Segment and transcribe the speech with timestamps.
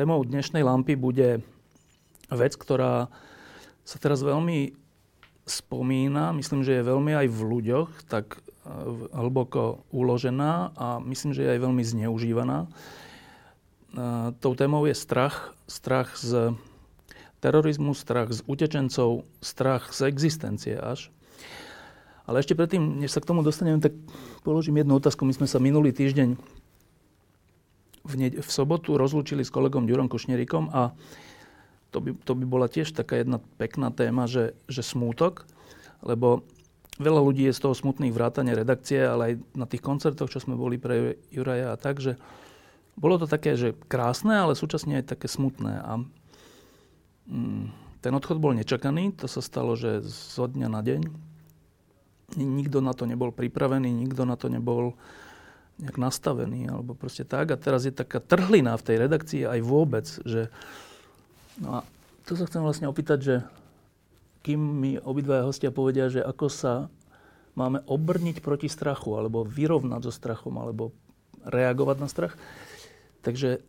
[0.00, 1.44] témou dnešnej lampy bude
[2.32, 3.12] vec, ktorá
[3.84, 4.72] sa teraz veľmi
[5.44, 8.72] spomína, myslím, že je veľmi aj v ľuďoch tak e,
[9.12, 12.64] hlboko uložená a myslím, že je aj veľmi zneužívaná.
[12.64, 12.68] E,
[14.40, 15.52] tou témou je strach.
[15.68, 16.56] Strach z
[17.44, 21.12] terorizmu, strach z utečencov, strach z existencie až.
[22.24, 23.92] Ale ešte predtým, než sa k tomu dostanem, tak
[24.48, 25.28] položím jednu otázku.
[25.28, 26.40] My sme sa minulý týždeň
[28.10, 30.90] v, ne- v sobotu rozlúčili s kolegom Ďurom Košnerikom a
[31.90, 35.46] to by, to by bola tiež taká jedna pekná téma, že, že smútok,
[36.02, 36.46] lebo
[37.00, 40.54] veľa ľudí je z toho smutných vrátane redakcie, ale aj na tých koncertoch, čo sme
[40.54, 42.20] boli pre Juraja a tak, že
[43.00, 45.72] bolo to také, že krásne, ale súčasne aj také smutné.
[45.80, 45.92] A
[47.26, 47.64] mm,
[48.04, 51.00] ten odchod bol nečakaný, to sa stalo, že zo dňa na deň.
[52.36, 54.94] Nikto na to nebol pripravený, nikto na to nebol
[55.80, 57.50] nejak nastavený, alebo proste tak.
[57.50, 60.52] A teraz je taká trhlina v tej redakcii aj vôbec, že
[61.60, 61.80] No a
[62.24, 63.34] tu sa chcem vlastne opýtať, že
[64.40, 66.88] kým mi obidvaja hostia povedia, že ako sa
[67.52, 70.96] máme obrniť proti strachu, alebo vyrovnať so strachom, alebo
[71.44, 72.40] reagovať na strach.
[73.20, 73.60] Takže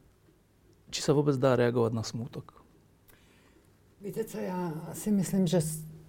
[0.91, 2.55] či sa vôbec dá reagovať na smútok?
[4.01, 5.59] Víte co, já si myslím, že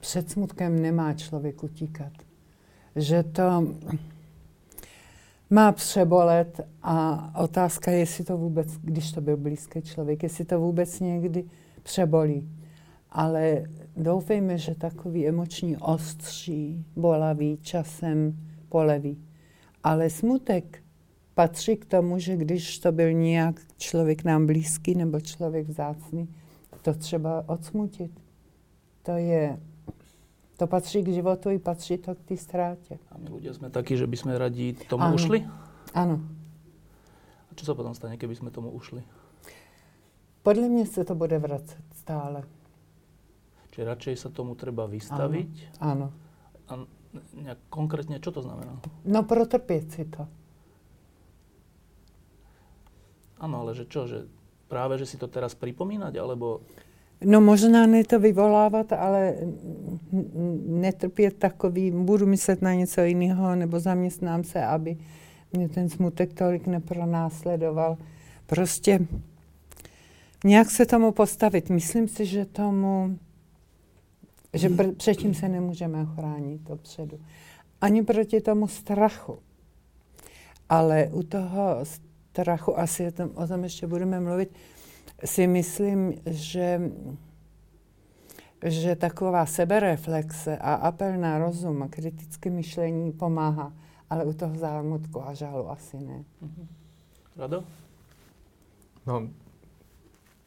[0.00, 2.12] před smutkem nemá člověk utíkat.
[2.96, 3.74] Že to
[5.52, 10.60] má přebolet a otázka je, jestli to vůbec, když to byl blízký člověk, jestli to
[10.60, 11.44] vůbec někdy
[11.82, 12.48] přebolí.
[13.10, 13.64] Ale
[13.96, 18.36] doufejme, že takový emoční ostří, bolavý, časem
[18.68, 19.18] poleví.
[19.84, 20.82] Ale smutek
[21.34, 26.28] patří k tomu, že když to byl nějak člověk nám blízký nebo člověk vzácný,
[26.82, 28.20] to třeba odsmutit.
[29.02, 29.58] To je
[30.62, 32.98] to patří k životu i patří to k té ztrátě.
[33.10, 35.18] A my ľudia sme takí, že by sme radi tomu ano.
[35.18, 35.42] ušli?
[35.90, 36.22] Áno.
[37.50, 39.02] A čo sa potom stane, keby sme tomu ušli?
[40.46, 42.46] Podle mě se to bude vracet stále.
[43.74, 45.82] Čiže radšej sa tomu treba vystaviť?
[45.82, 46.14] Áno.
[46.70, 46.86] A
[47.34, 48.78] nejak konkrétne, čo to znamená?
[49.02, 50.30] No protrpieť si to.
[53.42, 54.06] Áno, ale že čo?
[54.06, 54.30] Že
[54.70, 56.62] práve, že si to teraz pripomínať, alebo...
[57.24, 59.34] No možná ne to vyvolávat, ale
[60.66, 64.96] netrpět takový, budu myslet na něco jiného, nebo zaměstnám se, aby
[65.52, 67.98] mě ten smutek tolik nepronásledoval.
[68.46, 69.06] Prostě
[70.44, 71.70] nějak se tomu postavit.
[71.70, 73.18] Myslím si, že tomu,
[74.54, 77.20] že pr- předtím se nemůžeme ochránit dopředu.
[77.80, 79.38] Ani proti tomu strachu.
[80.68, 81.78] Ale u toho
[82.32, 84.50] strachu, asi o tom, o tom ještě budeme mluvit,
[85.24, 86.80] si myslím, že,
[88.62, 93.72] že taková sebereflexe a apel na rozum a kritické myšlení pomáhá.
[94.10, 96.24] Ale u toho zármutku a žalu asi ne.
[96.40, 96.68] Mhm.
[97.36, 97.64] Rado?
[99.06, 99.28] No,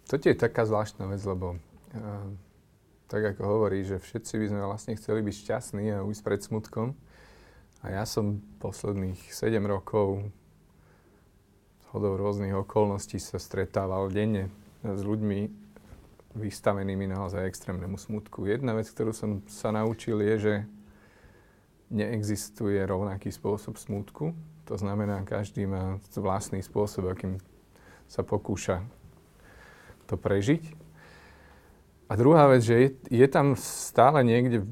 [0.05, 2.29] to je taká zvláštna vec, lebo uh,
[3.09, 6.87] tak ako hovorí, že všetci by sme vlastne chceli byť šťastní a ujsť pred smutkom.
[7.81, 10.29] A ja som posledných 7 rokov
[11.89, 14.53] hodou rôznych okolností sa stretával denne
[14.93, 15.49] s ľuďmi
[16.35, 18.45] vystavenými naozaj extrémnemu smutku.
[18.45, 20.53] Jedna vec, ktorú som sa naučil, je, že
[21.89, 24.35] neexistuje rovnaký spôsob smutku.
[24.69, 27.39] To znamená, každý má vlastný spôsob, akým
[28.05, 28.85] sa pokúša
[30.05, 30.85] to prežiť.
[32.05, 34.69] A druhá vec, že je, je tam stále niekde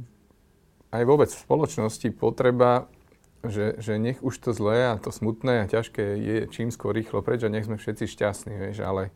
[0.93, 2.85] aj vôbec v spoločnosti potreba,
[3.41, 7.25] že, že nech už to zlé a to smutné a ťažké je čím skôr rýchlo
[7.25, 9.09] preč a nech sme všetci šťastní, vieš, ale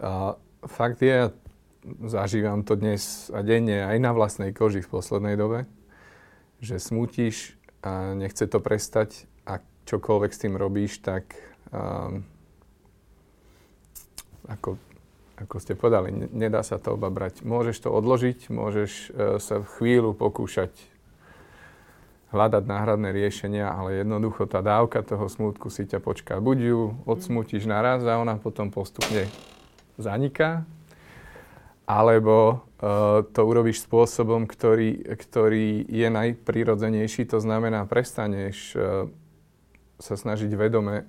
[0.00, 1.26] a fakt je, ja
[2.04, 5.68] zažívam to dnes a denne aj na vlastnej koži v poslednej dobe,
[6.64, 11.36] že smutíš a nechce to prestať a čokoľvek s tým robíš, tak
[11.68, 12.24] um,
[14.48, 14.80] ako
[15.34, 17.42] ako ste povedali, nedá sa to oba brať.
[17.42, 20.70] Môžeš to odložiť, môžeš e, sa chvíľu pokúšať
[22.30, 26.38] hľadať náhradné riešenia, ale jednoducho tá dávka toho smútku si ťa počká.
[26.38, 29.26] Buď ju odsmutíš naraz a ona potom postupne
[29.98, 30.66] zaniká,
[31.84, 39.06] alebo uh, to urobíš spôsobom, ktorý, ktorý je najprirodzenejší, to znamená, prestaneš uh,
[40.00, 41.04] sa snažiť vedome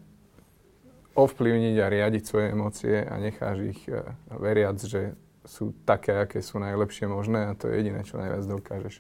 [1.16, 4.04] ovplyvniť a riadiť svoje emócie a necháš ich uh,
[4.36, 5.16] veriac, že
[5.48, 9.00] sú také, aké sú najlepšie možné a to je jediné, čo najviac dokážeš.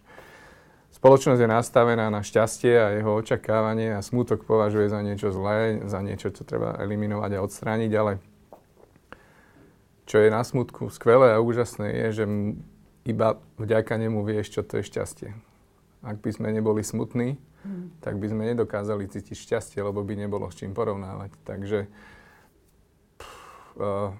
[0.96, 6.00] Spoločnosť je nastavená na šťastie a jeho očakávanie a smútok považuje za niečo zlé, za
[6.00, 8.24] niečo, čo treba eliminovať a odstrániť, ale
[10.06, 12.25] čo je na smutku skvelé a úžasné je, že
[13.06, 15.30] iba vďaka nemu vieš, čo to je šťastie.
[16.06, 18.02] Ak by sme neboli smutní, mm.
[18.02, 21.34] tak by sme nedokázali cítiť šťastie, lebo by nebolo s čím porovnávať.
[21.46, 21.80] Takže
[23.18, 23.34] pff,
[23.81, 24.13] uh,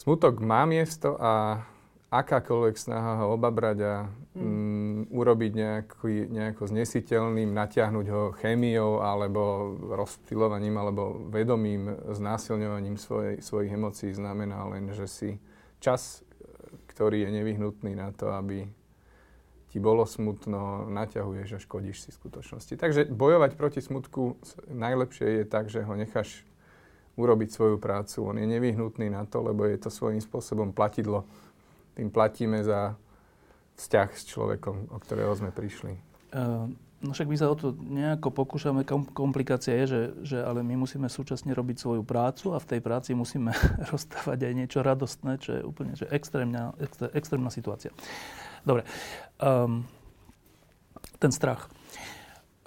[0.00, 1.60] Smutok má miesto a
[2.08, 3.94] akákoľvek snaha ho obabrať a
[4.32, 4.40] mm.
[4.40, 4.69] Mm,
[5.08, 14.10] urobiť nejaký, nejako znesiteľným, natiahnuť ho chémiou alebo rozptilovaním alebo vedomým znásilňovaním svojej, svojich emócií
[14.12, 15.30] znamená len, že si
[15.80, 16.20] čas,
[16.92, 18.68] ktorý je nevyhnutný na to, aby
[19.70, 22.74] ti bolo smutno, naťahuješ a škodíš si v skutočnosti.
[22.74, 24.36] Takže bojovať proti smutku
[24.66, 26.42] najlepšie je tak, že ho necháš
[27.14, 28.26] urobiť svoju prácu.
[28.26, 31.22] On je nevyhnutný na to, lebo je to svojím spôsobom platidlo
[32.00, 32.96] tým platíme za
[33.80, 35.96] vzťah s človekom, o ktorého sme prišli.
[36.36, 36.68] Uh,
[37.00, 38.84] no však my sa o to nejako pokúšame.
[39.16, 43.16] Komplikácia je, že, že ale my musíme súčasne robiť svoju prácu a v tej práci
[43.16, 43.56] musíme
[43.92, 47.90] rozstávať aj niečo radostné, čo je úplne že extrémna, extré, extrémna situácia.
[48.62, 48.84] Dobre.
[49.40, 49.88] Um,
[51.16, 51.72] ten strach.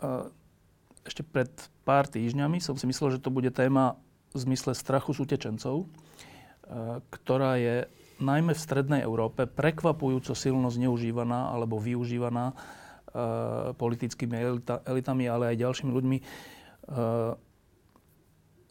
[0.01, 0.33] Uh,
[1.06, 1.50] ešte pred
[1.86, 4.01] pár týždňami som si myslel, že to bude téma
[4.33, 7.86] v zmysle strachu z utečencov, uh, ktorá je
[8.24, 12.56] najmä v strednej Európe prekvapujúco silno zneužívaná alebo využívaná e,
[13.75, 16.18] politickými elita, elitami, ale aj ďalšími ľuďmi.
[16.18, 16.24] E,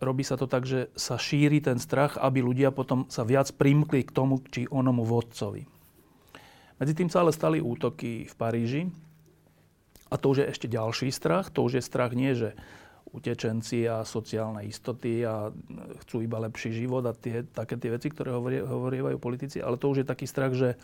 [0.03, 4.03] robí sa to tak, že sa šíri ten strach, aby ľudia potom sa viac primkli
[4.03, 5.69] k tomu, či onomu vodcovi.
[6.83, 8.83] Medzi tým sa ale stali útoky v Paríži.
[10.11, 11.49] A to už je ešte ďalší strach.
[11.55, 12.59] To už je strach nie, že
[13.13, 15.53] utečenci a sociálne istoty a
[16.05, 19.61] chcú iba lepší život a tie, také tie veci, ktoré hovorí, hovorievajú politici.
[19.61, 20.81] Ale to už je taký strach, že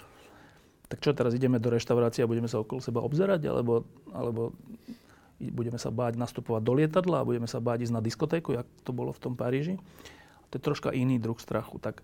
[0.88, 4.52] tak čo teraz ideme do reštaurácie a budeme sa okolo seba obzerať, alebo, alebo
[5.40, 8.92] budeme sa báť nastupovať do lietadla a budeme sa báť ísť na diskotéku, jak to
[8.92, 9.76] bolo v tom Paríži.
[10.48, 11.76] To je troška iný druh strachu.
[11.80, 12.00] Tak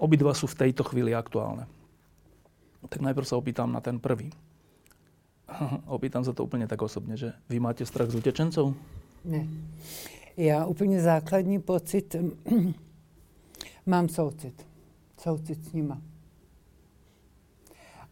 [0.00, 1.68] obidva sú v tejto chvíli aktuálne.
[2.88, 4.32] Tak najprv sa opýtam na ten prvý.
[5.86, 8.74] Opýtam sa to úplne tak osobne, že vy máte strach z utečencov?
[9.24, 9.48] Ne.
[10.36, 12.16] Já úplně základní pocit,
[13.86, 14.66] mám soucit.
[15.18, 16.00] Soucit s nima.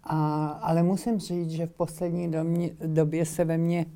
[0.05, 3.87] A, ale musím říct, že v poslední domě, době se ve mně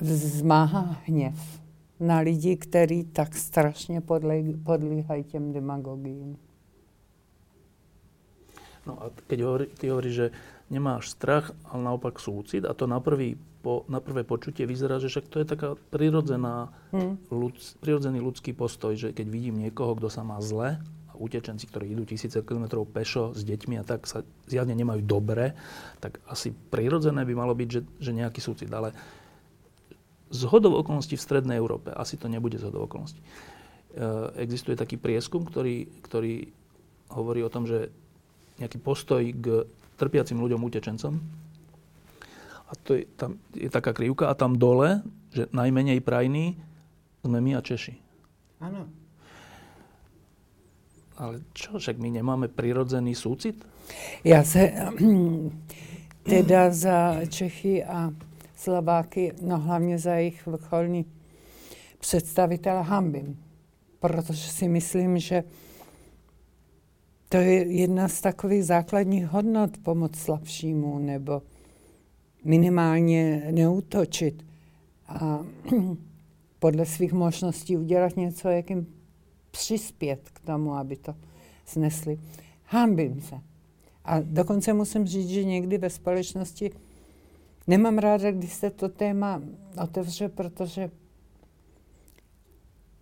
[0.00, 1.60] vzmáhá hněv
[2.00, 4.02] na lidi, kteří tak strašně
[4.64, 6.36] podlíhají těm demagogiím.
[8.86, 10.30] No a keď hovorí, ty hovoríš, že
[10.72, 12.64] nemáš strach, ale naopak súcit.
[12.64, 16.72] A to na, prvý, po, na prvé počutie vyzerá, že však to je taká prirodzená,
[16.92, 17.28] hmm.
[17.28, 20.80] ľud, prirodzený ľudský postoj, že keď vidím niekoho, kto sa má zle,
[21.14, 25.54] a utečenci, ktorí idú tisíce kilometrov pešo s deťmi a tak sa zjavne nemajú dobre,
[26.02, 28.66] tak asi prirodzené by malo byť, že, že nejaký súcit.
[28.74, 28.90] Ale
[30.34, 33.26] z hodov okolností v Strednej Európe, asi to nebude z hodov okolností, e,
[34.42, 36.50] existuje taký prieskum, ktorý, ktorý
[37.14, 37.94] hovorí o tom, že
[38.58, 41.14] nejaký postoj k trpiacim ľuďom, utečencom.
[42.64, 46.58] A to je, tam je taká krivka a tam dole, že najmenej prajní
[47.24, 47.94] sme my a Češi.
[48.60, 48.88] Áno.
[51.14, 53.62] Ale čo, však my nemáme prirodzený súcit?
[54.26, 54.66] Ja sa
[56.32, 58.10] teda za Čechy a
[58.54, 61.04] Slováky, no hlavne za ich vrcholní
[62.00, 63.36] představitele hambím.
[64.00, 65.44] Protože si myslím, že
[67.34, 71.42] to je jedna z takových základních hodnot pomoc slabšímu nebo
[72.44, 74.46] minimálně neútočit
[75.08, 75.40] a
[76.58, 78.86] podle svých možností udělat něco, jak jim
[79.50, 81.14] přispět k tomu, aby to
[81.64, 82.18] snesli.
[82.64, 83.40] Hambím se.
[84.04, 86.70] A dokonce musím říct, že někdy ve společnosti
[87.66, 89.42] nemám ráda, když se to téma
[89.82, 90.90] otevře, protože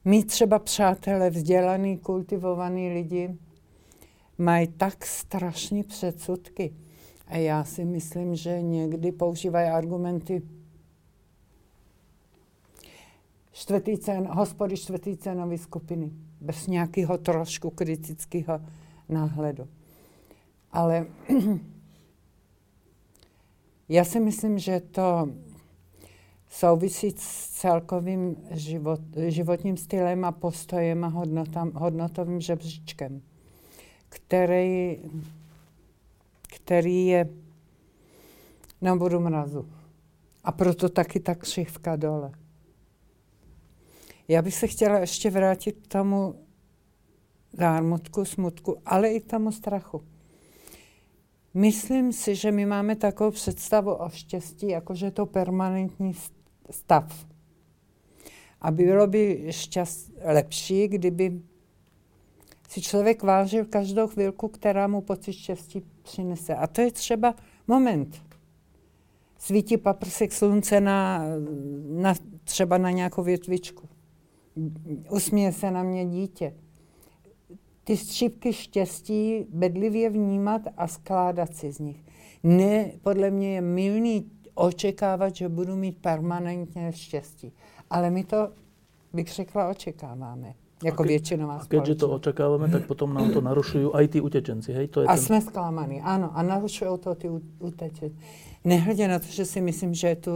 [0.04, 3.38] mít třeba přátelé, vzdělaný, kultivovaný lidi,
[4.42, 6.75] mají tak strašné předsudky.
[7.26, 10.42] A já si myslím, že někdy používají argumenty
[13.52, 18.61] čtvrtý cen, hospody čtvrtý cenové skupiny, bez nějakého trošku kritického
[19.08, 19.68] náhledu.
[20.72, 21.06] Ale
[23.88, 25.28] já si myslím, že to
[26.49, 31.12] souvisí s celkovým život, životním stylem a postojem a
[31.75, 33.22] hodnotovým žebříčkem
[34.12, 34.99] který,
[36.49, 37.28] který je
[38.81, 39.69] na bodu mrazu.
[40.45, 42.33] A proto taky ta křivka dole.
[44.28, 46.35] Já bych se chtěla ještě vrátit k tomu
[47.52, 50.04] zármutku, smutku, ale i tomu strachu.
[51.54, 56.14] Myslím si, že my máme takovou představu o štěstí, jakože to permanentní
[56.71, 57.26] stav.
[58.61, 61.42] A bylo by šťast, lepší, kdyby
[62.72, 66.54] si člověk vážil každou chvilku, která mu pocit štěstí přinese.
[66.54, 67.34] A to je třeba
[67.68, 68.22] moment.
[69.38, 71.22] Svítí paprsek slunce na,
[71.88, 72.14] na,
[72.44, 73.88] třeba na nějakou větvičku.
[75.10, 76.54] Usměje se na mě dítě.
[77.84, 82.04] ty šipky štěstí bedlivě vnímat a skládat si z nich.
[82.42, 87.52] Ne, podle mě je milný očekávat, že budu mít permanentně štěstí.
[87.90, 88.52] Ale my to,
[89.12, 90.54] bych řekla, očekáváme.
[90.84, 94.72] Jako ke, většinová A keďže to očakávame, tak potom nám to narušujú aj tí utečenci,
[94.72, 94.86] hej?
[94.90, 95.22] To je a ten...
[95.22, 96.30] jsme zklamaní, ano.
[96.34, 98.16] A narušují to ty utečenci.
[98.64, 100.34] Nehledě na to, že si myslím, že je tu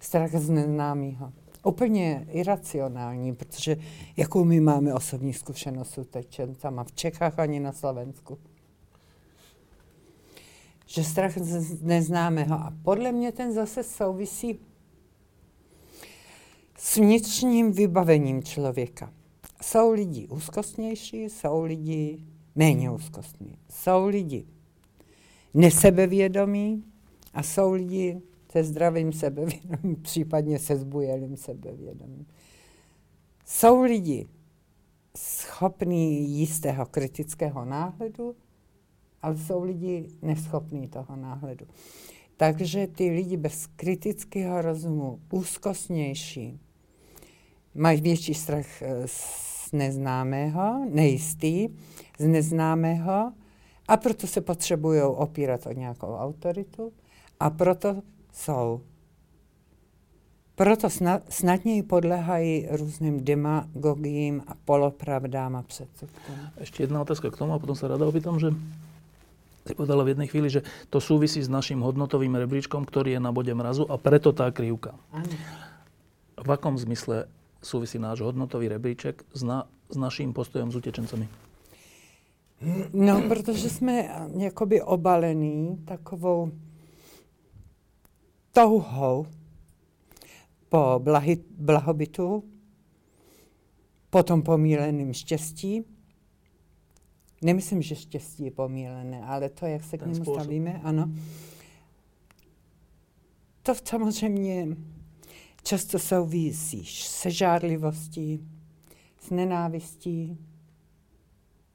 [0.00, 1.32] strach z neznámého.
[1.64, 3.76] Úplně iracionální, protože
[4.16, 8.38] jakou my máme osobní zkušenost s utečencama v Čechách ani na Slovensku.
[10.86, 12.54] Že strach z neznámého.
[12.54, 14.58] A podle mě ten zase souvisí
[16.78, 19.10] s vnitřním vybavením člověka.
[19.64, 22.18] Jsou lidi úzkostnější, jsou lidi
[22.54, 23.58] méně úzkostní.
[23.70, 24.46] Jsou lidi
[25.54, 26.84] nesebevědomí
[27.34, 28.20] a jsou lidi
[28.52, 32.26] se zdravým sebevědomím, případně se zbujelým sebevědomím.
[33.46, 34.28] Jsou lidi
[35.16, 38.36] schopní jistého kritického náhledu,
[39.22, 41.66] ale jsou lidi neschopní toho náhledu.
[42.36, 46.60] Takže ty lidi bez kritického rozumu, úzkostnější,
[47.74, 51.68] mají větší strach z neznámého, nejistý,
[52.18, 53.32] z neznámého
[53.88, 56.92] a proto se potřebují opírat o nějakou autoritu
[57.40, 58.02] a proto
[58.32, 58.80] jsou.
[60.54, 60.88] Proto
[61.28, 66.36] snadněji podléhají různým demagogiím a polopravdám a předsudkům.
[66.60, 68.54] Ještě jedna otázka k tomu a potom se rada opýtam, že
[69.66, 70.62] si povedala v jednej chvíli, že
[70.92, 74.94] to súvisí s naším hodnotovým rebríčkom, ktorý je na bode mrazu a preto tá krivka.
[75.08, 75.34] Ano.
[76.36, 77.26] V akom zmysle
[77.64, 81.28] súvisí náš hodnotový rebríček s, na, s naším postojom s utečencami?
[82.92, 86.52] No, protože jsme jakoby obalení takovou
[88.52, 89.26] touhou
[90.68, 92.44] po blahy, blahobytu,
[94.10, 95.84] potom pomíleným štěstí.
[97.42, 101.10] Nemyslím, že štěstí je pomílené, ale to, jak se k němu stavíme, ano.
[103.62, 104.66] To samozřejmě
[105.64, 108.48] často souvisí se žárlivostí,
[109.20, 110.38] s nenávistí,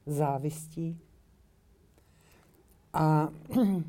[0.06, 0.98] závistí.
[2.92, 3.28] A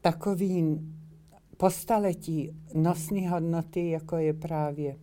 [0.00, 0.80] takový
[1.56, 4.98] postaletí nosné hodnoty, jako je právě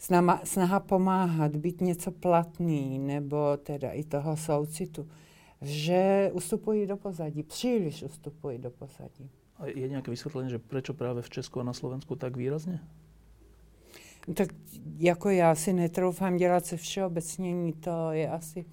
[0.00, 5.08] snaha, snaha pomáhat, být něco platný, nebo teda i toho soucitu,
[5.62, 9.30] že ustupují do pozadí, příliš ustupují do pozadí.
[9.64, 12.80] Je nějaké vysvětlení, že proč právě v Česku a na Slovensku tak výrazně?
[14.34, 14.48] Tak
[14.98, 18.64] jako já si netroufám dělat se všeobecnění, to je asi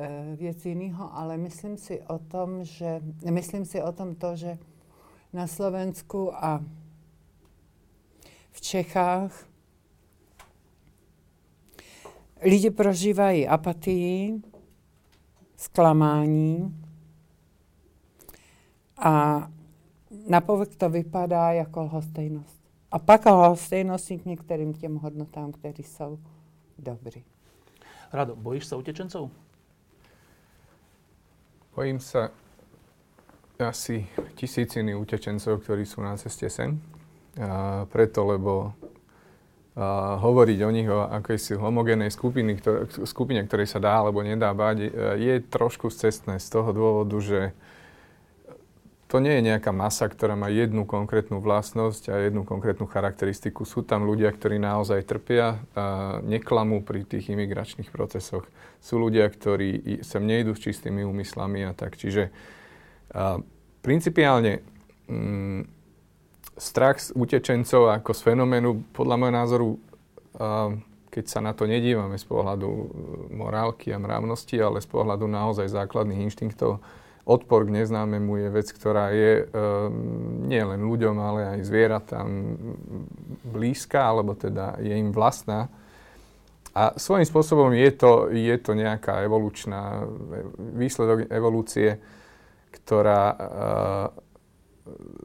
[0.00, 3.00] Eh, věc jiného, ale myslím si o tom, že,
[3.30, 4.58] myslím si o tom to, že
[5.32, 6.64] na Slovensku a
[8.50, 9.46] v Čechách
[12.42, 14.42] lidi prožívají apatii,
[15.56, 16.82] zklamání
[18.96, 19.50] a
[20.28, 22.60] na povrch to vypadá jako lhostejnost.
[22.92, 26.18] A pak lhostejnost k některým těm hodnotám, které jsou
[26.78, 27.24] dobrý.
[28.12, 29.30] Rado, bojíš se utečencov?
[31.76, 32.34] Bojím sa
[33.58, 36.80] asi tisíciny utečencov, ktorí sú na ceste sem.
[37.38, 38.74] A preto, lebo
[39.78, 44.50] a hovoriť o nich ako si homogénej skupiny, ktoré, skupine, ktorej sa dá alebo nedá
[44.50, 44.90] báť,
[45.22, 47.54] je trošku cestné z toho dôvodu, že
[49.08, 53.64] to nie je nejaká masa, ktorá má jednu konkrétnu vlastnosť a jednu konkrétnu charakteristiku.
[53.64, 58.44] Sú tam ľudia, ktorí naozaj trpia a neklamú pri tých imigračných procesoch.
[58.84, 61.96] Sú ľudia, ktorí sem nejdu s čistými úmyslami a tak.
[61.96, 63.40] Čiže a,
[63.80, 64.60] principiálne
[65.08, 65.60] mm,
[66.60, 69.68] strach z utečencov ako z fenoménu, podľa môjho názoru,
[70.36, 70.76] a,
[71.08, 72.68] keď sa na to nedívame z pohľadu
[73.32, 76.84] morálky a mravnosti, ale z pohľadu naozaj základných inštinktov,
[77.28, 79.52] odpor k neznámemu je vec, ktorá je e,
[80.48, 82.28] nie len ľuďom, ale aj zvieratám
[83.44, 85.68] blízka, alebo teda je im vlastná.
[86.72, 90.08] A svojím spôsobom je to, je to nejaká evolučná,
[90.72, 92.00] výsledok evolúcie,
[92.72, 93.36] ktorá e,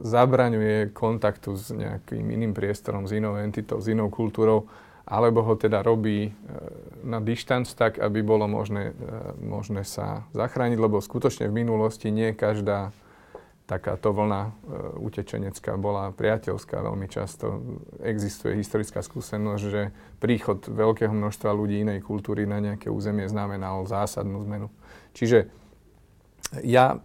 [0.04, 4.68] zabraňuje kontaktu s nejakým iným priestorom, s inou entitou, s inou kultúrou
[5.04, 6.32] alebo ho teda robí e,
[7.04, 12.32] na dištanc tak, aby bolo možné, e, možné sa zachrániť, lebo skutočne v minulosti nie
[12.32, 12.90] každá
[13.64, 14.50] takáto vlna e,
[15.00, 16.80] utečenecká bola priateľská.
[16.80, 17.60] Veľmi často
[18.00, 24.40] existuje historická skúsenosť, že príchod veľkého množstva ľudí inej kultúry na nejaké územie znamenal zásadnú
[24.44, 24.68] zmenu.
[25.12, 25.48] Čiže
[26.64, 27.00] ja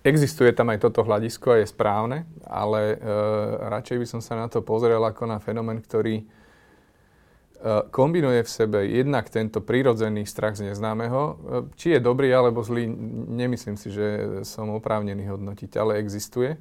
[0.00, 3.06] Existuje tam aj toto hľadisko a je správne, ale e,
[3.68, 6.24] radšej by som sa na to pozrel ako na fenomén, ktorý
[7.92, 11.20] kombinuje v sebe jednak tento prírodzený strach z neznámeho.
[11.20, 11.32] E,
[11.76, 12.88] či je dobrý alebo zlý,
[13.36, 14.06] nemyslím si, že
[14.48, 16.56] som oprávnený hodnotiť, ale existuje.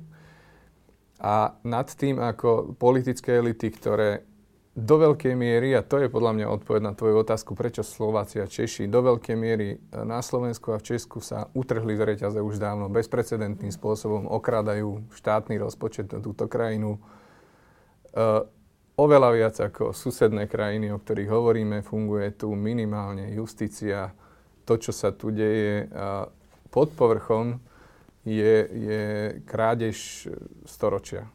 [1.20, 4.27] A nad tým, ako politické elity, ktoré
[4.75, 8.48] do veľkej miery, a to je podľa mňa odpoveď na tvoju otázku, prečo Slováci a
[8.48, 12.88] Češi do veľkej miery na Slovensku a v Česku sa utrhli z reťaze už dávno
[12.88, 16.96] bezprecedentným spôsobom, okradajú štátny rozpočet na túto krajinu.
[18.15, 18.48] Uh,
[19.00, 24.12] oveľa viac ako susedné krajiny, o ktorých hovoríme, funguje tu minimálne justícia.
[24.68, 26.29] To, čo sa tu deje uh,
[26.70, 27.58] pod povrchom,
[28.27, 29.03] je, je
[29.48, 30.29] krádež
[30.68, 31.25] storočia.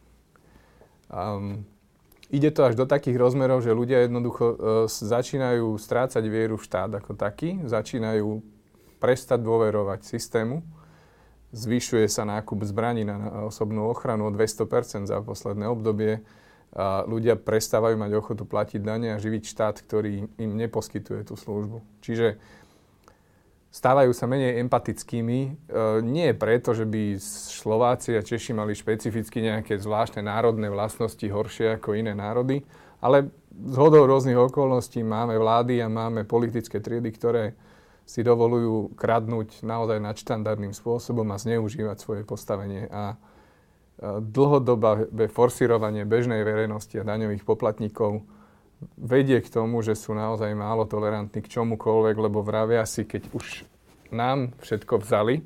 [1.10, 1.66] Um,
[2.30, 4.56] ide to až do takých rozmerov, že ľudia jednoducho e,
[4.88, 8.42] začínajú strácať vieru v štát ako taký, začínajú
[8.98, 10.64] prestať dôverovať systému,
[11.54, 16.24] zvyšuje sa nákup zbraní na osobnú ochranu o 200% za posledné obdobie,
[16.74, 21.80] a ľudia prestávajú mať ochotu platiť dane a živiť štát, ktorý im neposkytuje tú službu.
[22.02, 22.42] Čiže
[23.70, 25.38] stávajú sa menej empatickými.
[25.46, 25.50] E,
[26.02, 31.94] nie preto, že by Slováci a Češi mali špecificky nejaké zvláštne národné vlastnosti horšie ako
[31.94, 32.66] iné národy,
[32.98, 37.44] ale z hodou rôznych okolností máme vlády a máme politické triedy, ktoré
[38.02, 42.90] si dovolujú kradnúť naozaj nadštandardným spôsobom a zneužívať svoje postavenie.
[42.90, 43.16] A
[44.20, 48.24] dlhodobé forsírovanie bežnej verejnosti a daňových poplatníkov
[49.00, 53.64] vedie k tomu, že sú naozaj málo tolerantní k čomukoľvek, lebo vravia si, keď už
[54.12, 55.40] nám všetko vzali,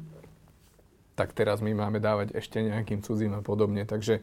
[1.15, 3.83] tak teraz my máme dávať ešte nejakým cudzím a podobne.
[3.83, 4.23] Takže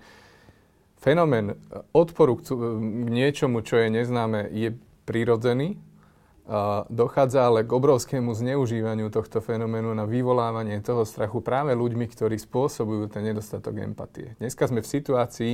[1.00, 1.60] fenomén
[1.92, 2.56] odporu k,
[3.12, 5.76] niečomu, čo je neznáme, je prirodzený.
[6.94, 13.10] Dochádza ale k obrovskému zneužívaniu tohto fenoménu na vyvolávanie toho strachu práve ľuďmi, ktorí spôsobujú
[13.10, 14.38] ten nedostatok empatie.
[14.38, 15.54] Dneska sme v situácii,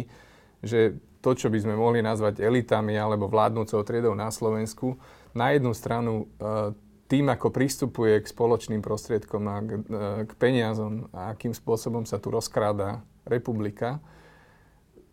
[0.59, 4.99] že to, čo by sme mohli nazvať elitami alebo vládnúcou triedou na Slovensku,
[5.31, 6.75] na jednu stranu e,
[7.07, 9.79] tým, ako pristupuje k spoločným prostriedkom a k, e,
[10.27, 14.03] k peniazom a akým spôsobom sa tu rozkráda republika,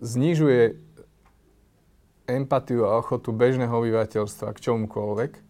[0.02, 0.74] znižuje
[2.26, 5.47] empatiu a ochotu bežného obyvateľstva k čomukoľvek.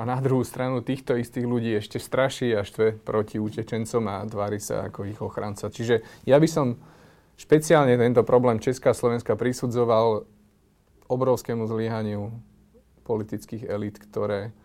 [0.00, 4.56] A na druhú stranu týchto istých ľudí ešte straší a štve proti utečencom a tvári
[4.56, 5.68] sa ako ich ochranca.
[5.68, 6.80] Čiže ja by som
[7.36, 10.24] špeciálne tento problém Česká a Slovenska prisudzoval
[11.12, 12.32] obrovskému zlyhaniu
[13.04, 14.56] politických elít, ktoré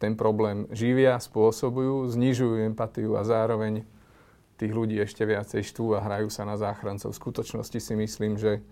[0.00, 3.84] ten problém živia, spôsobujú, znižujú empatiu a zároveň
[4.58, 7.12] tých ľudí ešte viacej štú a hrajú sa na záchrancov.
[7.12, 8.62] V skutočnosti si myslím, že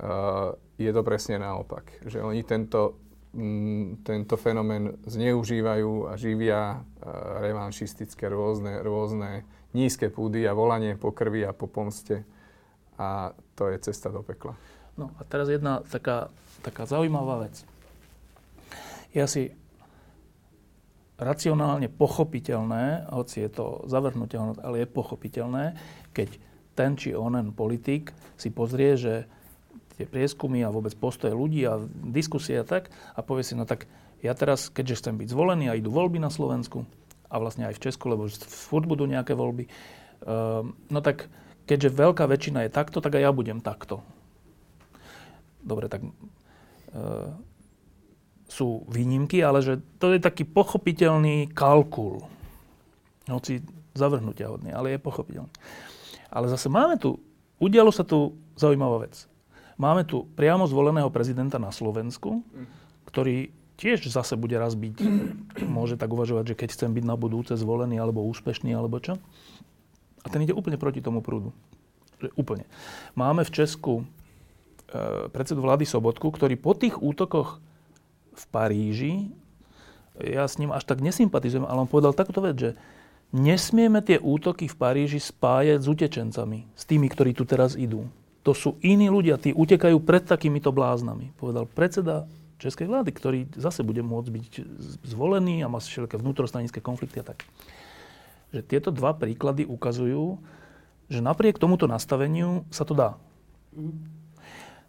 [0.00, 1.86] uh, je to presne naopak.
[2.06, 2.98] Že oni tento,
[4.02, 6.82] tento fenomén zneužívajú a živia uh,
[7.38, 12.26] revanšistické rôzne, rôzne nízke púdy a volanie po krvi a po pomste
[12.98, 14.58] a to je cesta do pekla.
[14.98, 16.28] No a teraz jedna taká,
[16.60, 17.62] taká zaujímavá vec.
[19.14, 19.54] Ja si
[21.16, 25.64] racionálne pochopiteľné, hoci je to zavrhnutelné, ale je pochopiteľné,
[26.12, 26.28] keď
[26.74, 29.28] ten či onen politik si pozrie, že
[30.00, 31.76] tie prieskumy a vôbec postoje ľudí a
[32.08, 33.84] diskusie a tak a povie si, no tak
[34.24, 36.88] ja teraz, keďže chcem byť zvolený a idú voľby na Slovensku
[37.28, 39.68] a vlastne aj v Česku, lebo furt budú nejaké voľby,
[40.24, 41.28] um, no tak
[41.70, 44.02] keďže veľká väčšina je takto, tak aj ja budem takto.
[45.62, 46.10] Dobre, tak e,
[48.50, 52.26] sú výnimky, ale že to je taký pochopiteľný kalkul.
[53.30, 53.62] Hoci
[53.94, 55.52] zavrhnutia hodný, ale je pochopiteľný.
[56.34, 57.22] Ale zase máme tu,
[57.62, 59.29] udialo sa tu zaujímavá vec.
[59.80, 62.44] Máme tu priamo zvoleného prezidenta na Slovensku,
[63.08, 63.48] ktorý
[63.80, 65.00] tiež zase bude raz byť,
[65.80, 69.16] môže tak uvažovať, že keď chcem byť na budúce zvolený alebo úspešný alebo čo.
[70.20, 71.56] A ten ide úplne proti tomu prúdu.
[72.36, 72.68] Úplne.
[73.16, 77.64] Máme v Česku e, predsedu vlády Sobotku, ktorý po tých útokoch
[78.36, 79.32] v Paríži,
[80.20, 82.70] ja s ním až tak nesympatizujem, ale on povedal takúto vec, že
[83.32, 88.04] nesmieme tie útoky v Paríži spájať s utečencami, s tými, ktorí tu teraz idú.
[88.42, 91.36] To sú iní ľudia, tí utekajú pred takýmito bláznami.
[91.36, 92.24] Povedal predseda
[92.56, 94.52] českej vlády, ktorý zase bude môcť byť
[95.04, 97.44] zvolený a má všelijaké vnútrostranické konflikty a tak
[98.50, 100.38] že tieto dva príklady ukazujú,
[101.10, 103.14] že napriek tomuto nastaveniu sa to dá.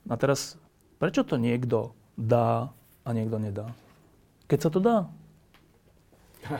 [0.10, 0.58] A teraz,
[0.98, 2.74] prečo to niekto dá
[3.06, 3.70] a niekto nedá?
[4.50, 4.98] Keď sa to dá.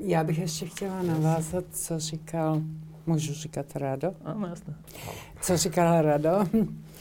[0.00, 2.62] Já bych ještě chtěla navázat, co říkal,
[3.06, 4.14] můžu říkat Rado?
[4.24, 4.74] Ano, jasné.
[5.40, 6.38] Co říkal Rado,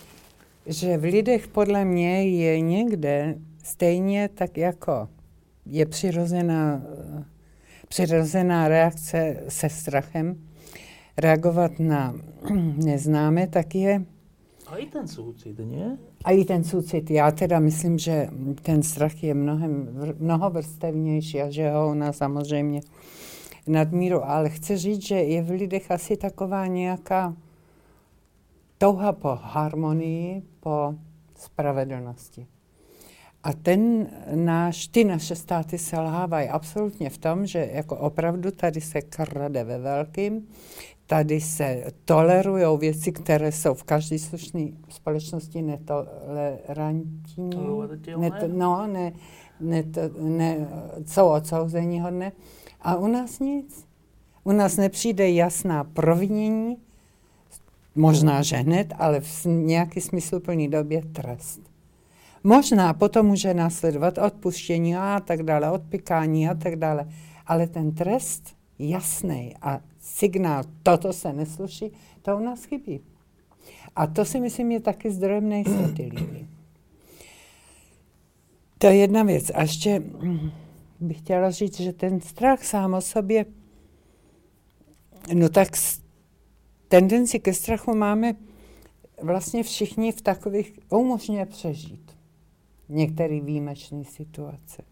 [0.66, 5.10] že v lidech podle mě je někde stejně tak jako
[5.66, 6.82] je přirozená
[7.88, 10.36] přirozená reakce se strachem
[11.18, 12.16] reagovat na
[12.86, 14.06] neznáme, tak je
[14.72, 16.00] Aj ten súcit, nie?
[16.24, 17.04] Aj ten súcit.
[17.12, 18.32] Ja teda myslím, že
[18.64, 22.82] ten strach je mnohem, mnohovrstevnější a že ho nás samozřejmě
[23.72, 24.26] nadmíru.
[24.26, 27.36] Ale chci říct, že je v lidech asi taková nějaká
[28.78, 30.96] touha po harmonii, po
[31.36, 32.48] spravedlnosti.
[33.44, 39.02] A ten náš, ty naše státy selhávají absolutně v tom, že jako opravdu tady se
[39.02, 40.48] krade ve velkým,
[41.06, 47.50] tady se tolerují věci, které jsou v každé slušné společnosti netolerantní.
[48.18, 49.14] Ne, no, ne,
[49.60, 49.84] ne,
[50.20, 50.68] ne,
[51.06, 52.32] jsou odsouzení hodné.
[52.82, 53.86] A u nás nic.
[54.44, 56.78] U nás nepřijde jasná provinění,
[57.96, 61.60] možná, že hned, ale v nějaký smysluplný době trest.
[62.44, 67.10] Možná potom může následovat odpuštění a tak dále, odpikání a tak dále.
[67.48, 71.92] Ale ten trest jasný a signál, toto se nesluší,
[72.22, 73.00] to u nás chybí.
[73.96, 76.48] A to si myslím je taky zdrojem nejistoty lidí.
[78.78, 79.52] To je jedna věc.
[79.54, 80.04] A ještě
[81.02, 83.46] bych chtěla říct, že ten strach sám o sobě,
[85.34, 85.68] no tak
[86.88, 88.34] tendenci ke strachu máme
[89.22, 92.12] vlastně všichni v takových, umožňuje přežít
[92.90, 94.84] některé výjimečné situace.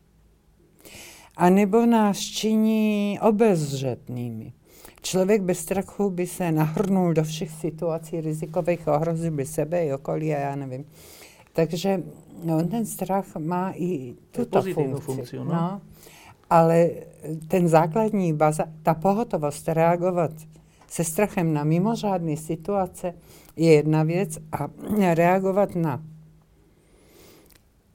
[1.38, 4.54] A nebo nás činí obezřetnými.
[5.02, 10.36] Člověk bez strachu by se nahrnul do všech situací rizikových, ohrozil by sebe i okolí
[10.36, 10.86] a já nevím.
[11.54, 12.04] Takže
[12.44, 15.02] no, ten strach má i tuto funkci.
[15.02, 15.54] Funkciu, no?
[15.54, 15.82] No,
[16.50, 16.90] ale
[17.48, 20.32] ten základní baza, ta pohotovost reagovat
[20.88, 23.14] se strachem na mimořádné situace
[23.56, 24.68] je jedna věc a
[25.14, 26.04] reagovat na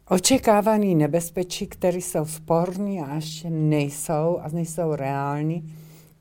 [0.08, 5.74] očekávaný nebezpečí, které jsou sporní a ještě nejsou a nejsou reální,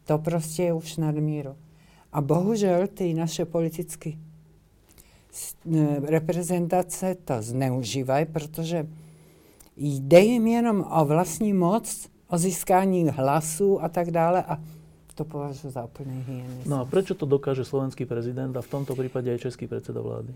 [0.06, 1.56] to prostě je už nadmíru.
[2.14, 4.12] A bohužel ty naše politické
[6.02, 8.88] reprezentace to zneužívají, protože
[9.78, 14.58] jde jim jenom o vlastní moc, o získání hlasů a tak dále a
[15.16, 16.66] to považuji za úplný hyenismus.
[16.66, 20.34] No a prečo to dokáže slovenský prezident a v tomto prípade aj český predseda vlády?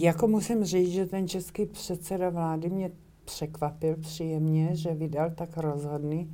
[0.00, 2.90] Jako musím říct, že ten český předseda vlády mě
[3.24, 6.32] překvapil příjemně, že vydal tak rozhodný,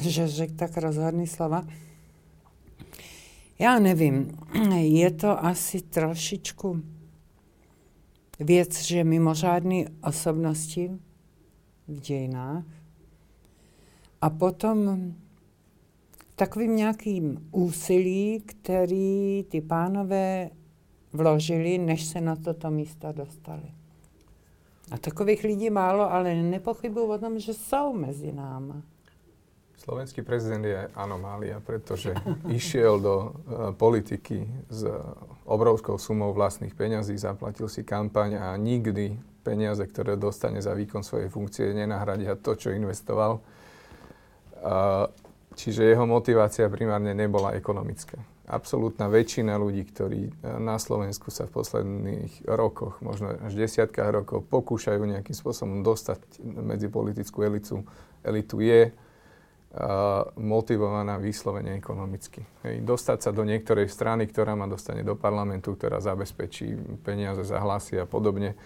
[0.00, 1.68] že řekl tak rozhodný slova.
[3.58, 4.32] Já nevím,
[4.72, 6.80] je to asi trošičku
[8.40, 10.90] věc, že mimořádné osobnosti
[11.88, 12.77] v dějinách
[14.20, 15.14] a potom
[16.36, 20.50] takovým nějakým úsilí, který ty pánové
[21.12, 23.74] vložili, než se na toto místo dostali.
[24.90, 28.82] A takových lidí málo, ale nepochybuju o tom, že jsou mezi náma.
[29.78, 32.14] Slovenský prezident je anomália, pretože
[32.50, 33.32] išiel do uh,
[33.72, 34.84] politiky s
[35.44, 41.30] obrovskou sumou vlastných peňazí, zaplatil si kampaň a nikdy peniaze, ktoré dostane za výkon svojej
[41.30, 43.40] funkcie, nenahradia to, čo investoval.
[45.58, 48.18] Čiže jeho motivácia primárne nebola ekonomická
[48.48, 54.48] absolútna väčšina ľudí, ktorí e, na Slovensku sa v posledných rokoch, možno až desiatkách rokov,
[54.48, 57.84] pokúšajú nejakým spôsobom dostať medzi politickú elitu,
[58.24, 62.42] elitu je uh, motivovaná vyslovene ekonomicky.
[62.66, 67.62] Hej, dostať sa do niektorej strany, ktorá ma dostane do parlamentu, ktorá zabezpečí peniaze za
[67.62, 68.58] hlasy a podobne,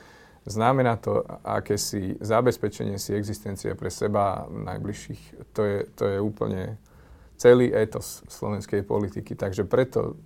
[0.46, 5.55] znamená to akési zabezpečenie si existencie pre seba najbližších.
[5.55, 6.62] To je, to je úplne
[7.38, 9.38] celý etos slovenskej politiky.
[9.38, 10.18] Takže preto,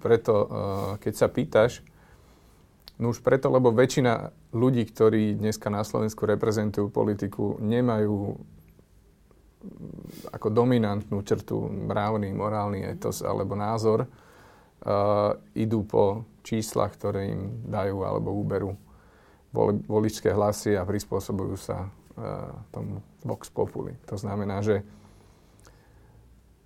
[0.00, 0.48] preto uh,
[1.00, 1.80] keď sa pýtaš,
[3.00, 10.48] no už preto, lebo väčšina ľudí, ktorí dneska na Slovensku reprezentujú politiku, nemajú mm, ako
[10.52, 18.36] dominantnú črtu mravný, morálny etos alebo názor, uh, idú po číslach, ktoré im dajú alebo
[18.36, 18.76] uberú
[19.88, 23.96] voličské hlasy a prispôsobujú sa uh, tomu vox populi.
[24.06, 24.84] To znamená, že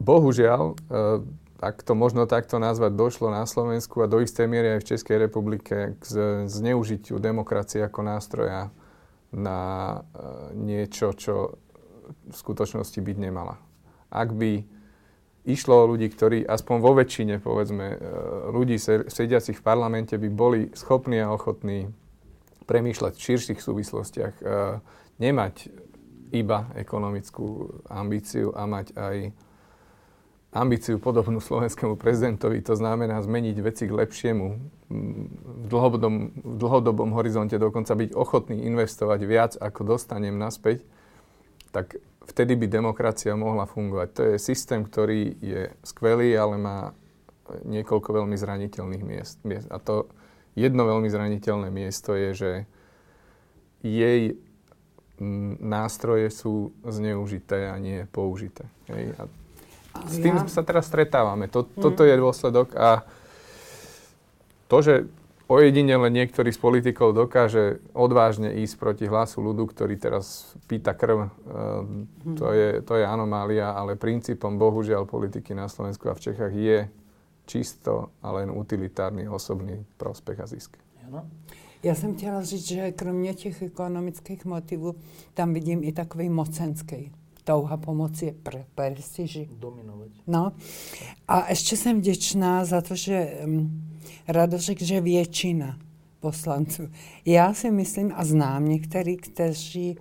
[0.00, 1.20] bohužiaľ, eh,
[1.60, 5.16] ak to možno takto nazvať, došlo na Slovensku a do istej miery aj v Českej
[5.20, 6.04] republike k
[6.48, 8.72] zneužitiu demokracie ako nástroja
[9.30, 9.60] na
[10.00, 11.60] eh, niečo, čo
[12.10, 13.60] v skutočnosti byť nemala.
[14.10, 14.66] Ak by
[15.46, 17.96] išlo o ľudí, ktorí aspoň vo väčšine, povedzme,
[18.50, 18.76] ľudí
[19.06, 21.86] sediacich v parlamente by boli schopní a ochotní
[22.70, 24.34] premýšľať v širších súvislostiach,
[25.18, 25.54] nemať
[26.30, 29.16] iba ekonomickú ambíciu a mať aj
[30.50, 34.46] ambíciu podobnú slovenskému prezidentovi, to znamená zmeniť veci k lepšiemu,
[34.90, 40.82] v dlhodobom, v dlhodobom horizonte dokonca byť ochotný investovať viac, ako dostanem naspäť,
[41.70, 44.08] tak vtedy by demokracia mohla fungovať.
[44.14, 46.78] To je systém, ktorý je skvelý, ale má
[47.62, 49.38] niekoľko veľmi zraniteľných miest.
[49.70, 50.10] A to
[50.60, 52.50] jedno veľmi zraniteľné miesto je, že
[53.80, 54.36] jej
[55.60, 58.68] nástroje sú zneužité a nie použité.
[58.88, 59.16] Hej?
[59.16, 59.28] A
[60.08, 60.48] s tým ja...
[60.48, 61.48] sa teraz stretávame.
[61.52, 61.80] To, mm.
[61.80, 63.04] Toto je dôsledok a
[64.70, 64.94] to, že
[65.50, 72.38] ojedinele niektorý z politikov dokáže odvážne ísť proti hlasu ľudu, ktorý teraz pýta krv, mm.
[72.38, 76.78] to, je, to je anomália, ale princípom bohužiaľ politiky na Slovensku a v Čechách je
[77.50, 80.76] čisto a len utilitárny osobný prospech a zisk.
[81.02, 81.26] Jano?
[81.82, 84.94] Já jsem chtěla říct, že kromě těch ekonomických motivů
[85.34, 87.12] tam vidím i takový mocenský.
[87.44, 89.48] Touha pomoci pre, prestiži.
[89.58, 90.08] Dominovať.
[90.26, 90.52] No.
[91.28, 93.82] A ještě jsem vděčná za to, že um,
[94.28, 95.78] Rado řekl, že většina
[96.20, 96.82] poslanců.
[97.24, 99.98] Já si myslím a znám některý, kteří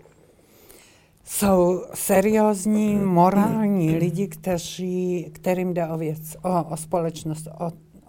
[1.29, 7.65] jsou seriózní, morální lidi, kteří, kterým jde o věc, o, o společnost, o,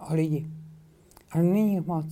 [0.09, 0.47] o lidi.
[1.31, 2.05] Ale není moc.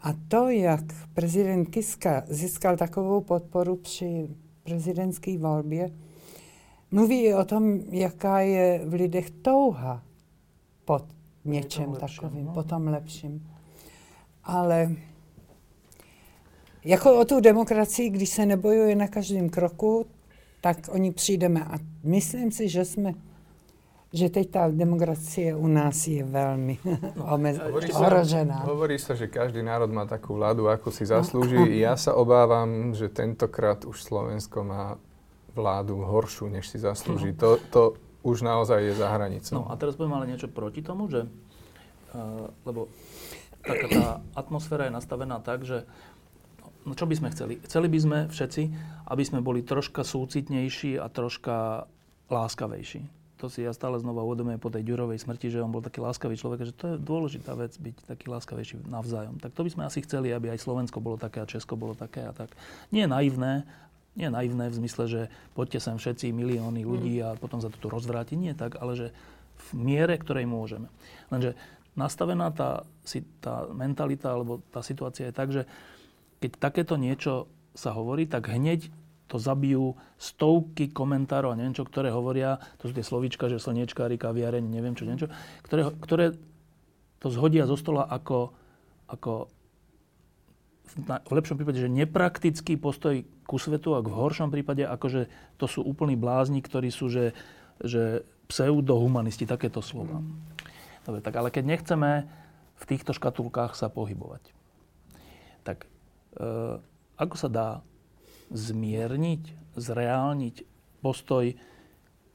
[0.00, 0.80] A to, jak
[1.14, 4.28] prezident Kiska získal takovou podporu při
[4.62, 5.90] prezidentské volbě,
[6.90, 10.02] mluví i o tom, jaká je v lidech touha
[10.84, 11.00] po
[11.44, 12.52] něčem lepším, takovým, no?
[12.52, 13.50] po tom lepším.
[14.44, 14.96] Ale
[16.84, 20.06] jako o tu demokracii, když se nebojuje na každém kroku,
[20.64, 21.60] tak o ní přijdeme.
[21.64, 23.12] A myslím si, že jsme
[24.14, 26.78] že teď tá demokracie u nás je veľmi
[27.18, 28.62] no, omez- hovorí ohrožená.
[28.62, 31.58] Sa, hovorí sa, že každý národ má takú vládu, ako si zaslúži.
[31.58, 31.66] No.
[31.66, 35.02] Ja sa obávam, že tentokrát už Slovensko má
[35.50, 37.34] vládu horšiu, než si zaslúži.
[37.34, 37.38] No.
[37.42, 37.82] To, to
[38.22, 39.66] už naozaj je za hranicou.
[39.66, 41.26] No a teraz poviem ale niečo proti tomu, že
[42.14, 42.86] uh, lebo
[43.66, 44.06] taká tá
[44.38, 45.90] atmosféra je nastavená tak, že
[46.84, 47.60] no čo by sme chceli?
[47.64, 48.62] Chceli by sme všetci,
[49.08, 51.88] aby sme boli troška súcitnejší a troška
[52.28, 56.00] láskavejší to si ja stále znova uvedomujem po tej Ďurovej smrti, že on bol taký
[56.00, 59.36] láskavý človek, že to je dôležitá vec byť taký láskavejší navzájom.
[59.36, 62.24] Tak to by sme asi chceli, aby aj Slovensko bolo také a Česko bolo také
[62.24, 62.56] a tak.
[62.88, 63.68] Nie naivné,
[64.16, 65.20] nie naivné v zmysle, že
[65.52, 68.32] poďte sem všetci milióny ľudí a potom za to tu rozvráti.
[68.32, 69.06] Nie tak, ale že
[69.68, 70.88] v miere, ktorej môžeme.
[71.28, 71.52] Lenže
[72.00, 72.88] nastavená tá,
[73.44, 75.68] tá mentalita alebo tá situácia je tak, že
[76.38, 78.90] keď takéto niečo sa hovorí, tak hneď
[79.26, 84.20] to zabijú stovky komentárov a neviem čo, ktoré hovoria, to sú tie slovíčka, že slniečkári,
[84.20, 85.30] kaviareň, neviem čo, neviem čo,
[85.64, 86.26] ktoré, ktoré
[87.18, 88.52] to zhodia zo stola ako,
[89.08, 89.48] ako
[90.94, 95.80] v lepšom prípade, že nepraktický postoj ku svetu a v horšom prípade, akože to sú
[95.82, 97.34] úplní blázni, ktorí sú, že,
[97.80, 100.20] že pseudohumanisti, takéto slova.
[101.02, 102.28] Dobre, tak ale keď nechceme
[102.78, 104.52] v týchto škatulkách sa pohybovať,
[105.64, 105.88] tak
[107.14, 107.68] ako sa dá
[108.50, 110.54] zmierniť, zreálniť
[111.02, 111.54] postoj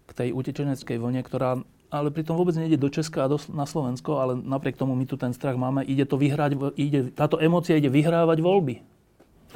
[0.10, 4.22] k tej utečeneckej vlne, ktorá ale pritom vôbec nejde do Česka a do, na Slovensko,
[4.22, 5.82] ale napriek tomu my tu ten strach máme.
[5.82, 8.86] Ide to vyhrať, ide, táto emócia ide vyhrávať voľby.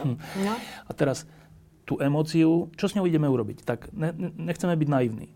[0.01, 0.17] Hm.
[0.41, 0.53] No.
[0.89, 1.29] A teraz
[1.85, 3.61] tú emóciu, čo s ňou ideme urobiť?
[3.61, 5.29] Tak ne, nechceme byť naivní.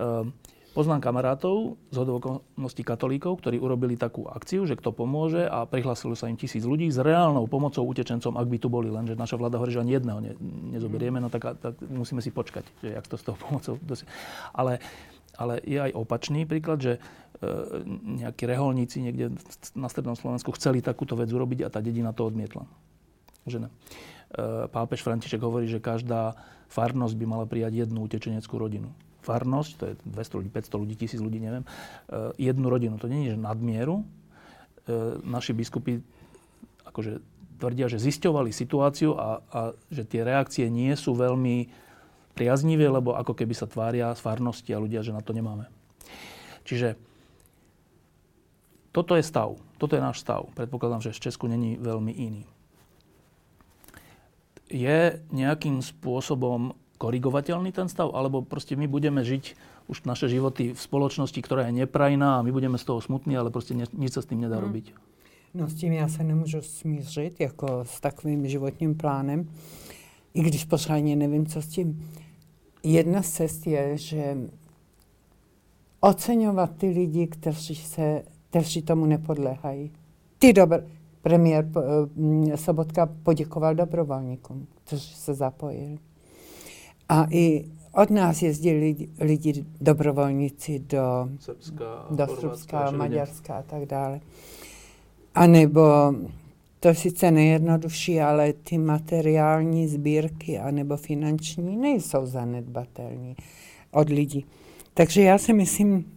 [0.00, 0.32] Uh,
[0.76, 6.28] Poznám kamarátov z hodovokonosti katolíkov, ktorí urobili takú akciu, že kto pomôže a prihlásilo sa
[6.28, 9.72] im tisíc ľudí s reálnou pomocou utečencom, ak by tu boli, lenže naša vláda hovorí,
[9.72, 10.32] že ani jedného ne,
[10.76, 14.04] nezoberieme, no tak, tak musíme si počkať, že jak to s tou pomocou dosi-
[14.52, 14.76] Ale,
[15.40, 17.00] ale je aj opačný príklad, že e,
[18.20, 19.40] nejakí reholníci niekde
[19.72, 22.68] na strednom Slovensku chceli takúto vec urobiť a tá dedina to odmietla.
[23.48, 23.68] Že ne.
[24.36, 26.36] E, pápež František hovorí, že každá
[26.68, 28.92] farnosť by mala prijať jednu utečeneckú rodinu
[29.28, 32.96] farnosť, to je 200 ľudí, 500 ľudí, 1000 ľudí, neviem, eh, jednu rodinu.
[32.96, 34.00] To nie je, že nadmieru.
[34.88, 36.00] Eh, naši biskupy
[36.88, 37.20] akože
[37.60, 39.60] tvrdia, že zisťovali situáciu a, a
[39.92, 41.68] že tie reakcie nie sú veľmi
[42.38, 45.66] priaznivé, lebo ako keby sa tvária z farnosti a ľudia, že na to nemáme.
[46.62, 46.94] Čiže
[48.94, 49.58] toto je stav.
[49.76, 50.46] Toto je náš stav.
[50.54, 52.42] Predpokladám, že v Česku není veľmi iný.
[54.70, 59.54] Je nejakým spôsobom korigovateľný ten stav, alebo proste my budeme žiť
[59.88, 63.54] už naše životy v spoločnosti, ktorá je neprajná a my budeme z toho smutní, ale
[63.54, 64.66] proste nič sa s tým nedá hmm.
[64.66, 64.86] robiť.
[65.54, 69.48] No s tím já se nemůžu smířit, jako s takovým životním plánem,
[70.34, 72.10] i když pořádně nevím, co s tím.
[72.82, 74.36] Jedna z cest je, že
[76.00, 79.90] oceňovat ty lidi, kteří, se, kteří tomu nepodléhají.
[80.38, 80.84] Ty dobr,
[81.22, 85.98] premiér eh, Sobotka poděkoval dobrovolníkům, kteří se zapojili.
[87.08, 94.20] A i od nás jezdili lidi, dobrovolníci do Srbska, do Srbska Maďarska a tak dále.
[95.34, 95.82] A nebo
[96.80, 103.36] to je sice nejjednodušší, ale ty materiální sbírky anebo finanční nejsou zanedbatelní
[103.90, 104.46] od lidí.
[104.94, 106.12] Takže já si myslím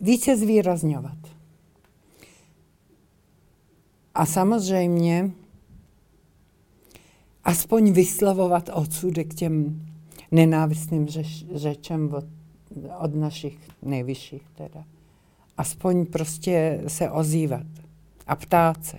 [0.00, 1.18] více zvýrazňovat.
[4.14, 5.30] A samozřejmě
[7.50, 9.82] aspoň vyslovovat odsudek těm
[10.30, 12.24] nenávistným řeč, řečem od,
[13.00, 14.84] od našich nejvyšších teda.
[15.56, 17.66] Aspoň prostě se ozývat
[18.26, 18.98] a ptát se.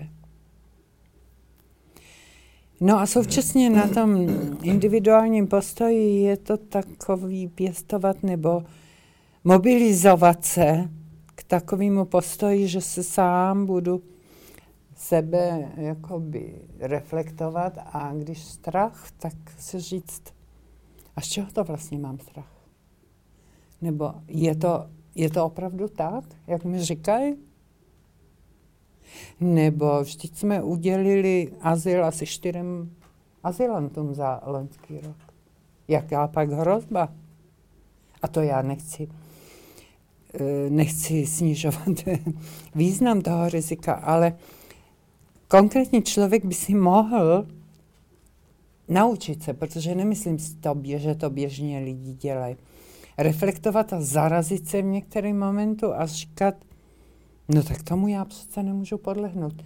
[2.80, 4.28] No a současně na tom
[4.62, 8.64] individuálním postoji je to takový pěstovat nebo
[9.44, 10.90] mobilizovat se
[11.34, 14.02] k takovému postoji, že se sám budu
[15.02, 20.22] sebe jakoby reflektovat a když strach, tak si říct,
[21.16, 22.52] a z čeho to vlastně mám strach?
[23.80, 27.36] Nebo je to, je to opravdu tak, jak mi říkají?
[29.40, 32.90] Nebo vždyť jsme udělili azyl asi čtyřem
[33.42, 35.16] azylantům za loňský rok.
[35.88, 37.08] Jaká pak hrozba?
[38.22, 39.08] A to já nechci,
[40.34, 41.88] eh, nechci snižovat
[42.74, 44.36] význam toho rizika, ale
[45.52, 47.46] konkrétní člověk by si mohl
[48.88, 52.56] naučit se, protože nemyslím si to, že to běžně lidi dělají,
[53.18, 56.54] reflektovat a zarazit se v některém momentu a říkat,
[57.48, 59.64] no tak tomu já přece nemůžu podlehnout.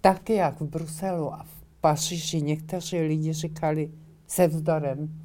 [0.00, 3.90] Tak jak v Bruselu a v Paříži někteří lidi říkali
[4.26, 5.20] se vzdorem,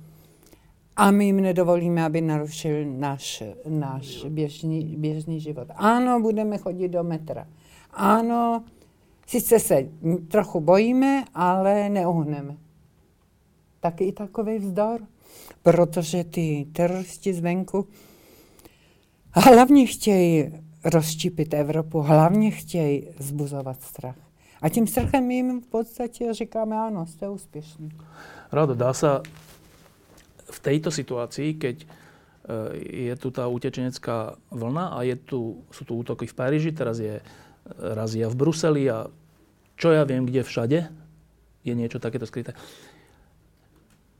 [0.95, 5.67] a my jim nedovolíme, aby narušil náš, náš běžný, běžný život.
[5.75, 7.47] Ano, budeme chodit do metra.
[7.93, 8.63] Ano,
[9.29, 9.85] sice se
[10.27, 12.57] trochu bojíme, ale neuhneme.
[13.79, 15.01] Taky i takový vzdor,
[15.63, 17.87] protože ty teroristi zvenku
[19.31, 20.51] hlavně chtějí
[20.83, 24.15] rozštípit Evropu, hlavně chtějí zbuzovat strach.
[24.61, 27.89] A tím strachem jim v podstatě říkáme, ano, jste úspěšní.
[28.51, 29.21] Rado, dá sa
[30.49, 31.87] v tejto situácii, keď e,
[33.13, 37.21] je tu tá utečenecká vlna a je tu, sú tu útoky v Paríži, teraz je
[37.77, 39.05] razia v Bruseli a
[39.79, 40.79] čo ja viem, kde všade
[41.63, 42.57] je niečo takéto skryté.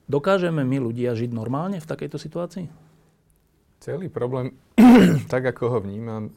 [0.09, 2.65] Dokážeme my ľudia žiť normálne v takejto situácii?
[3.79, 4.57] Celý problém,
[5.33, 6.33] tak ako ho vnímam,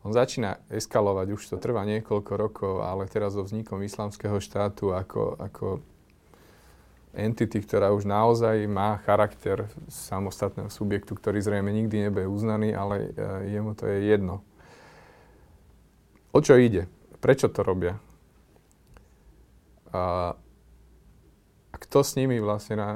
[0.00, 5.36] on začína eskalovať, už to trvá niekoľko rokov, ale teraz so vznikom islamského štátu ako,
[5.36, 5.66] ako
[7.12, 13.54] entity, ktorá už naozaj má charakter samostatného subjektu, ktorý zrejme nikdy nebude uznaný, ale e,
[13.54, 14.40] jemu to je jedno.
[16.30, 16.86] O čo ide?
[17.18, 17.98] Prečo to robia?
[19.90, 20.32] A,
[21.70, 22.88] a kto s nimi vlastne na,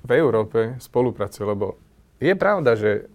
[0.00, 1.44] v Európe spolupracuje?
[1.44, 1.76] Lebo
[2.16, 3.06] je pravda, že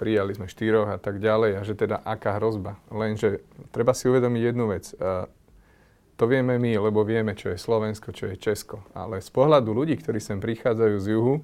[0.00, 2.80] prijali sme štyroch a tak ďalej a že teda aká hrozba.
[2.88, 4.96] Lenže treba si uvedomiť jednu vec.
[6.16, 8.84] To vieme my, lebo vieme, čo je Slovensko, čo je Česko.
[8.96, 11.34] Ale z pohľadu ľudí, ktorí sem prichádzajú z juhu,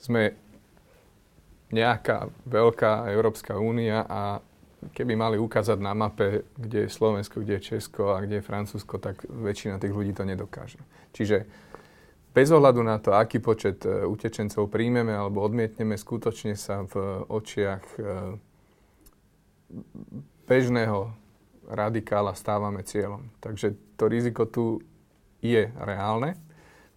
[0.00, 0.36] sme
[1.72, 4.40] nejaká veľká Európska únia a
[4.92, 9.00] keby mali ukázať na mape, kde je Slovensko, kde je Česko a kde je Francúzsko,
[9.00, 10.82] tak väčšina tých ľudí to nedokáže.
[11.14, 11.48] Čiže
[12.34, 17.84] bez ohľadu na to, aký počet e, utečencov príjmeme alebo odmietneme, skutočne sa v očiach
[17.94, 18.00] e,
[20.44, 21.14] bežného
[21.70, 23.30] radikála stávame cieľom.
[23.38, 24.82] Takže to riziko tu
[25.40, 26.36] je reálne.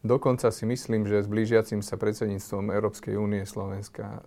[0.07, 4.19] Dokonca si myslím, že s blížiacim sa predsedníctvom Európskej únie Slovenska e,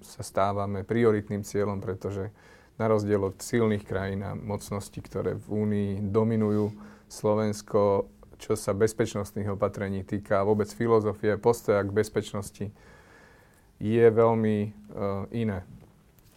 [0.00, 2.32] sa stávame prioritným cieľom, pretože
[2.80, 6.72] na rozdiel od silných krajín a mocností, ktoré v únii dominujú,
[7.12, 8.08] Slovensko
[8.40, 12.72] čo sa bezpečnostných opatrení týka, vôbec filozofie, postoja k bezpečnosti,
[13.76, 15.60] je veľmi uh, iné.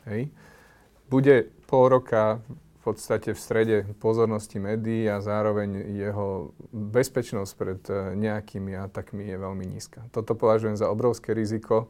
[0.03, 0.27] Hej.
[1.07, 2.43] Bude pol roka
[2.83, 9.65] podstate v strede pozornosti médií a zároveň jeho bezpečnosť pred uh, nejakými atakmi je veľmi
[9.65, 10.03] nízka.
[10.11, 11.87] Toto považujem za obrovské riziko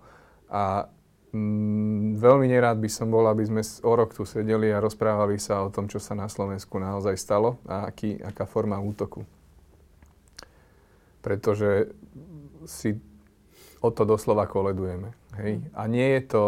[0.53, 0.85] a
[1.33, 5.65] mm, veľmi nerád by som bol, aby sme o rok tu sedeli a rozprávali sa
[5.65, 9.25] o tom, čo sa na Slovensku naozaj stalo a aký, aká forma útoku
[11.23, 11.95] pretože
[12.67, 12.99] si
[13.79, 15.15] o to doslova koledujeme.
[15.39, 15.63] Hej?
[15.71, 16.43] A nie je to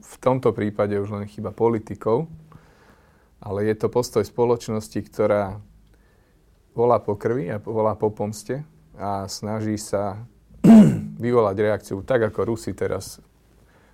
[0.00, 2.28] v tomto prípade už len chyba politikov,
[3.44, 5.60] ale je to postoj spoločnosti, ktorá
[6.72, 8.64] volá po krvi a volá po pomste
[8.96, 10.24] a snaží sa
[11.24, 13.20] vyvolať reakciu tak, ako Rusi teraz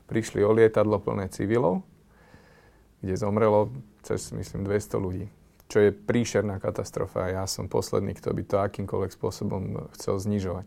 [0.07, 1.82] prišli o lietadlo plné civilov,
[3.03, 3.74] kde zomrelo
[4.07, 5.26] cez, myslím, 200 ľudí
[5.70, 10.66] čo je príšerná katastrofa a ja som posledný, kto by to akýmkoľvek spôsobom chcel znižovať.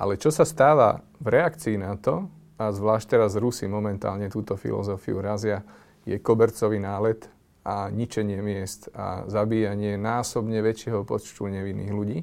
[0.00, 5.20] Ale čo sa stáva v reakcii na to, a zvlášť teraz Rusi momentálne túto filozofiu
[5.20, 5.62] razia,
[6.08, 7.28] je kobercový nálet
[7.68, 12.18] a ničenie miest a zabíjanie násobne väčšieho počtu nevinných ľudí.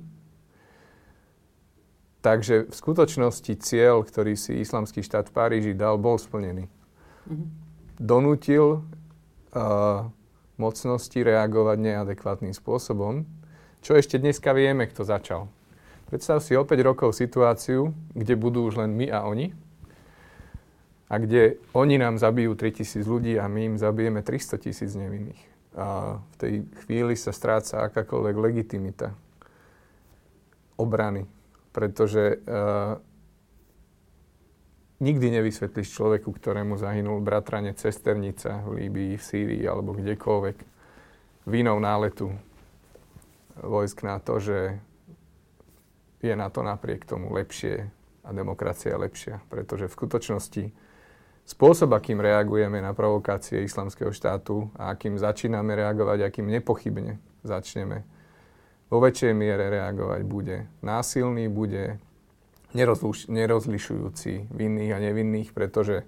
[2.26, 6.66] Takže v skutočnosti cieľ, ktorý si islamský štát v Paríži dal, bol splnený.
[6.66, 7.48] Mm-hmm.
[8.02, 10.10] Donútil uh,
[10.58, 13.30] mocnosti reagovať neadekvátnym spôsobom,
[13.86, 15.46] čo ešte dneska vieme, kto začal.
[16.10, 19.54] Predstav si o 5 rokov situáciu, kde budú už len my a oni
[21.06, 25.42] a kde oni nám zabijú 3000 ľudí a my im zabijeme 300 tisíc nevinných.
[25.76, 26.54] A v tej
[26.86, 29.14] chvíli sa stráca akákoľvek legitimita
[30.80, 31.30] obrany,
[31.76, 32.98] pretože uh,
[35.04, 40.58] nikdy nevysvetlíš človeku, ktorému zahynul bratrane Cesternica v Líbii, v Sýrii alebo kdekoľvek
[41.46, 42.34] vinou náletu
[43.62, 44.60] vojsk na to, že
[46.24, 47.88] je na to napriek tomu lepšie
[48.26, 49.44] a demokracia lepšia.
[49.52, 50.64] Pretože v skutočnosti
[51.46, 58.04] spôsob, akým reagujeme na provokácie islamského štátu a akým začíname reagovať, akým nepochybne začneme
[58.90, 61.98] vo väčšej miere reagovať, bude násilný, bude
[62.78, 66.06] nerozliš- nerozlišujúci vinných a nevinných, pretože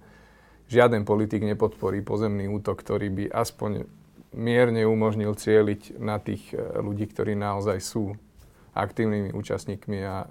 [0.69, 3.89] žiaden politik nepodporí pozemný útok, ktorý by aspoň
[4.35, 8.13] mierne umožnil cieliť na tých e, ľudí, ktorí naozaj sú
[8.77, 10.27] aktívnymi účastníkmi a e,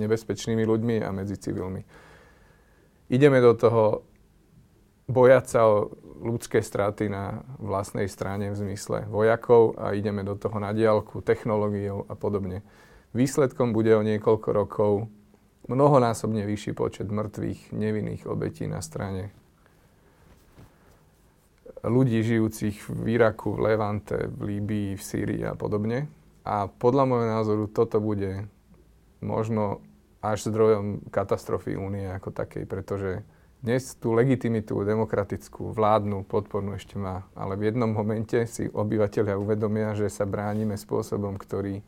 [0.00, 1.86] nebezpečnými ľuďmi a medzi civilmi.
[3.10, 4.06] Ideme do toho
[5.10, 5.90] bojať sa o
[6.22, 12.06] ľudské straty na vlastnej strane v zmysle vojakov a ideme do toho na diálku technológiou
[12.06, 12.62] a podobne.
[13.10, 14.92] Výsledkom bude o niekoľko rokov
[15.66, 19.34] mnohonásobne vyšší počet mŕtvych, nevinných obetí na strane
[21.80, 26.12] ľudí žijúcich v Iraku, v Levante, v Líbii, v Sýrii a podobne.
[26.44, 28.48] A podľa môjho názoru toto bude
[29.24, 29.80] možno
[30.20, 33.24] až zdrojom katastrofy únie ako takej, pretože
[33.60, 39.92] dnes tú legitimitu demokratickú, vládnu, podpornú ešte má, ale v jednom momente si obyvateľia uvedomia,
[39.92, 41.84] že sa bránime spôsobom, ktorý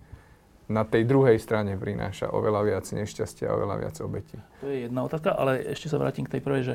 [0.69, 4.37] na tej druhej strane prináša oveľa viac nešťastia a oveľa viac obetí.
[4.61, 6.75] To je jedna otázka, ale ešte sa vrátim k tej prvej, že,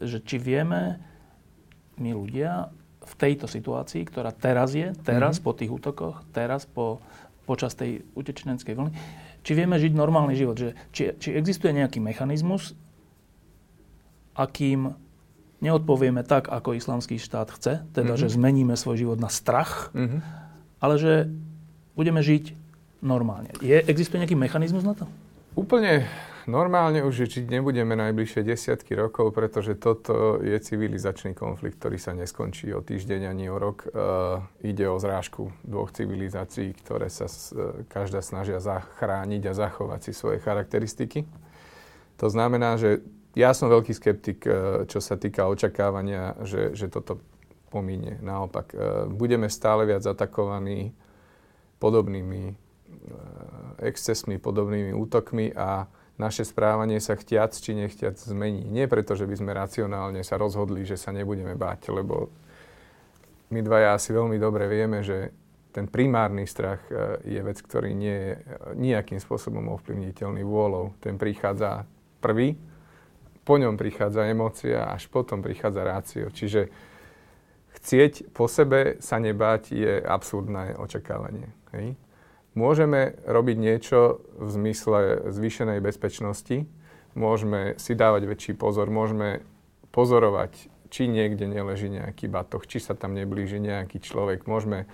[0.00, 1.00] že či vieme
[1.96, 2.68] my ľudia
[3.04, 5.46] v tejto situácii, ktorá teraz je, teraz mm-hmm.
[5.46, 7.04] po tých útokoch, teraz po,
[7.44, 8.92] počas tej utečeneckej vlny,
[9.44, 12.72] či vieme žiť normálny život, že či, či existuje nejaký mechanizmus,
[14.34, 14.96] akým
[15.60, 18.20] neodpovieme tak, ako islamský štát chce, teda, mm-hmm.
[18.24, 20.20] že zmeníme svoj život na strach, mm-hmm.
[20.80, 21.12] ale že
[21.94, 22.56] budeme žiť
[23.04, 23.52] normálne.
[23.60, 25.04] Je, existuje nejaký mechanizmus na to?
[25.54, 26.08] Úplne
[26.50, 32.72] normálne už žiť nebudeme najbližšie desiatky rokov, pretože toto je civilizačný konflikt, ktorý sa neskončí
[32.72, 33.88] o týždeň ani o rok.
[33.88, 40.12] Uh, ide o zrážku dvoch civilizácií, ktoré sa uh, každá snažia zachrániť a zachovať si
[40.16, 41.28] svoje charakteristiky.
[42.18, 47.20] To znamená, že ja som veľký skeptik, uh, čo sa týka očakávania, že, že toto
[47.72, 48.22] pomíne.
[48.22, 50.94] Naopak, uh, budeme stále viac atakovaní
[51.82, 52.54] podobnými uh,
[53.82, 58.62] excesmi, podobnými útokmi a naše správanie sa chtiac či nechtiac zmení.
[58.70, 62.30] Nie preto, že by sme racionálne sa rozhodli, že sa nebudeme báť, lebo
[63.50, 65.34] my dvaja asi veľmi dobre vieme, že
[65.74, 68.32] ten primárny strach e, je vec, ktorý nie je
[68.78, 70.94] nejakým spôsobom ovplyvniteľný vôľou.
[71.02, 71.82] Ten prichádza
[72.22, 72.54] prvý,
[73.42, 76.26] po ňom prichádza emócia, až potom prichádza rácio.
[76.30, 76.70] Čiže
[77.74, 81.50] chcieť po sebe sa nebáť je absurdné očakávanie.
[81.74, 81.98] Hej?
[82.54, 86.70] Môžeme robiť niečo v zmysle zvýšenej bezpečnosti,
[87.18, 89.42] môžeme si dávať väčší pozor, môžeme
[89.90, 94.86] pozorovať, či niekde neleží nejaký batoh, či sa tam neblíži nejaký človek, môžeme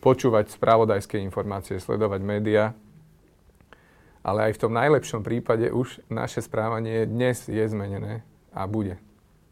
[0.00, 2.72] počúvať spravodajské informácie, sledovať médiá,
[4.24, 8.24] ale aj v tom najlepšom prípade už naše správanie dnes je zmenené
[8.56, 8.96] a bude.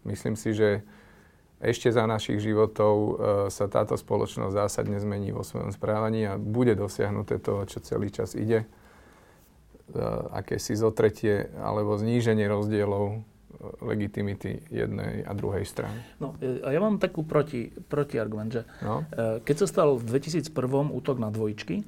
[0.09, 0.81] Myslím si, že
[1.61, 3.13] ešte za našich životov e,
[3.53, 8.33] sa táto spoločnosť zásadne zmení vo svojom správaní a bude dosiahnuté to, čo celý čas
[8.33, 8.65] ide.
[8.65, 8.67] E,
[10.33, 13.17] akési zotretie alebo zníženie rozdielov e,
[13.85, 16.01] legitimity jednej a druhej strany.
[16.17, 19.05] No, a ja mám takú proti, protiargument, že no?
[19.45, 20.49] keď sa stal v 2001
[20.97, 21.85] útok na dvojičky,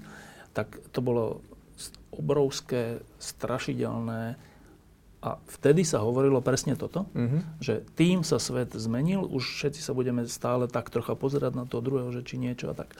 [0.53, 1.41] tak to bolo
[2.13, 4.37] obrovské, strašidelné,
[5.23, 7.63] a vtedy sa hovorilo presne toto, mm-hmm.
[7.63, 11.79] že tým sa svet zmenil, už všetci sa budeme stále tak trocha pozerať na toho
[11.79, 12.91] druhého, že či niečo a tak.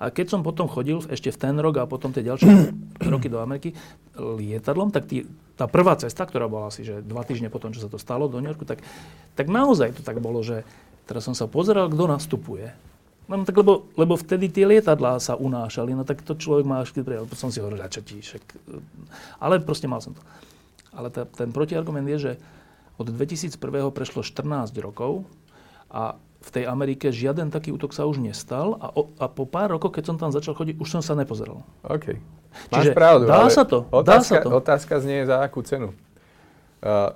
[0.00, 2.48] A keď som potom chodil ešte v ten rok a potom tie ďalšie
[3.12, 3.76] roky do Ameriky
[4.16, 5.28] lietadlom, tak tí,
[5.60, 8.40] tá prvá cesta, ktorá bola asi že dva týždne potom, čo sa to stalo do
[8.40, 8.80] New Yorku, tak,
[9.36, 10.64] tak naozaj to tak bolo, že
[11.04, 12.72] teraz som sa pozeral, kto nastupuje.
[13.28, 16.96] No tak lebo, lebo vtedy tie lietadlá sa unášali, no tak to človek má až
[16.96, 18.42] keď som si hovoril, čo ti, však...
[19.44, 20.22] Ale proste mal som to.
[20.96, 22.32] Ale ta, ten protiargument je, že
[22.96, 23.60] od 2001.
[23.92, 25.28] prešlo 14 rokov
[25.92, 26.16] a
[26.46, 29.98] v tej Amerike žiaden taký útok sa už nestal a, o, a po pár rokoch,
[29.98, 31.66] keď som tam začal chodiť, už som sa nepozeral.
[31.84, 32.16] OK.
[32.70, 33.84] Máš Čiže pravdu, dá sa to.
[33.92, 34.48] Otázka, dá sa to.
[34.54, 35.92] otázka znie za akú cenu.
[36.80, 37.12] Uh,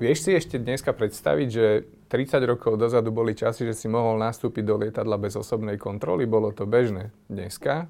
[0.00, 1.66] vieš si ešte dneska predstaviť, že
[2.10, 6.50] 30 rokov dozadu boli časy, že si mohol nastúpiť do lietadla bez osobnej kontroly, bolo
[6.50, 7.14] to bežné.
[7.30, 7.86] Dneska,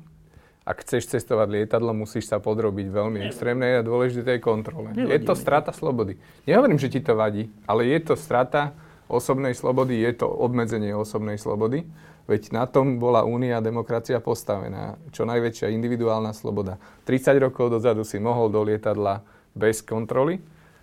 [0.71, 4.95] ak chceš cestovať lietadlo, musíš sa podrobiť veľmi extrémnej a dôležitej kontrole.
[4.95, 6.15] Nevadí je to strata slobody.
[6.47, 8.71] Nehovorím, že ti to vadí, ale je to strata
[9.11, 11.83] osobnej slobody, je to obmedzenie osobnej slobody.
[12.31, 14.95] Veď na tom bola únia a demokracia postavená.
[15.11, 16.79] Čo najväčšia individuálna sloboda.
[17.03, 20.39] 30 rokov dozadu si mohol do lietadla bez kontroly,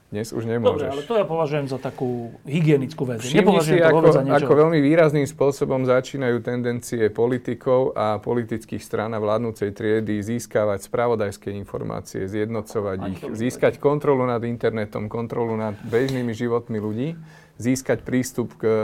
[0.07, 0.87] dnes už Dobre, nemôžeš.
[0.87, 3.19] ale to ja považujem za takú hygienickú vec.
[3.19, 4.39] Všimni si, to ako, za niečo.
[4.39, 11.51] ako veľmi výrazným spôsobom začínajú tendencie politikov a politických strán a vládnúcej triedy získavať spravodajské
[11.51, 17.19] informácie, zjednocovať ich, získať kontrolu nad internetom, kontrolu nad bežnými životmi ľudí,
[17.59, 18.75] získať prístup k e,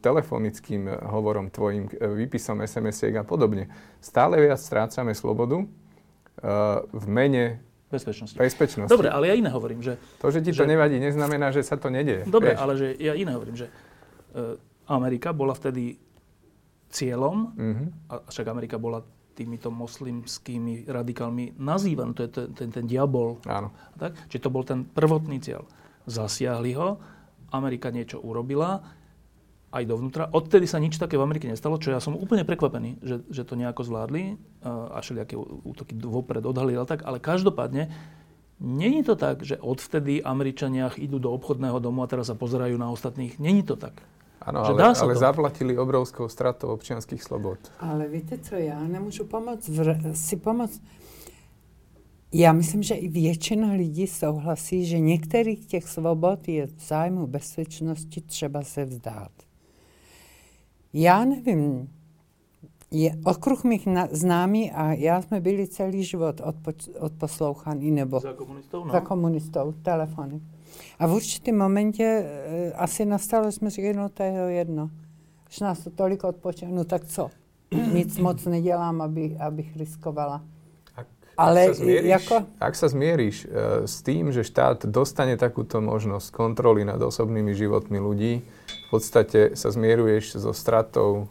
[0.00, 3.68] telefonickým hovorom tvojim, k e, výpisom SMS-iek a podobne.
[4.00, 5.60] Stále viac strácame slobodu
[6.88, 7.60] v mene
[7.90, 8.34] Bezpečnosti.
[8.34, 8.86] bezpečnosti.
[8.88, 9.98] Dobre, ale ja iné hovorím, že...
[10.18, 12.22] To, že ti to že- nevadí, neznamená, že sa to nedieje.
[12.24, 12.60] Dobre, vieš.
[12.60, 13.72] ale že ja iné hovorím, že e,
[14.86, 15.98] Amerika bola vtedy
[16.88, 17.84] cieľom, Mhm.
[18.06, 23.38] a však Amerika bola týmito moslimskými radikálmi nazývaný, to je ten, ten, ten diabol.
[23.44, 23.70] Áno.
[23.94, 24.28] Tak?
[24.28, 25.64] Čiže to bol ten prvotný cieľ.
[26.04, 26.98] Zasiahli ho,
[27.50, 28.82] Amerika niečo urobila,
[29.70, 30.26] aj dovnútra.
[30.34, 33.54] Odtedy sa nič také v Amerike nestalo, čo ja som úplne prekvapený, že, že to
[33.54, 37.06] nejako zvládli uh, a všelijaké útoky vopred odhalili, tak.
[37.06, 37.86] Ale každopádne,
[38.58, 42.90] není to tak, že odvtedy Američania idú do obchodného domu a teraz sa pozerajú na
[42.90, 43.38] ostatných.
[43.38, 44.02] Není to tak.
[44.40, 45.20] Áno, ale, dá sa ale to.
[45.20, 47.60] zaplatili obrovskou stratou občianských slobod.
[47.78, 50.82] Ale víte co, já nemůžu pomoct, vr- si pomoct.
[52.32, 58.20] Já myslím, že i většina lidí souhlasí, že některých těch svobod je v zájmu bezpečnosti
[58.20, 59.32] třeba se vzdát.
[60.92, 61.88] Já nevím,
[62.90, 68.32] je, okruh mých na, známí a já jsme byli celý život odpo- odposlouchaní nebo Za
[68.32, 68.90] komunistov?
[68.92, 70.40] za komunistou, telefony.
[70.98, 74.90] A v určitém momentě e, asi nastalo, že jsme říkali, no to je jedno.
[75.50, 77.30] Už nás to tolik odpočalo, no tak co?
[77.94, 80.42] Nic moc nedělám, aby, abych riskovala.
[80.96, 81.06] Ak,
[81.38, 83.48] Ale ak sa zmieríš, ako- ak sa zmieríš e,
[83.86, 88.42] s tým, že štát dostane takúto možnosť kontroly nad osobnými životmi ľudí,
[88.90, 91.30] podstate sa zmieruješ so stratou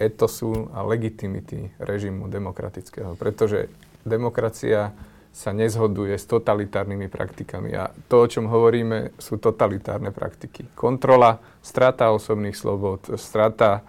[0.00, 3.14] etosu a legitimity režimu demokratického.
[3.14, 3.70] Pretože
[4.02, 4.90] demokracia
[5.34, 7.74] sa nezhoduje s totalitárnymi praktikami.
[7.74, 10.70] A to, o čom hovoríme, sú totalitárne praktiky.
[10.78, 13.82] Kontrola, strata osobných slobod, strata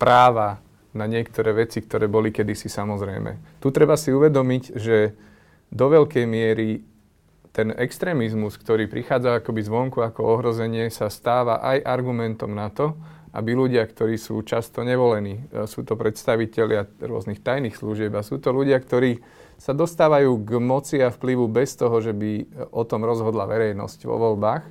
[0.00, 0.64] práva
[0.96, 3.60] na niektoré veci, ktoré boli kedysi samozrejme.
[3.60, 5.12] Tu treba si uvedomiť, že
[5.68, 6.80] do veľkej miery
[7.54, 12.98] ten extrémizmus, ktorý prichádza akoby zvonku ako ohrozenie, sa stáva aj argumentom na to,
[13.30, 18.42] aby ľudia, ktorí sú často nevolení, e, sú to predstavitelia rôznych tajných služieb a sú
[18.42, 19.22] to ľudia, ktorí
[19.54, 22.42] sa dostávajú k moci a vplyvu bez toho, že by
[22.74, 24.66] o tom rozhodla verejnosť vo voľbách,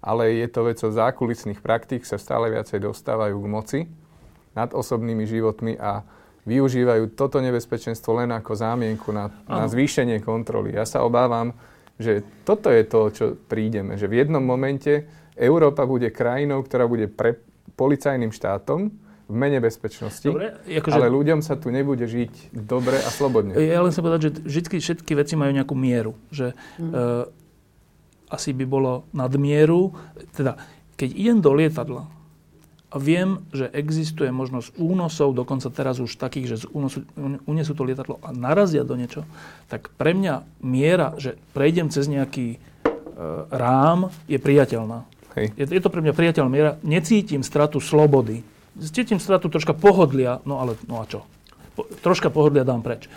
[0.00, 3.80] ale je to vecou zákulisných praktík, sa stále viacej dostávajú k moci
[4.56, 6.00] nad osobnými životmi a
[6.48, 10.74] využívajú toto nebezpečenstvo len ako zámienku na, na zvýšenie kontroly.
[10.74, 11.54] Ja sa obávam,
[12.00, 13.96] že toto je to, čo prídeme.
[13.96, 15.04] Že v jednom momente
[15.36, 17.40] Európa bude krajinou, ktorá bude pre
[17.76, 18.92] policajným štátom
[19.32, 23.56] v mene bezpečnosti, Dobre, akože, ale ľuďom sa tu nebude žiť dobre a slobodne.
[23.56, 26.12] Ja len chcem povedať, že vždy všetky veci majú nejakú mieru.
[26.28, 27.24] Že uh,
[28.28, 29.88] asi by bolo nadmieru,
[30.36, 30.60] teda
[31.00, 32.21] keď idem do lietadla
[32.98, 37.04] viem, že existuje možnosť únosov, dokonca teraz už takých, že z únosu,
[37.48, 39.24] unesú to lietadlo a narazia do niečo,
[39.72, 45.08] tak pre mňa miera, že prejdem cez nejaký uh, rám, je priateľná.
[45.36, 45.56] Hej.
[45.56, 46.72] Je, je to pre mňa priateľná miera.
[46.84, 48.44] Necítim stratu slobody.
[48.76, 51.28] Cítim stratu troška pohodlia, no ale no a čo?
[51.76, 53.08] Po, troška pohodlia dám preč.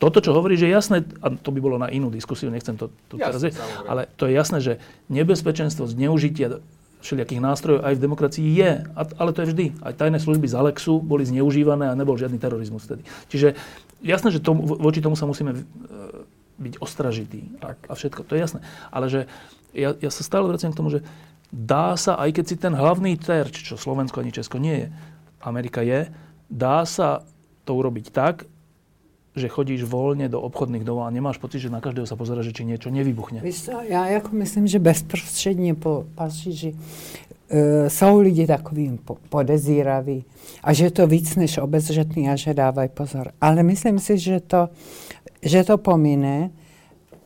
[0.00, 2.88] Toto, čo hovorí, že je jasné, a to by bolo na inú diskusiu, nechcem to
[3.12, 3.44] tu teraz
[3.84, 4.72] ale to je jasné, že
[5.12, 6.64] nebezpečenstvo zneužitia
[7.00, 9.66] všelijakých nástrojov aj v demokracii je, ale to je vždy.
[9.80, 13.02] Aj tajné služby z Alexu boli zneužívané a nebol žiadny terorizmus vtedy.
[13.32, 13.56] Čiže
[14.04, 15.60] jasné, že tomu, vo- voči tomu sa musíme e,
[16.60, 18.60] byť ostražití a, a všetko, to je jasné.
[18.92, 19.20] Ale že
[19.72, 21.00] ja, ja sa stále vraciam k tomu, že
[21.48, 24.88] dá sa, aj keď si ten hlavný terč, čo Slovensko ani Česko nie je,
[25.40, 26.12] Amerika je,
[26.52, 27.24] dá sa
[27.64, 28.44] to urobiť tak,
[29.36, 32.50] že chodíš voľne do obchodných domov a nemáš pocit, že na každého sa pozera, že
[32.50, 33.42] či niečo nevybuchne.
[33.88, 36.74] Já jako myslím, že bezprostředně po Paříži
[37.48, 40.24] e, jsou lidi takovým po, podezíraví
[40.62, 43.30] a že je to víc než obezřetný a že dávají pozor.
[43.40, 44.68] Ale myslím si, že to,
[45.42, 46.50] že to pomine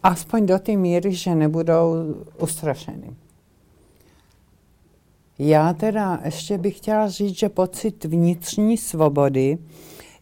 [0.03, 3.17] aspoň do té míry, že nebudou ustrašeni.
[5.39, 9.59] Já teda ještě bych chtěla říct, že pocit vnitřní svobody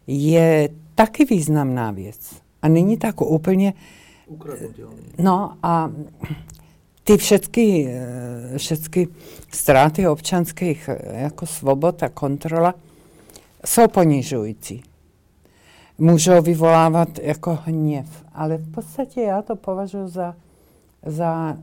[0.07, 2.41] je taky významná věc.
[2.61, 3.73] A není tak úplně
[5.17, 5.91] No a
[7.03, 9.07] ty všetky, eh, všetky
[9.51, 12.73] ztráty občanských jako svobod a kontrola
[13.65, 14.83] jsou ponižující.
[15.97, 20.35] Můžou vyvolávat jako hněv, ale v podstatě já to považuji za,
[21.05, 21.57] za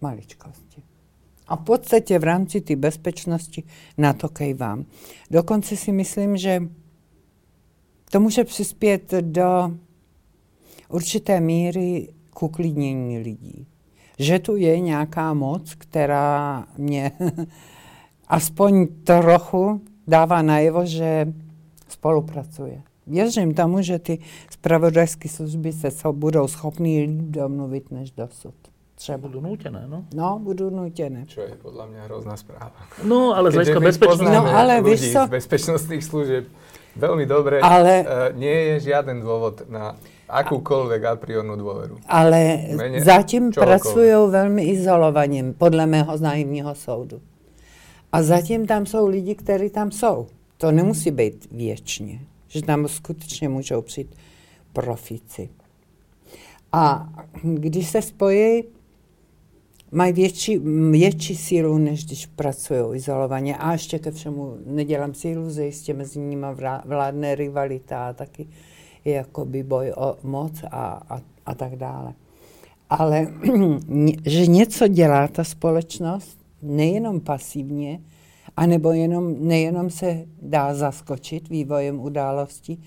[0.00, 0.82] maličkosti.
[1.48, 3.62] A v podstatě v rámci té bezpečnosti
[3.98, 4.84] na to kejvám.
[5.30, 6.62] Dokonce si myslím, že
[8.10, 9.70] to může přispět do
[10.88, 13.66] určité míry k uklidnění lidí.
[14.18, 17.12] Že tu je nějaká moc, která mě
[18.28, 21.32] aspoň trochu dává najevo, že
[21.88, 22.82] spolupracuje.
[23.06, 24.18] Věřím tomu, že ty
[24.50, 28.54] spravodajské služby se so budou schopní líp domluvit než dosud.
[28.96, 29.28] Třeba.
[29.28, 30.08] Budú nútené, no?
[30.16, 31.28] No, budú nútené.
[31.28, 32.72] Čo je podľa mňa hrozná správa.
[33.04, 34.24] No, ale z hľadiska bezpečnosti...
[34.24, 35.20] No, ale ľudí víš co?
[35.28, 36.44] z bezpečnostných služieb
[36.96, 37.60] veľmi dobre.
[37.62, 38.02] Ale...
[38.02, 39.94] Uh, nie je žiaden dôvod na
[40.26, 42.02] akúkoľvek a priornú dôveru.
[42.10, 43.62] Ale Mene zatím čohokoľvek.
[43.62, 47.20] pracujú veľmi izolovaně, podle mého naivního soudu.
[48.12, 50.26] A zatím tam jsou lidi, kteří tam jsou.
[50.56, 54.16] To nemusí být věčně, že tam skutečně můžou přijít
[54.72, 55.48] profíci.
[56.72, 57.08] A
[57.42, 58.64] když se spojí,
[59.96, 60.58] mají větší,
[60.90, 63.56] větší sílu, než když pracují izolovaně.
[63.56, 66.46] A ještě ke všemu nedělám si iluze, jistě mezi nimi
[66.84, 68.48] vládne rivalita a taky
[69.04, 72.14] je jakoby boj o moc a, a, a tak dále.
[72.90, 73.28] Ale
[74.26, 78.00] že něco dělá ta společnost, nejenom pasivně,
[78.56, 82.82] anebo jenom, nejenom se dá zaskočit vývojem událostí,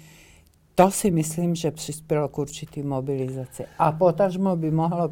[0.76, 3.66] to si myslím, že přispělo k určitý mobilizaci.
[3.80, 5.10] A potažmo by mohlo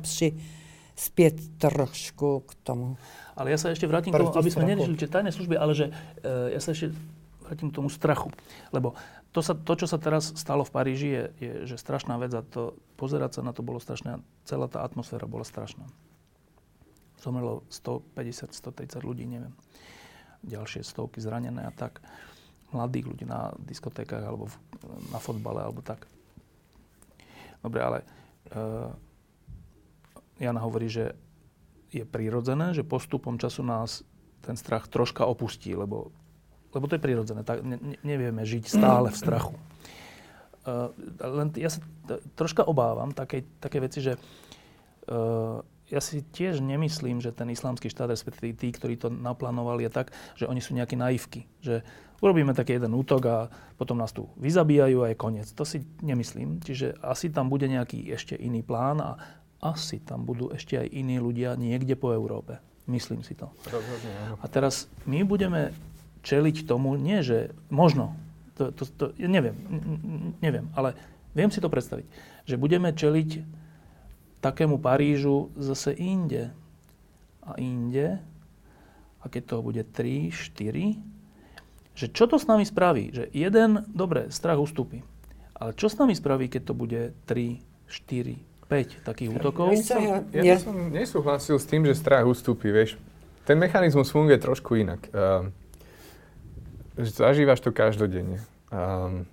[0.98, 2.98] přispět trošku k tomu.
[3.38, 5.94] Ale ja sa ešte vrátim k tomu, aby sme neriešili tie tajné služby, ale že
[6.26, 6.90] e, ja sa ešte
[7.46, 8.34] vrátim k tomu strachu.
[8.74, 8.98] Lebo
[9.30, 12.42] to, sa, to, čo sa teraz stalo v Paríži, je, je že strašná vec a
[12.42, 14.18] to, pozerať sa na to bolo strašné.
[14.50, 15.86] Celá tá atmosféra bola strašná.
[17.22, 19.54] Zomrelo 150, 130 ľudí, neviem.
[20.50, 22.02] Ďalšie stovky zranené a tak.
[22.74, 24.56] Mladých ľudí na diskotékach alebo v,
[25.14, 26.10] na fotbale alebo tak.
[27.62, 27.98] Dobre, ale
[28.50, 29.06] e,
[30.38, 31.18] Jana hovorí, že
[31.90, 34.04] je prirodzené, že postupom času nás
[34.44, 36.12] ten strach troška opustí, lebo,
[36.76, 37.42] lebo to je prirodzené.
[37.48, 39.56] Tak, ne, ne- nevieme žiť stále v strachu.
[40.68, 40.92] Uh,
[41.24, 47.24] len ja sa t- troška obávam také, také veci, že uh, ja si tiež nemyslím,
[47.24, 51.00] že ten islamský štát, respektíve tí, ktorí to naplánovali, je tak, že oni sú nejaké
[51.00, 51.48] naivky.
[51.64, 51.88] Že
[52.20, 53.38] urobíme taký jeden útok a
[53.80, 55.48] potom nás tu vyzabíjajú a je koniec.
[55.56, 56.60] To si nemyslím.
[56.60, 59.16] Čiže asi tam bude nejaký ešte iný plán a
[59.62, 62.62] asi tam budú ešte aj iní ľudia niekde po Európe.
[62.88, 63.52] Myslím si to.
[63.68, 64.40] Rozhodne.
[64.40, 65.76] A teraz my budeme
[66.24, 68.16] čeliť tomu, nie že možno,
[68.56, 69.56] to, to, to ja neviem,
[70.40, 70.96] neviem, ale
[71.36, 72.08] viem si to predstaviť,
[72.48, 73.44] že budeme čeliť
[74.40, 76.54] takému Parížu zase inde
[77.44, 78.24] a inde,
[79.22, 83.10] a keď toho bude 3, 4, že čo to s nami spraví?
[83.12, 85.02] Že jeden, dobre, strach ustúpi,
[85.58, 88.38] ale čo s nami spraví, keď to bude 3, 4,
[88.68, 89.72] 5 takých útokov?
[89.74, 93.00] Ja, Ja som nesúhlasil s tým, že strach ustúpi, vieš.
[93.48, 95.08] Ten mechanizmus funguje trošku inak.
[95.16, 95.56] Um,
[97.00, 98.44] zažívaš to každodenne.
[98.68, 99.24] Um,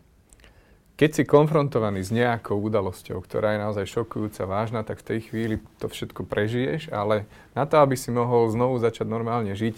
[0.94, 5.56] keď si konfrontovaný s nejakou udalosťou, ktorá je naozaj šokujúca, vážna, tak v tej chvíli
[5.82, 7.26] to všetko prežiješ, ale
[7.58, 9.74] na to, aby si mohol znovu začať normálne žiť,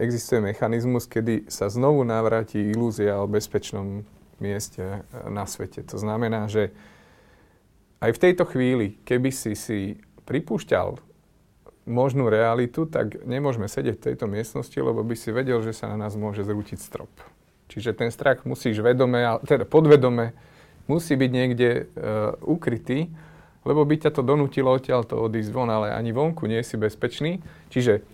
[0.00, 4.08] existuje mechanizmus, kedy sa znovu navráti ilúzia o bezpečnom
[4.40, 5.84] mieste e, na svete.
[5.92, 6.72] To znamená, že
[8.00, 9.96] aj v tejto chvíli, keby si si
[10.28, 11.00] pripúšťal
[11.86, 15.96] možnú realitu, tak nemôžeme sedieť v tejto miestnosti, lebo by si vedel, že sa na
[15.96, 17.10] nás môže zrútiť strop.
[17.70, 20.34] Čiže ten strach musíš vedome, teda podvedome,
[20.90, 21.82] musí byť niekde e,
[22.42, 23.10] ukrytý,
[23.66, 27.42] lebo by ťa to donútilo odtiaľ to odísť von, ale ani vonku nie si bezpečný.
[27.70, 28.06] Čiže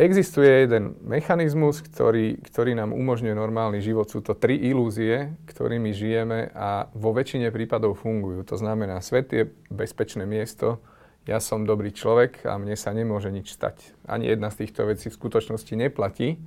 [0.00, 4.08] existuje jeden mechanizmus, ktorý, ktorý nám umožňuje normálny život.
[4.08, 8.40] Sú to tri ilúzie, ktorými žijeme a vo väčšine prípadov fungujú.
[8.48, 10.80] To znamená, svet je bezpečné miesto,
[11.28, 13.92] ja som dobrý človek a mne sa nemôže nič stať.
[14.08, 16.40] Ani jedna z týchto vecí v skutočnosti neplatí,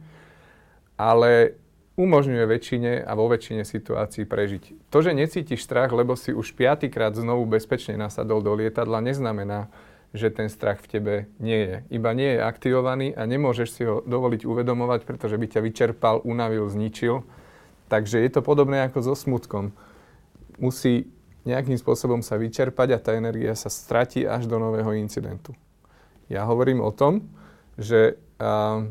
[0.97, 1.61] ale
[1.93, 4.89] umožňuje väčšine a vo väčšine situácií prežiť.
[4.89, 9.69] To, že necítiš strach, lebo si už piatýkrát znovu bezpečne nasadol do lietadla, neznamená,
[10.13, 11.75] že ten strach v tebe nie je.
[11.89, 16.69] Iba nie je aktivovaný a nemôžeš si ho dovoliť uvedomovať, pretože by ťa vyčerpal, unavil,
[16.69, 17.25] zničil.
[17.89, 19.73] Takže je to podobné ako so smutkom.
[20.61, 21.09] Musí
[21.49, 25.57] nejakým spôsobom sa vyčerpať a tá energia sa stratí až do nového incidentu.
[26.29, 27.25] Ja hovorím o tom,
[27.75, 28.85] že a,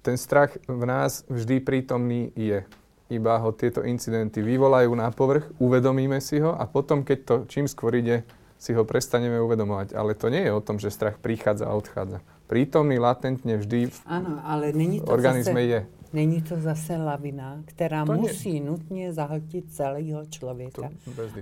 [0.00, 2.64] ten strach v nás vždy prítomný je.
[3.12, 7.68] Iba ho tieto incidenty vyvolajú na povrch, uvedomíme si ho a potom, keď to čím
[7.68, 8.24] skôr ide
[8.60, 9.96] si ho prestaneme uvedomovať.
[9.96, 12.20] Ale to nie je o tom, že strach prichádza a odchádza.
[12.44, 15.80] Prítomný latentne vždy v ano, ale není to organizme zase, je.
[16.12, 18.66] Není to zase lavina, která to musí nie.
[18.70, 20.90] nutně zahltit celého člověka.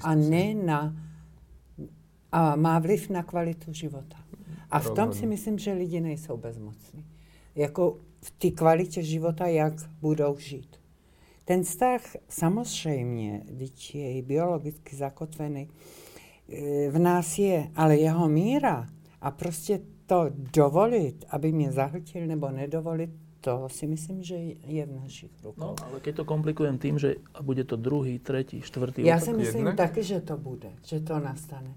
[0.03, 0.95] a ne na...
[2.33, 4.17] A má vliv na kvalitu života.
[4.71, 7.05] A v tom si myslím, že lidi nejsou bezmocní.
[7.57, 10.77] Jako v té kvalitě života, jak budou žít.
[11.45, 15.69] Ten vztah samozřejmě, když je biologicky zakotvený,
[16.91, 18.89] v nás je, ale jeho míra
[19.21, 24.35] a prostě to dovolit, aby mě zahltil nebo nedovolit, to si myslím, že
[24.67, 25.61] je v našich rukou.
[25.61, 29.67] No, ale keď to komplikujem tým, že bude to druhý, tretí, štvrtý Já si myslím
[29.67, 29.77] jedne?
[29.77, 31.75] taky, že to bude, že to nastane.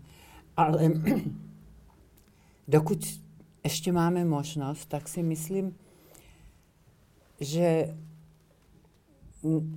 [0.57, 0.91] Ale
[2.67, 3.21] dokud
[3.63, 5.75] ještě máme možnost, tak si myslím,
[7.39, 7.95] že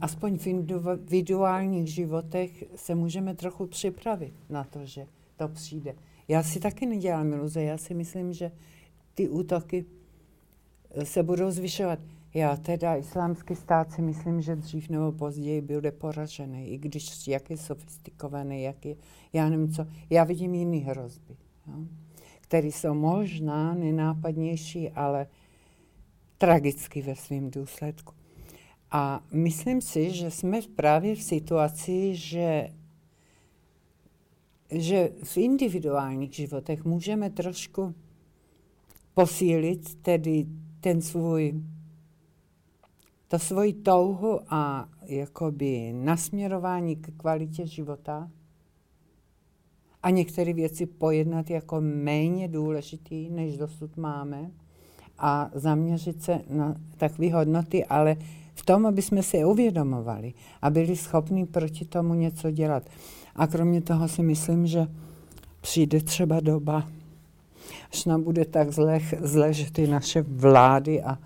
[0.01, 5.07] aspoň v individuálních životech se můžeme trochu připravit na to, že
[5.37, 5.95] to přijde.
[6.29, 8.53] Já si taky nedělám iluze, já si myslím, že
[9.15, 9.85] ty útoky
[10.91, 11.99] eh, se budou zvyšovat.
[12.35, 17.51] Já teda islámský stát si myslím, že dřív nebo později bude poražený, i když jak
[17.51, 18.97] je sofistikovaný, jak je,
[19.33, 19.87] já nevím co.
[20.11, 21.37] Já vidím jiný hrozby,
[21.67, 21.75] jo,
[22.41, 25.27] které jsou možná nenápadnější, ale
[26.39, 28.15] tragicky ve svém důsledku.
[28.97, 32.69] A myslím si, že jsme právě v situaci, že,
[34.71, 37.95] že v individuálních životech můžeme trošku
[39.15, 40.47] posílit tedy
[40.81, 41.63] ten svůj,
[43.29, 48.31] to svoji touhu a jakoby nasměrování k kvalitě života.
[50.03, 54.51] A některé věci pojednat jako méně důležitý, než dosud máme.
[55.19, 58.17] A zaměřit se na takové hodnoty, ale
[58.55, 62.83] v tom, aby jsme si uvědomovali a byli schopni proti tomu něco dělat.
[63.37, 64.87] A kromě toho si myslím, že
[65.61, 66.89] přijde třeba doba,
[67.93, 71.19] až nám bude tak zle, zle že ty naše vlády a,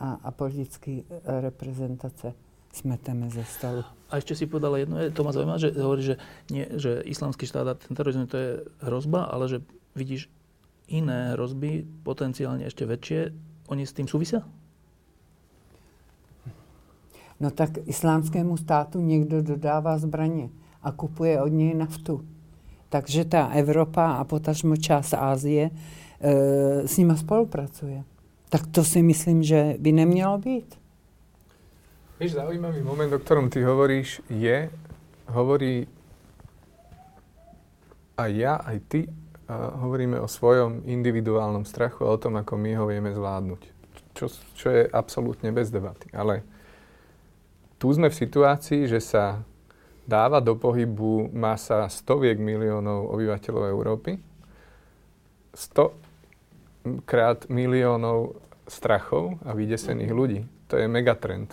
[0.00, 2.34] a, a politické reprezentace
[2.72, 3.84] smeteme ze stolu.
[4.10, 6.16] A ešte si povedala jedno, je, to ma zaujíma, že hovorí, že,
[6.50, 8.50] nie, že islamský štát a ten terorizmus to je
[8.82, 9.58] hrozba, ale že
[9.94, 10.26] vidíš
[10.90, 13.20] iné hrozby, potenciálne ešte väčšie,
[13.70, 14.42] oni s tým súvisia?
[17.44, 20.48] No tak islámskému státu někdo dodává zbraně
[20.82, 22.24] a kupuje od něj naftu.
[22.88, 25.70] Takže ta Evropa a potažmo část Ázie
[26.20, 28.04] e, s nima spolupracuje.
[28.48, 30.78] Tak to si myslím, že by nemělo být.
[32.20, 34.70] Víš, zaujímavý moment, o ktorom ty hovoríš, je,
[35.26, 35.86] hovorí
[38.16, 39.00] aj ja, aj ty,
[39.48, 43.62] a hovoríme o svojom individuálnom strachu a o tom, ako my ho vieme zvládnuť.
[44.14, 46.08] Čo, čo je absolútne bez debaty.
[46.14, 46.53] Ale
[47.84, 49.44] tu sme v situácii, že sa
[50.08, 54.16] dáva do pohybu masa stoviek miliónov obyvateľov Európy,
[55.52, 60.40] 100 krát miliónov strachov a vydesených ľudí.
[60.72, 61.52] To je megatrend.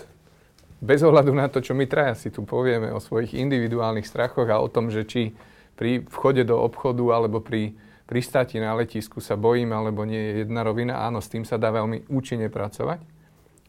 [0.80, 4.64] Bez ohľadu na to, čo my traja si tu povieme o svojich individuálnych strachoch a
[4.64, 5.36] o tom, že či
[5.76, 7.76] pri vchode do obchodu alebo pri
[8.08, 11.76] pristáti na letisku sa bojím alebo nie je jedna rovina, áno, s tým sa dá
[11.76, 13.11] veľmi účinne pracovať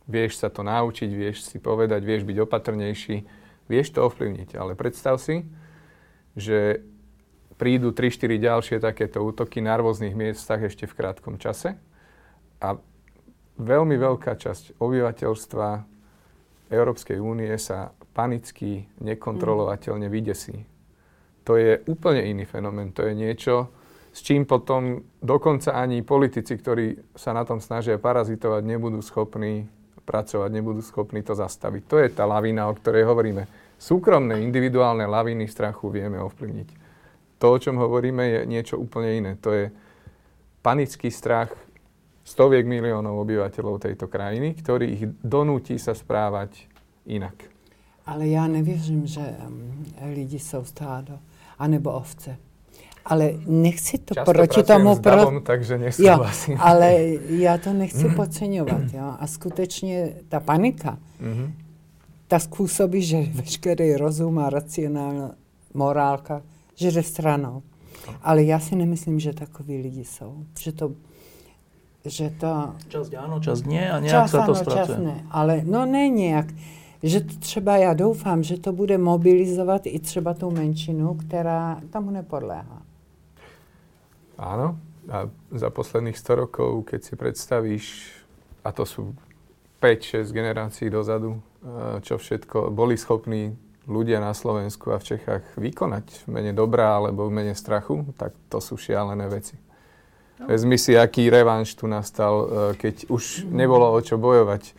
[0.07, 3.17] vieš sa to naučiť, vieš si povedať, vieš byť opatrnejší,
[3.71, 4.59] vieš to ovplyvniť.
[4.59, 5.47] Ale predstav si,
[6.35, 6.83] že
[7.61, 11.79] prídu 3-4 ďalšie takéto útoky na rôznych miestach ešte v krátkom čase
[12.59, 12.75] a
[13.61, 15.69] veľmi veľká časť obyvateľstva
[16.73, 20.65] Európskej únie sa panicky, nekontrolovateľne vydesí.
[21.45, 22.95] To je úplne iný fenomén.
[22.97, 23.69] To je niečo,
[24.13, 29.69] s čím potom dokonca ani politici, ktorí sa na tom snažia parazitovať, nebudú schopní
[30.03, 31.83] pracovať, nebudú schopní to zastaviť.
[31.87, 33.47] To je tá lavina, o ktorej hovoríme.
[33.79, 36.69] Súkromné, individuálne laviny strachu vieme ovplyvniť.
[37.43, 39.33] To, o čom hovoríme, je niečo úplne iné.
[39.43, 39.75] To je
[40.63, 41.51] panický strach
[42.23, 46.71] stoviek miliónov obyvateľov tejto krajiny, ktorý ich donúti sa správať
[47.11, 47.35] inak.
[48.07, 49.37] Ale ja nevěřím, že
[50.15, 51.19] lidi jsou stádo,
[51.59, 52.37] anebo ovce.
[53.05, 54.95] Ale nechci to Často proti tomu...
[54.95, 55.41] S davom, pro...
[55.41, 56.55] takže nesúhlasím.
[56.55, 56.95] Jo, ale
[57.29, 58.83] já to nechci podceňovat.
[58.93, 59.15] Jo.
[59.19, 61.53] A skutečně ta panika, mm-hmm.
[62.29, 65.31] ta způsobí, že veškerý rozum a racionální
[65.75, 66.43] morálka,
[66.75, 67.63] že jde stranou.
[68.23, 70.45] Ale já si nemyslím, že takoví lidi jsou.
[70.59, 70.93] Že to
[72.05, 72.75] že to...
[72.91, 74.99] Čas áno, čas nie a nejak čas, sa to spracuje.
[74.99, 76.51] Čas ne, ale no ne nejak.
[77.03, 82.11] Že to třeba já doufám, že to bude mobilizovat i třeba tu menšinu, která tomu
[82.11, 82.83] nepodléhá.
[84.43, 84.75] Áno.
[85.07, 87.87] A za posledných 100 rokov, keď si predstavíš,
[88.67, 89.15] a to sú
[89.83, 91.43] 5-6 generácií dozadu,
[92.03, 93.55] čo všetko boli schopní
[93.87, 98.35] ľudia na Slovensku a v Čechách vykonať v mene dobrá alebo v mene strachu, tak
[98.47, 99.59] to sú šialené veci.
[100.39, 100.51] No.
[100.51, 102.47] Vezmi si, aký revanš tu nastal, e,
[102.79, 104.75] keď už nebolo o čo bojovať,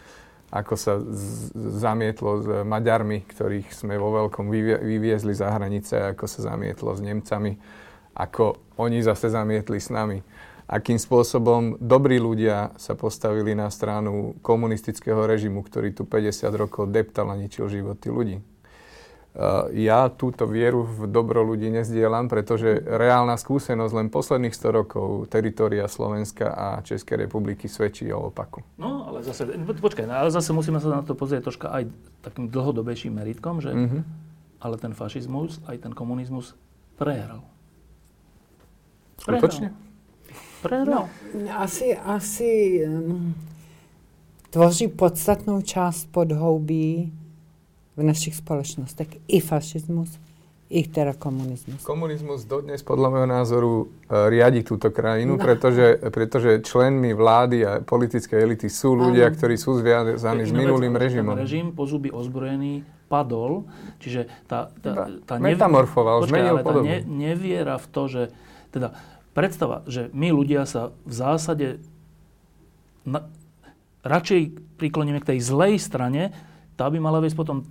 [0.53, 6.23] ako sa z- zamietlo s Maďarmi, ktorých sme vo veľkom vyvie- vyviezli za hranice, ako
[6.29, 7.59] sa zamietlo s Nemcami,
[8.13, 10.21] ako oni zase zamietli s nami
[10.67, 17.29] akým spôsobom dobrí ľudia sa postavili na stranu komunistického režimu, ktorý tu 50 rokov deptal
[17.31, 18.37] a ničil životy ľudí.
[19.73, 25.89] Ja túto vieru v dobro ľudí nezdielam, pretože reálna skúsenosť len posledných 100 rokov teritoria
[25.89, 28.61] Slovenska a Českej republiky svedčí o opaku.
[28.77, 31.89] No, ale zase, počkaj, ale zase musíme sa na to pozrieť troška aj
[32.21, 34.01] takým dlhodobejším meritkom, že mm-hmm.
[34.61, 36.53] ale ten fašizmus, aj ten komunizmus
[37.01, 37.41] prehral.
[39.23, 39.41] Prehral.
[39.41, 39.67] Skutočne?
[40.63, 41.09] No,
[41.59, 43.35] asi, asi um,
[44.49, 47.11] tvoří podstatnou část podhoubí
[47.97, 50.15] v našich spoločnostech i fašizmus,
[50.71, 51.83] i teda komunizmus.
[51.83, 55.43] Komunizmus dodnes podľa môjho názoru uh, riadi túto krajinu, no.
[55.43, 59.35] pretože, pretože členmi vlády a politickej elity sú ľudia, ano.
[59.35, 61.35] ktorí sú zviazaní s minulým režimom.
[61.35, 63.67] Režim po zuby ozbrojený padol,
[63.99, 66.87] čiže tá, tá, tá metamorfoval, počkaj, zmenil podobu.
[66.87, 68.21] Tá ne, neviera v to, že
[68.73, 68.97] teda
[69.33, 71.67] predstava, že my ľudia sa v zásade
[73.03, 73.27] na,
[74.05, 74.41] radšej
[74.77, 76.31] prikloníme k tej zlej strane,
[76.77, 77.67] tá by mala viesť potom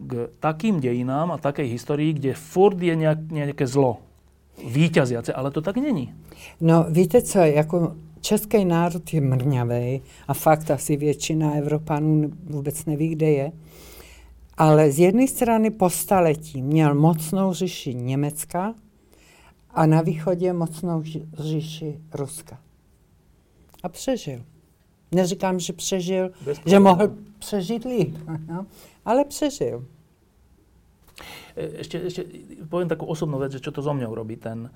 [0.00, 4.00] k takým dejinám a takej histórii, kde furt je nejak, nejaké zlo
[4.60, 6.12] výťaziace, ale to tak není.
[6.60, 13.08] No víte co, jako český národ je mrňavý a fakt asi většina Evropanů vůbec neví,
[13.08, 13.52] kde je.
[14.56, 18.74] Ale z jedné strany po staletí měl mocnou říši Německa,
[19.74, 21.02] a na východě mocnou
[21.38, 22.58] říši Ruska.
[23.82, 24.44] A přežil.
[25.12, 26.30] Neříkám, že přežil,
[26.66, 28.18] že mohl přežít líp,
[28.48, 28.66] no,
[29.04, 29.84] ale přežil.
[31.56, 32.22] E, ešte, ešte
[32.70, 34.70] poviem takú osobnú vec, že čo to so mňou robí, ten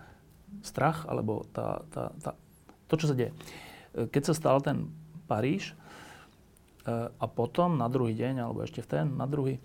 [0.66, 2.30] strach, alebo tá, tá, tá,
[2.90, 3.30] to, čo sa deje.
[3.94, 4.90] E, keď sa stal ten
[5.30, 5.74] Paríž e,
[7.06, 9.62] a potom na druhý deň, alebo ešte v ten, na druhý,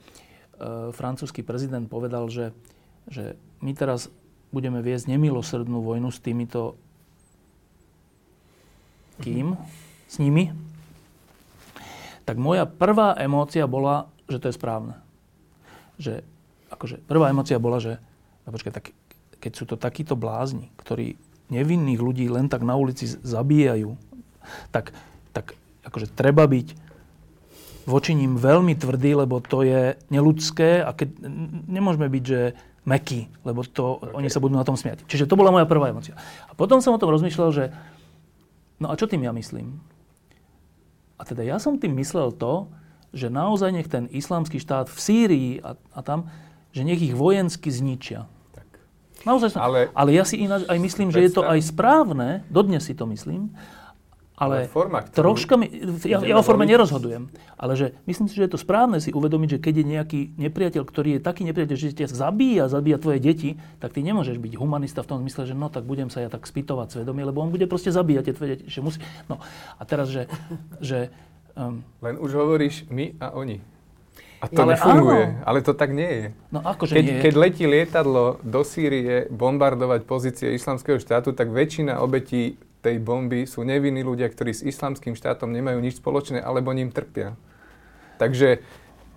[0.91, 2.51] francúzsky prezident povedal, že,
[3.07, 4.11] že my teraz
[4.49, 6.77] budeme viesť nemilosrdnú vojnu s týmito
[9.21, 9.59] kým?
[10.09, 10.49] S nimi?
[12.23, 14.95] Tak moja prvá emócia bola, že to je správne.
[15.99, 16.23] Že,
[16.71, 17.97] akože, prvá emócia bola, že
[18.45, 18.85] no počkaj, tak,
[19.41, 21.19] keď sú to takíto blázni, ktorí
[21.49, 23.97] nevinných ľudí len tak na ulici zabíjajú,
[24.69, 24.93] tak,
[25.33, 26.89] tak akože treba byť
[27.89, 31.09] voči ním veľmi tvrdý, lebo to je neludské a keď,
[31.65, 32.53] nemôžeme byť, že
[32.89, 34.17] meký, lebo to, okay.
[34.17, 35.05] oni sa budú na tom smiať.
[35.05, 36.17] Čiže to bola moja prvá emocia.
[36.49, 37.69] A potom som o tom rozmýšľal, že
[38.81, 39.77] no a čo tým ja myslím?
[41.19, 42.71] A teda ja som tým myslel to,
[43.13, 46.33] že naozaj nech ten islamský štát v Sýrii a, a tam,
[46.73, 48.25] že nech ich vojensky zničia.
[48.53, 48.67] Tak.
[49.25, 52.85] Naozaj som, ale, ale ja si ináč aj myslím, že je to aj správne, dodnes
[52.85, 53.53] si to myslím,
[54.39, 55.35] ale, ale forma, ktorú...
[55.35, 55.67] troška mi,
[56.07, 57.27] ja, ja o forme nerozhodujem,
[57.59, 60.83] ale že myslím si, že je to správne si uvedomiť, že keď je nejaký nepriateľ,
[60.87, 65.03] ktorý je taký nepriateľ, že ťa zabíja, zabíja tvoje deti, tak ty nemôžeš byť humanista
[65.03, 67.67] v tom zmysle, že no tak budem sa ja tak spýtovať svedomie, lebo on bude
[67.67, 68.63] proste zabíjať tie tvoje deti.
[68.71, 69.43] Že musí, no
[69.75, 70.31] a teraz, že...
[70.79, 71.11] že
[71.59, 73.59] um, Len už hovoríš my a oni.
[74.39, 75.43] A to ale nefunguje, áno.
[75.43, 76.25] ale to tak nie je.
[76.47, 77.19] No akože keď, nie.
[77.19, 83.67] keď letí lietadlo do Sýrie bombardovať pozície islamského štátu, tak väčšina obetí tej bomby sú
[83.67, 87.36] nevinní ľudia, ktorí s islamským štátom nemajú nič spoločné, alebo ním trpia.
[88.19, 88.63] Takže...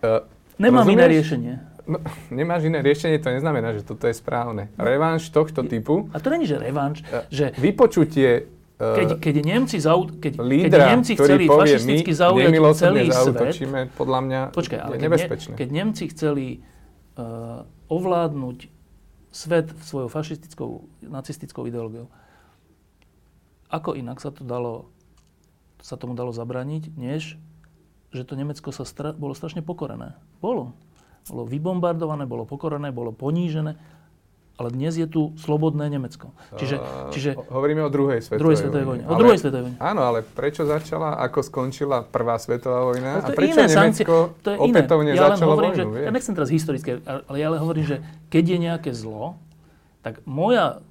[0.02, 0.26] Uh,
[0.58, 0.94] Nemám rozumieš?
[0.98, 1.54] iné riešenie.
[1.86, 1.98] No,
[2.38, 4.70] nemáš iné riešenie, to neznamená, že toto je správne.
[4.78, 6.10] Revanš tohto typu...
[6.14, 7.54] A to není, že revanš, uh, že...
[7.58, 8.50] Vypočutie
[8.82, 13.54] uh, keď, keď Nemci, zau, keď, lídra, keď Nemci chceli povie, fašisticky zaujať celý svet...
[13.94, 15.54] podľa mňa počkaj, ale je nebezpečné.
[15.54, 16.46] Keď, keď Nemci chceli
[17.14, 18.58] uh, ovládnuť
[19.32, 20.70] svet svojou fašistickou,
[21.08, 22.10] nacistickou ideológiou,
[23.72, 24.92] ako inak sa to dalo,
[25.80, 27.40] sa tomu dalo zabraniť, než
[28.12, 30.20] že to Nemecko sa stra- bolo strašne pokorené.
[30.44, 30.76] Bolo.
[31.24, 33.80] Bolo vybombardované, bolo pokorené, bolo ponížené,
[34.60, 36.36] ale dnes je tu slobodné Nemecko.
[36.60, 36.76] Čiže,
[37.08, 39.04] čiže Hovoríme o druhej svetovej, druhej svetovej vojne.
[39.08, 39.78] O druhej svetovej vojne.
[39.80, 44.56] Áno, ale prečo začala, ako skončila prvá svetová vojna a prečo iné Nemecko to je
[44.60, 45.92] opätovne ja začalo hovorím, vojnu?
[45.96, 47.96] Že, ja nechcem teraz historické, ale ja ale hovorím, že
[48.28, 49.40] keď je nejaké zlo,
[50.04, 50.84] tak moja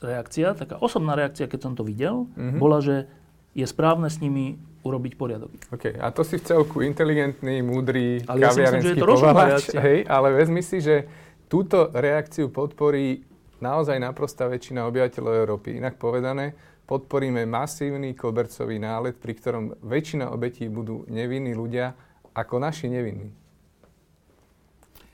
[0.00, 2.58] reakcia, taká osobná reakcia, keď som to videl, mm-hmm.
[2.60, 3.06] bola, že
[3.52, 5.52] je správne s nimi urobiť poriadok.
[5.76, 10.64] OK, a to si v celku inteligentný, múdry, ale kaviarenský ja povalač, hej, ale vezmi
[10.64, 11.04] si, že
[11.50, 13.20] túto reakciu podporí
[13.60, 15.76] naozaj naprostá väčšina obyvateľov Európy.
[15.76, 16.56] Inak povedané,
[16.88, 21.92] podporíme masívny kobercový nálet, pri ktorom väčšina obetí budú nevinní ľudia
[22.32, 23.28] ako naši nevinní.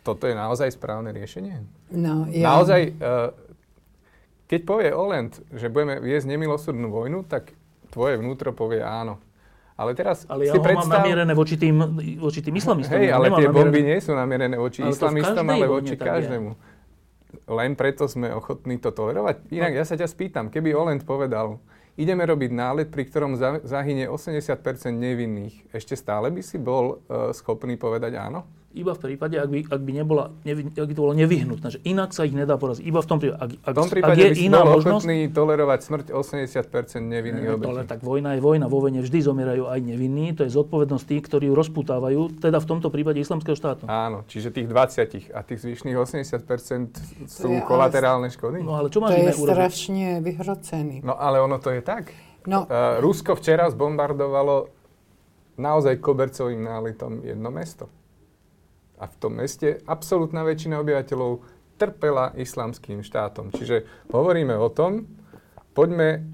[0.07, 1.66] toto je naozaj správne riešenie?
[1.91, 2.55] No, ja...
[2.55, 3.34] Naozaj, uh,
[4.47, 7.55] keď povie Olend, že budeme viesť nemilosrdnú vojnu, tak
[7.90, 9.18] tvoje vnútro povie áno.
[9.76, 10.88] Ale teraz ale ja si ho predstav...
[10.88, 11.76] mám namierené voči tým,
[12.16, 12.97] voči tým islamistom.
[12.97, 16.51] Hej, ale tie bomby nie sú namierené voči Ale islamistom, ale voči každému.
[17.44, 19.53] Len preto sme ochotní to tolerovať.
[19.53, 19.78] Inak No.
[19.78, 21.61] ja sa ťa spýtam, keby Olend povedal,
[22.01, 24.57] ideme robiť nálet, pri ktorom za- zahynie 80%
[24.97, 28.49] nevinných, ešte stále by si bol uh, schopný povedať áno?
[28.77, 31.81] Iba v prípade, ak by, ak by, nebola, nevi, ak by to bolo nevyhnutné, že
[31.83, 32.85] inak sa ich nedá poraziť.
[32.85, 35.07] Iba v tom prípade, ak, ak, V tom ak prípade je by iná bol možnosť,
[35.33, 36.61] tolerovať smrť 80%
[37.01, 37.70] nevinných Ne, to, obetí.
[37.72, 38.68] ale tak vojna je vojna.
[38.68, 40.37] Vo vojne vždy zomierajú aj nevinní.
[40.37, 43.89] To je zodpovednosť tých, ktorí ju rozputávajú, teda v tomto prípade islamského štátu.
[43.89, 48.61] Áno, čiže tých 20 a tých zvyšných 80% sú je kolaterálne škody?
[48.61, 49.49] No ale čo To máš je iné urobiť?
[49.49, 50.97] strašne vyhrocený.
[51.01, 52.12] No ale ono to je tak.
[52.45, 54.68] No, Uh, Rusko včera zbombardovalo
[55.57, 57.89] naozaj kobercovým náletom jedno mesto.
[58.97, 61.44] A v tom meste absolútna väčšina obyvateľov
[61.76, 63.53] trpela islamským štátom.
[63.53, 65.05] Čiže hovoríme o tom,
[65.76, 66.24] poďme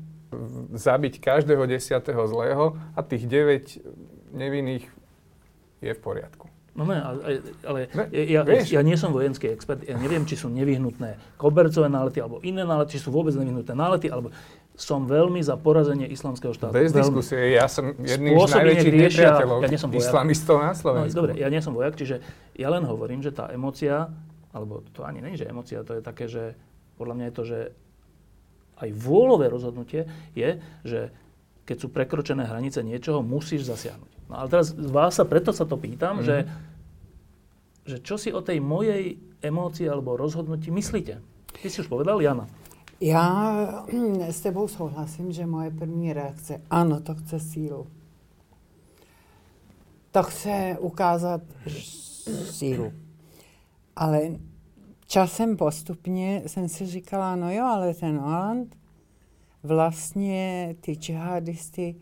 [0.73, 4.87] zabiť každého desiatého zlého a tých 9 nevinných
[5.83, 6.47] je v poriadku.
[6.73, 8.73] No ne, ale, ale Ne, ja, vieš.
[8.73, 12.97] ja nie som vojenský expert, ja neviem, či sú nevyhnutné kobercové nálety, alebo iné nálety,
[12.97, 14.33] či sú vôbec nevyhnutné nálety, alebo
[14.75, 16.73] som veľmi za porazenie islamského štátu.
[16.73, 16.99] Bez veľmi.
[16.99, 20.03] diskusie, ja som jedným z najväčších riešia- nepriateľov ja nie som vojak.
[20.03, 21.15] islamistov na No, Slovensku.
[21.15, 22.17] dobre, ja nie som vojak, čiže
[22.55, 24.09] ja len hovorím, že tá emocia,
[24.51, 26.57] alebo to ani nie, že emocia, to je také, že
[26.95, 27.59] podľa mňa je to, že
[28.79, 30.51] aj vôľové rozhodnutie je,
[30.83, 31.13] že
[31.63, 34.11] keď sú prekročené hranice niečoho, musíš zasiahnuť.
[34.27, 36.25] No ale teraz vás sa, preto sa to pýtam, Mhm.
[36.25, 36.37] že,
[37.85, 41.21] že čo si o tej mojej emócii alebo rozhodnutí myslíte?
[41.53, 42.49] Ty si už povedal, Jana.
[43.03, 43.53] Já
[43.93, 47.87] hm, s tebou souhlasím, že moje první reakce, ano, to chce sílu.
[50.11, 51.43] To chce ukázat
[52.51, 52.93] sílu.
[53.97, 54.23] Ale
[55.07, 58.77] časem postupně jsem si říkala, no jo, ale ten Holland
[59.63, 61.97] vlastně ty džihadisty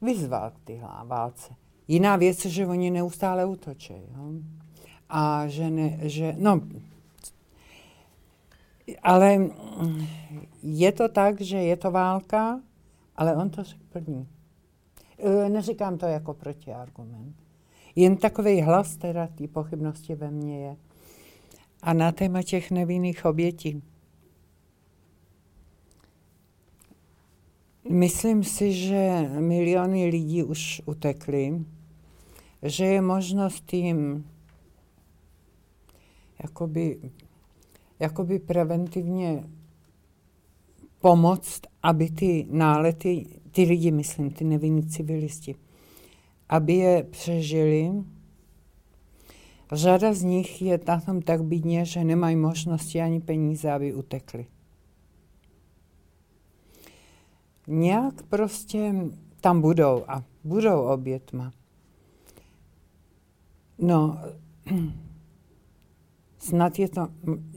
[0.00, 0.72] vyzval k té
[1.04, 1.54] válce.
[1.88, 3.94] Jiná věc je, že oni neustále útočí.
[5.08, 6.60] A že, ne, že no,
[9.02, 10.06] ale mm,
[10.62, 12.60] je to tak, že je to válka,
[13.16, 14.28] ale on to první.
[15.18, 17.36] E, Neříkám to jako protiargument.
[17.96, 20.76] Jen takový hlas teda té pochybnosti ve mně je.
[21.82, 23.82] A na téma těch nevinných obětí.
[27.90, 31.64] Myslím si, že miliony lidí už utekly,
[32.62, 34.26] že je možnost jim
[36.42, 37.10] jakoby,
[38.00, 39.44] jakoby preventivně
[41.00, 45.54] pomoct, aby ty nálety, ty lidi, myslím, ty nevinní civilisti,
[46.48, 47.92] aby je přežili.
[49.72, 54.46] Řada z nich je na tom tak bídně, že nemají možnosti ani peníze, aby utekli.
[57.66, 58.94] Nějak prostě
[59.40, 61.52] tam budou a budou obětma.
[63.78, 64.18] No,
[66.48, 67.08] snad je to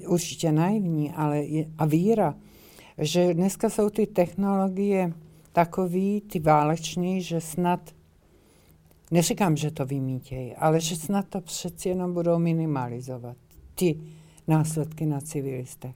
[0.07, 2.35] určitě naivní, ale je, a víra,
[2.97, 5.13] že dneska jsou ty technologie
[5.51, 7.79] takový, ty válečný, že snad,
[9.11, 13.37] neříkám, že to vymítějí, ale že snad to přeci jenom budou minimalizovat,
[13.75, 13.99] ty
[14.47, 15.95] následky na civilistech.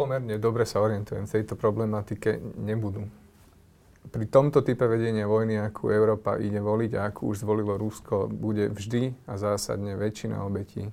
[0.00, 3.04] pomerne dobre sa orientujem v tejto problematike, nebudú.
[4.08, 8.72] Pri tomto type vedenia vojny, akú Európa ide voliť a akú už zvolilo Rusko, bude
[8.72, 10.88] vždy a zásadne väčšina obetí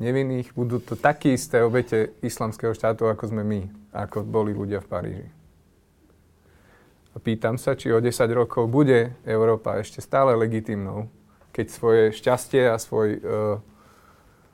[0.00, 0.56] nevinných.
[0.56, 3.60] Budú to také isté obete islamského štátu, ako sme my,
[3.92, 5.28] ako boli ľudia v Paríži.
[7.10, 11.10] A pýtam sa, či o 10 rokov bude Európa ešte stále legitimnou,
[11.50, 13.20] keď svoje šťastie a svoj e,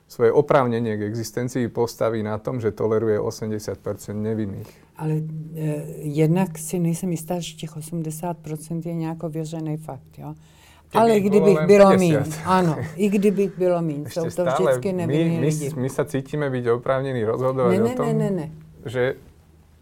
[0.07, 3.75] svoje oprávnenie k existencii postaví na tom, že toleruje 80%
[4.15, 4.67] nevinných.
[4.97, 5.21] Ale e,
[6.07, 10.33] jednak si nejsem jistá, že těch 80% je nějak ověřený fakt, jo.
[10.87, 11.99] Kdyby Ale kdybych bylo 50.
[11.99, 15.67] míň, ano, i kdybych bylo míň, jsou to vždycky my, nevinní my, lidi.
[15.75, 18.47] my sa cítime byť oprávnení rozhodovať Ne, o ne, tom, ne, ne, ne,
[18.87, 19.19] že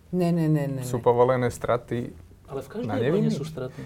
[0.09, 1.03] ne, ne, ne, ne, sú ne.
[1.05, 2.09] povolené straty.
[2.49, 3.81] Ale v Na každej vojne sú straty.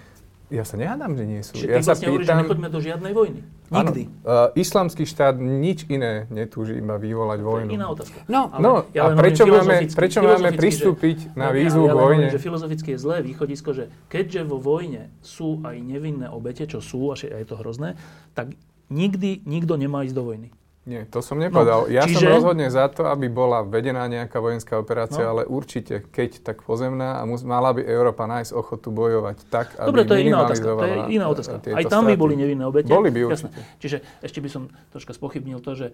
[0.49, 1.61] Ja sa nehádam, že nie sú.
[1.61, 2.41] Čiže ja ty sa vlastne hovoríš, že pýtam...
[2.41, 3.39] nechoďme do žiadnej vojny.
[3.69, 4.03] Áno, Nikdy.
[4.25, 7.69] uh, islamský štát nič iné netúži, iba vyvolať To vojnu.
[7.69, 8.17] je iná otázka.
[8.25, 11.93] No, Ale No, ja a prečo máme, prečo máme filozoficky, že- pristúpiť na výzvu ja
[11.93, 12.25] len vojne?
[12.25, 16.81] Hovorím, že filozoficky je zlé východisko, že keďže vo vojne sú aj nevinné obete, čo
[16.81, 17.93] sú, a je to hrozné,
[18.33, 18.57] tak
[18.89, 20.49] nikdy nikto nemá ísť do vojny.
[20.89, 21.85] Nie, to som nepovedal.
[21.85, 22.25] No, ja čiže...
[22.25, 25.37] som rozhodne za to, aby bola vedená nejaká vojenská operácia, no.
[25.37, 29.85] ale určite, keď tak pozemná a mus, mala by Európa nájsť ochotu bojovať tak, aby
[29.85, 30.65] Dobre, to je iná otázka.
[30.65, 31.55] To je iná otázka.
[31.61, 32.89] Aj tam by boli nevinné obete.
[32.89, 33.53] Boli by určite.
[33.53, 33.77] Jasné.
[33.77, 35.87] Čiže ešte by som troška spochybnil to, že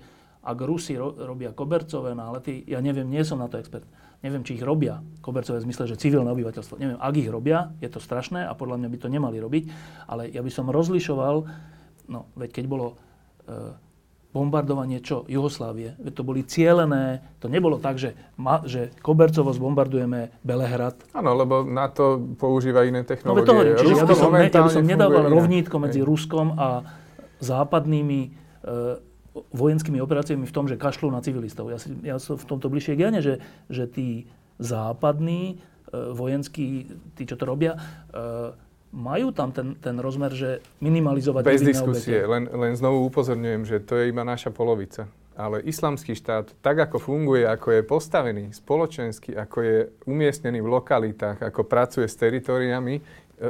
[0.45, 3.83] ak Rusi ro- robia kobercové nálety, ja neviem, nie som na to expert,
[4.23, 7.89] neviem, či ich robia kobercové v zmysle, že civilné obyvateľstvo, neviem, ak ich robia, je
[7.89, 9.63] to strašné a podľa mňa by to nemali robiť,
[10.07, 11.35] ale ja by som rozlišoval,
[12.07, 13.83] no veď keď bolo e,
[14.35, 15.23] bombardovanie čo?
[15.31, 15.95] Juhoslávie.
[15.95, 20.99] Veď to boli cielené, to nebolo tak, že, ma, že kobercovo zbombardujeme Belehrad.
[21.15, 23.39] Áno, lebo na to používa iné technológie.
[23.39, 26.07] No, to hovorím, čiže ja by som, ne, ja by som nedával rovnítko medzi Hej.
[26.11, 26.83] Ruskom a
[27.39, 28.29] západnými e,
[29.55, 31.71] vojenskými operáciami v tom, že kašľú na civilistov.
[31.71, 33.39] Ja, si, ja som v tomto bližšie k že,
[33.71, 34.27] že tí
[34.59, 37.79] západní e, vojenskí, tí, čo to robia,
[38.11, 38.64] e,
[38.95, 43.99] majú tam ten, ten rozmer, že minimalizovať Bez diskusie, len, len znovu upozorňujem, že to
[43.99, 45.11] je iba naša polovica.
[45.35, 49.77] Ale islamský štát, tak ako funguje, ako je postavený spoločensky, ako je
[50.07, 53.01] umiestnený v lokalitách, ako pracuje s teritoriami, e,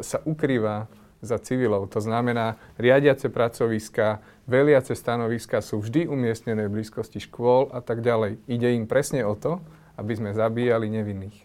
[0.02, 0.90] sa ukrýva
[1.22, 1.94] za civilov.
[1.94, 4.18] To znamená, riadiace pracoviska,
[4.50, 8.42] veliace stanoviska sú vždy umiestnené v blízkosti škôl a tak ďalej.
[8.50, 9.62] Ide im presne o to,
[10.02, 11.38] aby sme zabíjali nevinných.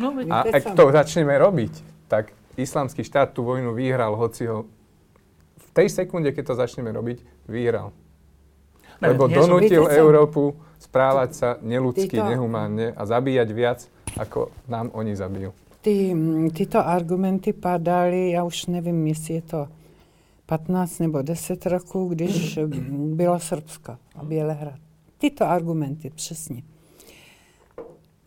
[0.00, 4.66] No, a ak to začneme robiť, tak islamský štát tú vojnu vyhral, hoci ho
[5.58, 7.90] v tej sekunde, keď to začneme robiť, vyhral.
[9.02, 13.80] Lebo donútil Európu správať sa neludsky, nehumánne a zabíjať viac,
[14.14, 15.50] ako nám oni zabijú.
[15.84, 16.16] Ty,
[16.54, 19.68] tyto argumenty padaly, já už nevím, jestli je to
[20.46, 22.58] 15 nebo 10 roků, když
[23.14, 24.80] bylo Srbsko a Bělehrad.
[25.18, 26.62] Tyto argumenty, přesně.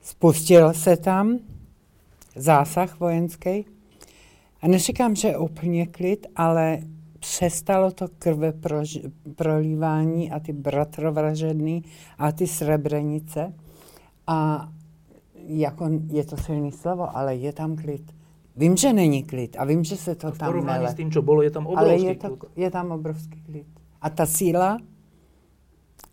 [0.01, 1.39] Spustil se tam
[2.35, 3.65] zásah vojenský,
[4.61, 6.79] a neříkám, že úplně klid, ale
[7.19, 8.99] přestalo to krve prož,
[9.35, 11.83] prolívání a ty bratrovražedný
[12.17, 13.53] a ty srebrenice.
[14.27, 14.69] A
[15.47, 18.15] jako je to silný slovo, ale je tam klid.
[18.55, 20.91] Vím, že není klid a vím, že se to v tam mele.
[20.91, 23.67] s tím, čo bolo, je tam obrovský ale je, to, je tam obrovský klid.
[24.01, 24.77] A ta síla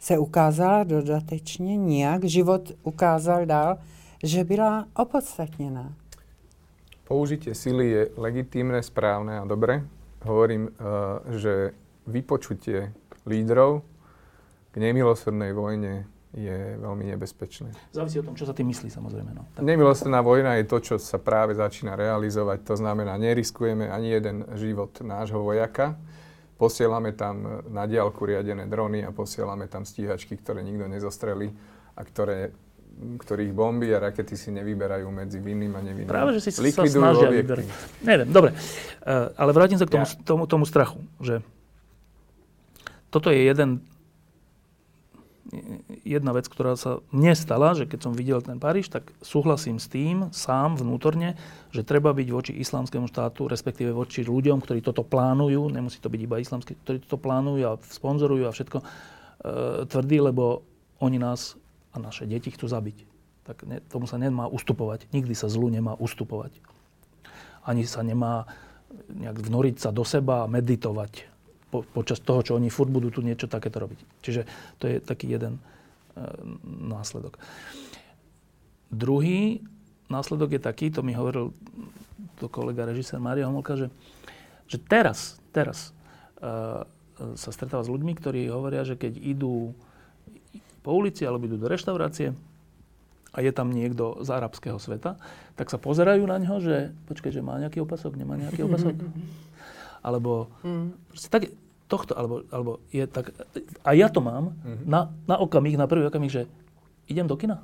[0.02, 2.24] se ukázala dodatečně nijak.
[2.24, 3.78] Život ukázal dál,
[4.22, 5.92] že byla opodstatněná.
[7.14, 9.86] Použitie sily je legitímne, správne a dobre.
[10.26, 11.70] Hovorím, uh, že
[12.10, 12.90] vypočutie
[13.22, 13.86] lídrov
[14.74, 17.70] k nemilosrdnej vojne je veľmi nebezpečné.
[17.94, 19.30] Závisí o tom, čo sa tým myslí, samozrejme.
[19.30, 19.46] No.
[19.54, 19.62] Tak.
[19.62, 22.66] Nemilosrdná vojna je to, čo sa práve začína realizovať.
[22.66, 25.94] To znamená, neriskujeme ani jeden život nášho vojaka.
[26.58, 31.54] Posielame tam na diálku riadené drony a posielame tam stíhačky, ktoré nikto nezostrelí
[31.94, 32.50] a ktoré
[32.94, 36.10] ktorých bomby a rakety si nevyberajú medzi vinným a nevinným.
[36.10, 37.66] Práve, že si Likvidujú sa snažia vyberať.
[38.00, 38.50] Neviem, dobre.
[39.02, 40.14] Uh, ale vrátim sa k tomu, ja.
[40.22, 41.42] tomu, tomu strachu, že
[43.10, 43.78] toto je jeden,
[46.02, 49.86] jedna vec, ktorá sa mne stala, že keď som videl ten Paríž, tak súhlasím s
[49.86, 51.38] tým sám vnútorne,
[51.70, 56.20] že treba byť voči islamskému štátu, respektíve voči ľuďom, ktorí toto plánujú, nemusí to byť
[56.26, 58.86] iba islamské, ktorí toto plánujú a sponzorujú a všetko, uh,
[59.86, 60.66] tvrdí, lebo
[60.98, 61.54] oni nás
[61.94, 62.98] a naše deti chcú zabiť.
[63.46, 65.06] Tak ne, tomu sa nemá ustupovať.
[65.14, 66.58] Nikdy sa zlu nemá ustupovať.
[67.62, 68.50] Ani sa nemá
[69.08, 71.30] nejak vnoriť sa do seba a meditovať
[71.70, 73.98] po, počas toho, čo oni furt budú tu niečo takéto robiť.
[74.22, 74.42] Čiže
[74.78, 75.60] to je taký jeden e,
[76.66, 77.38] následok.
[78.94, 79.66] Druhý
[80.06, 81.50] následok je taký, to mi hovoril
[82.38, 83.88] to kolega režisér Mária Homolka, že,
[84.70, 85.90] že teraz, teraz
[86.38, 86.86] e,
[87.34, 89.74] sa stretáva s ľuďmi, ktorí hovoria, že keď idú
[90.84, 92.36] po ulici alebo idú do reštaurácie
[93.34, 95.18] a je tam niekto z arabského sveta,
[95.58, 98.94] tak sa pozerajú na ňo, že počkaj, že má nejaký opasok, nemá nejaký opasok.
[100.04, 101.18] Alebo mm.
[101.32, 101.50] tak,
[101.90, 103.34] tohto, alebo, alebo je tak,
[103.82, 104.86] a ja to mám mm-hmm.
[104.86, 106.42] na, na okamih, na prvý okamih, že
[107.10, 107.58] idem do kina.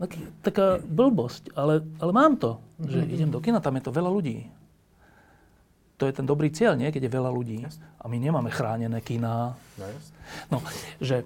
[0.00, 3.14] Tak, taká blbosť, ale, ale mám to, že mm-hmm.
[3.14, 4.48] idem do kina, tam je to veľa ľudí.
[6.00, 6.90] To je ten dobrý cieľ, nie?
[6.90, 7.62] Keď je veľa ľudí.
[8.02, 9.54] A my nemáme chránené kina.
[9.78, 9.86] No,
[10.50, 10.58] no
[10.98, 11.22] že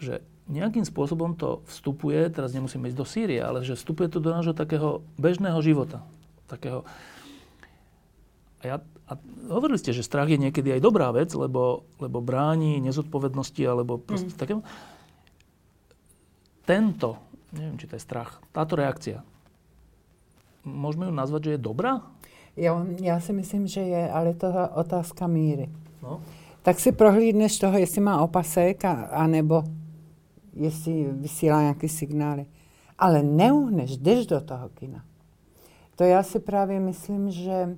[0.00, 4.34] že nejakým spôsobom to vstupuje, teraz nemusíme ísť do Sýrie, ale že vstupuje to do
[4.34, 6.02] nášho takého bežného života.
[6.50, 6.82] Takého...
[8.60, 9.12] A, ja, a
[9.46, 14.34] hovorili ste, že strach je niekedy aj dobrá vec, lebo, lebo bráni nezodpovednosti alebo proste
[14.34, 14.40] mm.
[14.40, 14.62] takému.
[16.66, 17.16] Tento,
[17.54, 19.22] neviem, či to je strach, táto reakcia,
[20.66, 22.02] môžeme ju nazvať, že je dobrá?
[22.58, 25.70] Jo, já si myslím, že je, ale to je otázka míry.
[26.02, 26.20] No.
[26.62, 29.64] Tak si prohlídneš toho, jestli má opasek, a, anebo
[30.54, 32.46] jestli vysílá nějaké signály.
[32.98, 35.04] Ale neuhneš, jdeš do toho kina.
[35.96, 37.76] To já si právě myslím, že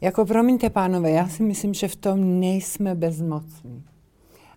[0.00, 3.84] jako promiňte pánové, já si myslím, že v tom nejsme bezmocní.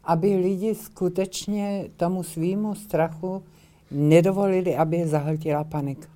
[0.04, 3.44] aby lidi skutečně tomu svýmu strachu
[3.92, 6.15] nedovolili, aby je zahltila panika.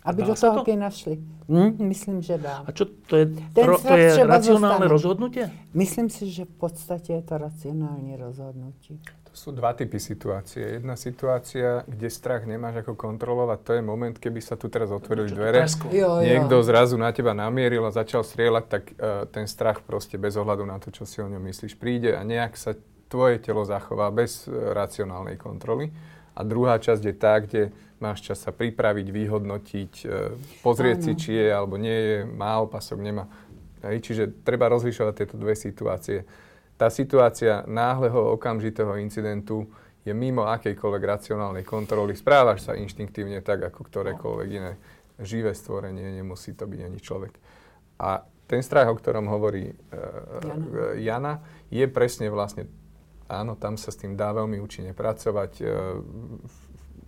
[0.00, 0.72] Aby do toho to?
[0.76, 1.20] našli.
[1.50, 2.64] Hm, myslím, že dá.
[2.64, 4.94] A čo to je, Ten ro, to je racionálne zostane.
[4.94, 5.44] rozhodnutie?
[5.76, 9.02] Myslím si, že v podstate je to racionálne rozhodnutie.
[9.30, 10.82] To sú dva typy situácie.
[10.82, 15.30] Jedna situácia, kde strach nemáš ako kontrolovať, to je moment, keby sa tu teraz otvorili
[15.30, 15.62] čo dvere.
[15.90, 16.26] Jo, jo.
[16.26, 20.66] Niekto zrazu na teba namieril a začal strieľať, tak uh, ten strach proste bez ohľadu
[20.66, 22.74] na to, čo si o ňom myslíš, príde a nejak sa
[23.06, 25.94] tvoje telo zachová bez uh, racionálnej kontroly.
[26.34, 27.70] A druhá časť je tá, kde
[28.00, 30.16] máš čas sa pripraviť, vyhodnotiť, e,
[30.64, 31.06] pozrieť Áno.
[31.06, 33.28] si, či je alebo nie je, má opasok, nemá.
[33.84, 36.24] Hej, čiže treba rozlišovať tieto dve situácie.
[36.80, 39.68] Tá situácia náhleho okamžitého incidentu
[40.00, 42.16] je mimo akejkoľvek racionálnej kontroly.
[42.16, 44.80] Správaš sa inštinktívne tak, ako ktorékoľvek iné
[45.20, 47.36] živé stvorenie, nemusí to byť ani človek.
[48.00, 49.76] A ten strach, o ktorom hovorí uh,
[50.40, 50.64] Jana.
[50.96, 51.34] Jana,
[51.68, 52.64] je presne vlastne,
[53.28, 55.68] áno, tam sa s tým dá veľmi účinne pracovať uh,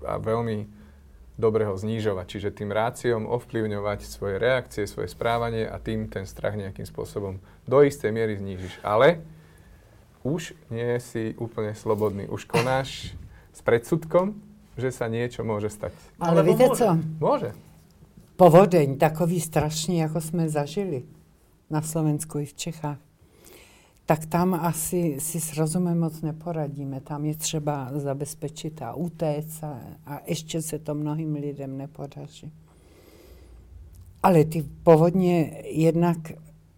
[0.04, 0.81] a veľmi
[1.36, 2.26] dobre ho znižovať.
[2.28, 7.78] Čiže tým ráciom ovplyvňovať svoje reakcie, svoje správanie a tým ten strach nejakým spôsobom do
[7.82, 8.80] istej miery znížiš.
[8.84, 9.24] Ale
[10.22, 12.30] už nie si úplne slobodný.
[12.30, 13.14] Už konáš
[13.52, 14.38] s predsudkom,
[14.78, 15.92] že sa niečo môže stať.
[16.22, 16.96] Ale víte co?
[17.20, 17.52] Môže.
[18.40, 21.04] Povodeň takový strašný, ako sme zažili
[21.68, 23.11] na Slovensku i v Čechách
[24.12, 27.00] tak tam asi si s rozumem moc neporadíme.
[27.00, 32.52] Tam je třeba zabezpečit a utéct a, a ještě se to mnohým lidem nepodaří.
[34.22, 36.32] Ale ty povodně jednak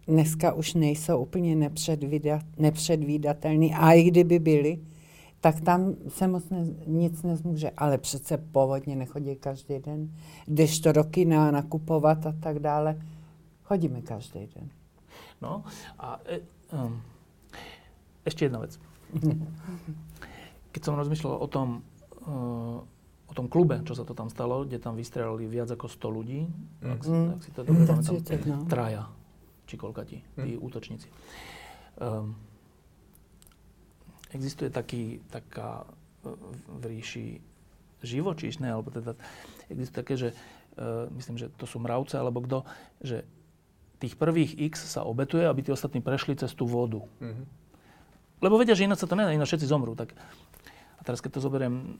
[0.07, 3.73] dneska už nejsou úplně nepředvídat, nepředvídatelný.
[3.73, 4.79] A i kdyby byly,
[5.41, 7.71] tak tam se moc ne, nic nezmůže.
[7.77, 10.11] Ale přece povodně nechodí každý den.
[10.45, 13.01] Když to roky na, nakupovat a tak dále,
[13.63, 14.69] chodíme každý den.
[15.41, 15.63] No
[15.99, 16.39] a e,
[16.83, 17.01] um
[18.25, 18.75] ešte jedna vec.
[20.73, 21.85] Keď som rozmýšľal o tom,
[22.27, 22.83] uh,
[23.29, 26.41] o tom klube, čo sa to tam stalo, kde tam vystrelali viac ako 100 ľudí,
[26.49, 26.91] mm.
[26.91, 27.29] ak, si, mm.
[27.31, 27.89] ak si to dobre mm.
[27.89, 28.15] pamätám,
[28.49, 28.65] no.
[28.67, 29.03] traja,
[29.69, 30.61] či koľkati, tí mm.
[30.61, 31.07] útočníci.
[31.95, 32.35] Um,
[34.35, 35.87] existuje taký, taká
[36.67, 37.39] v ríši
[38.03, 39.15] živočíšnej, alebo teda
[39.71, 40.29] existuje také, že
[40.75, 42.67] uh, myslím, že to sú mravce, alebo kto,
[42.99, 43.23] že
[44.03, 46.99] tých prvých X sa obetuje, aby tí ostatní prešli cez tú vodu.
[47.23, 47.45] Mm-hmm.
[48.43, 49.95] Lebo vedia, že ináč sa to nedá, ináč všetci zomrú.
[49.95, 50.11] Tak,
[50.99, 51.95] a teraz keď to zoberiem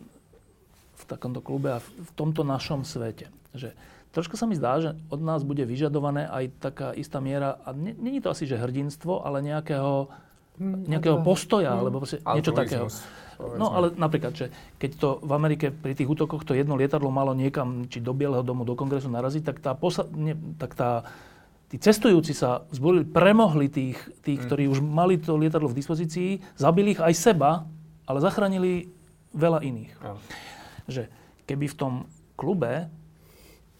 [0.95, 3.76] v takomto klube a v tomto našom svete, že
[4.16, 8.24] trošku sa mi zdá, že od nás bude vyžadované aj taká istá miera, a není
[8.24, 10.07] to asi, že hrdinstvo, ale nejakého,
[10.60, 11.80] hmm, nejakého postoja, hmm.
[11.84, 12.88] alebo niečo takého.
[13.36, 14.48] No ale napríklad, že
[14.80, 18.48] keď to v Amerike pri tých útokoch to jedno lietadlo malo niekam, či do Bieleho
[18.48, 21.03] domu, do kongresu naraziť, tak tá, posa- ne, tak tá
[21.76, 24.45] tí cestujúci sa zborili, premohli tých, tých mm.
[24.47, 27.68] ktorí už mali to lietadlo v dispozícii, zabili ich aj seba,
[28.07, 28.88] ale zachránili
[29.35, 29.91] veľa iných.
[29.99, 30.19] Mm.
[30.88, 31.03] Že
[31.43, 31.93] keby v tom
[32.39, 32.88] klube,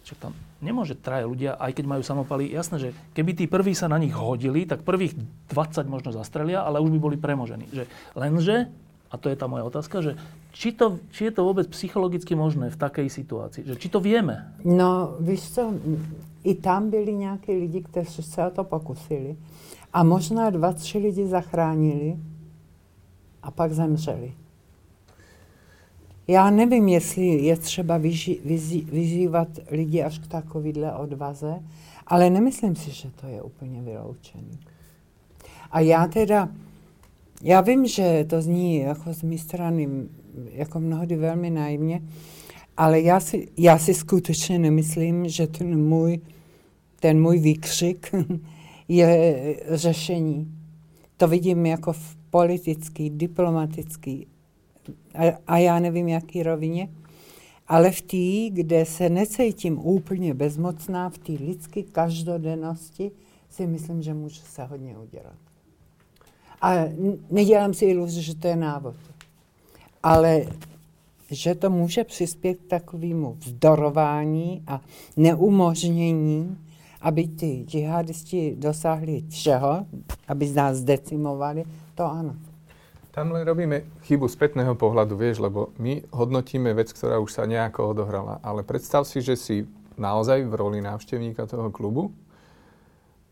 [0.04, 3.88] však tam nemôže traje ľudia, aj keď majú samopaly, jasné, že keby tí prví sa
[3.88, 5.16] na nich hodili, tak prvých
[5.56, 7.72] 20 možno zastrelia, ale už by boli premožení.
[7.72, 8.76] Že, lenže,
[9.12, 10.18] a to je tá moja otázka, že
[10.52, 13.68] či, to, či je to vôbec psychologicky možné v takej situácii?
[13.68, 14.56] Že či to vieme?
[14.64, 15.74] No, víš co,
[16.44, 19.36] i tam byli nějaký lidi, kteří se o to pokusili.
[19.94, 22.18] A možná dva, tři lidi zachránili
[23.44, 24.34] a pak zemřeli.
[26.28, 31.60] Já nevím, jestli je třeba vyži, vyzí, vyzývat lidi až k takovýhle odvaze,
[32.08, 34.60] ale nemyslím si, že to je úplně vyloučený.
[35.72, 36.50] A já teda,
[37.46, 39.90] já vím, že to zní jako z mé strany
[40.52, 42.02] jako mnohdy velmi naivně,
[42.78, 46.22] ale já si, já si skutečně nemyslím, že ten můj
[47.00, 48.16] ten můj výkřik
[48.88, 49.36] je
[49.70, 50.52] řešení.
[51.18, 54.28] To vidím jako v politický, diplomatický
[55.14, 56.90] a, a já nevím, jaký rovině,
[57.68, 63.12] ale v té, kde se necítím úplně bezmocná, v té lidské každodennosti,
[63.50, 65.38] si myslím, že může se hodně udělat.
[66.62, 66.90] A
[67.32, 68.96] nedělám si iluzi, že to je návod.
[70.04, 70.46] Ale
[71.32, 74.82] že to může přispět k takovému vzdorování a
[75.18, 76.58] neumožnění
[77.06, 79.86] aby tí džihadisti dosáhli čeho,
[80.28, 81.62] aby z nás decimovali,
[81.94, 82.34] to áno.
[83.14, 87.96] Tam len robíme chybu spätného pohľadu, vieš, lebo my hodnotíme vec, ktorá už sa nejako
[87.96, 88.44] odohrala.
[88.44, 89.64] Ale predstav si, že si
[89.96, 92.12] naozaj v roli návštevníka toho klubu,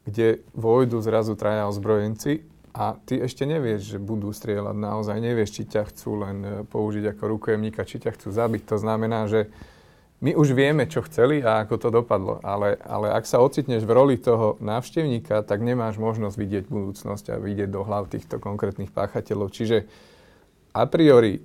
[0.08, 4.74] kde vojdu zrazu traja ozbrojenci a ty ešte nevieš, že budú strieľať.
[4.74, 6.38] Naozaj nevieš, či ťa chcú len
[6.74, 8.66] použiť ako rukojemníka, či ťa chcú zabiť.
[8.74, 9.54] To znamená, že
[10.24, 13.92] my už vieme, čo chceli a ako to dopadlo, ale, ale ak sa ocitneš v
[13.92, 19.52] roli toho návštevníka, tak nemáš možnosť vidieť budúcnosť a vidieť do hlav týchto konkrétnych páchateľov.
[19.52, 19.84] Čiže
[20.74, 21.42] a priori e,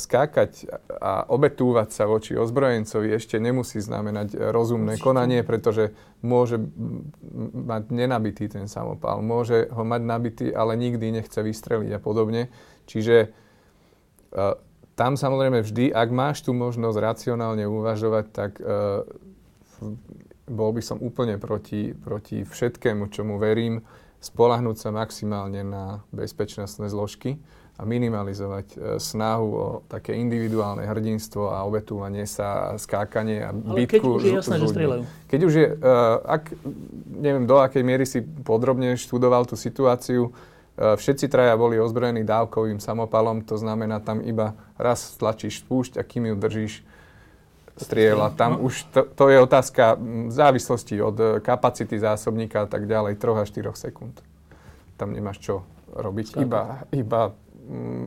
[0.00, 5.04] skákať a obetúvať sa voči ozbrojencovi ešte nemusí znamenať rozumné Určite.
[5.04, 5.92] konanie, pretože
[6.24, 6.56] môže
[7.52, 12.48] mať nenabitý ten samopál, môže ho mať nabitý, ale nikdy nechce vystreliť a podobne.
[12.88, 14.56] Čiže uh,
[14.96, 18.60] tam samozrejme vždy, ak máš tú možnosť racionálne uvažovať, tak
[20.50, 23.80] bol by som úplne proti, proti všetkému, čomu verím,
[24.20, 27.40] spolahnúť sa maximálne na bezpečnostné zložky
[27.80, 33.96] a minimalizovať e, snahu o také individuálne hrdinstvo a obetúvanie sa, skákanie a Ale bitku.
[33.96, 35.02] keď už je jasné, že strieľajú.
[35.32, 36.44] Keď už je, uh, ak,
[37.08, 42.84] neviem do akej miery si podrobne študoval tú situáciu, uh, všetci traja boli ozbrojení dávkovým
[42.84, 46.74] samopalom, to znamená tam iba raz stlačíš spúšť a kým ju držíš,
[47.80, 48.36] strieľa.
[48.36, 48.68] Tam no.
[48.68, 53.48] už to, to je otázka v závislosti od kapacity zásobníka a tak ďalej, 3 až
[53.56, 54.20] 4 sekúnd.
[55.00, 55.64] Tam nemáš čo
[55.96, 56.36] robiť.
[56.44, 57.32] Iba, iba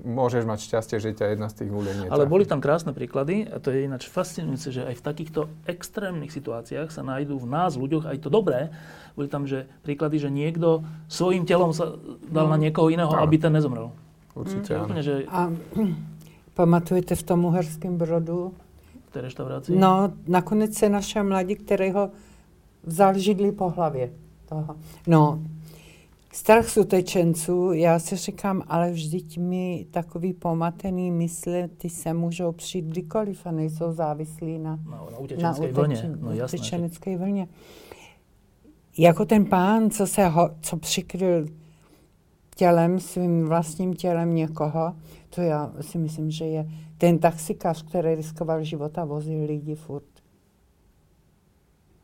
[0.04, 2.12] môžeš mať šťastie, že ťa jedna z tých ľudí netrafí.
[2.12, 6.36] Ale boli tam krásne príklady a to je ináč fascinujúce, že aj v takýchto extrémnych
[6.36, 8.76] situáciách sa nájdú v nás, ľuďoch, aj to dobré.
[9.16, 11.96] Boli tam že príklady, že niekto svojim telom sa
[12.28, 12.64] dal na mm.
[12.68, 13.24] niekoho iného, no.
[13.24, 13.96] aby ten nezomrel.
[14.36, 14.84] Určite, mm.
[14.84, 15.16] Úplne, že...
[15.32, 15.48] A
[16.60, 18.52] pamatujete v tom uherském brodu?
[19.08, 19.80] V tej reštaurácii?
[19.80, 22.12] No, nakonec se našel mladí, který ho
[22.84, 24.12] vzal židli po hlavě.
[24.50, 24.76] Toho.
[25.08, 25.40] No,
[26.34, 32.52] Strach z utečenců, já si říkám, ale vždyť mi takový pomatený mysle, ty se můžou
[32.52, 36.16] přijít kdykoliv a nejsou závislí na, no, na utečenské na vlně.
[36.20, 37.48] No, jasné, vlně.
[38.98, 41.46] Jako ten pán, co se ho, co přikryl
[42.56, 44.96] tělem, svým vlastním tělem někoho,
[45.30, 50.04] to já si myslím, že je ten taxikář, který riskoval život a vozil lidi furt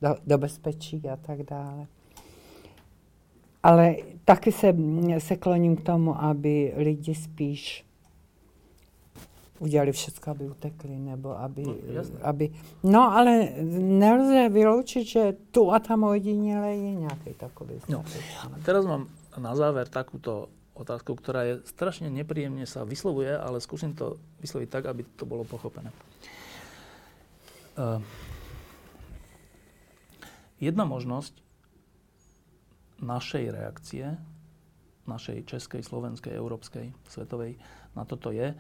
[0.01, 1.88] do, do bezpečí a tak dále.
[3.64, 3.95] Ale
[4.26, 4.76] taky se,
[5.18, 7.86] se kloním k tomu, aby lidi spíš
[9.60, 11.76] udělali všechno, aby utekli, nebo aby, no,
[12.22, 12.49] aby...
[12.84, 18.03] No, ale nelze vyloučit, že tu a tam ojedinele je nějaký takový No.
[18.44, 19.07] A teraz mám
[19.38, 24.84] na záver takúto otázku, ktorá je strašne nepríjemne sa vyslovuje, ale skúsim to vysloviť tak,
[24.88, 25.91] aby to bolo pochopené.
[27.76, 27.99] Uh,
[30.64, 31.36] jedna možnosť
[33.01, 34.05] našej reakcie,
[35.09, 37.57] našej českej, slovenskej, európskej, svetovej,
[37.97, 38.53] na toto je,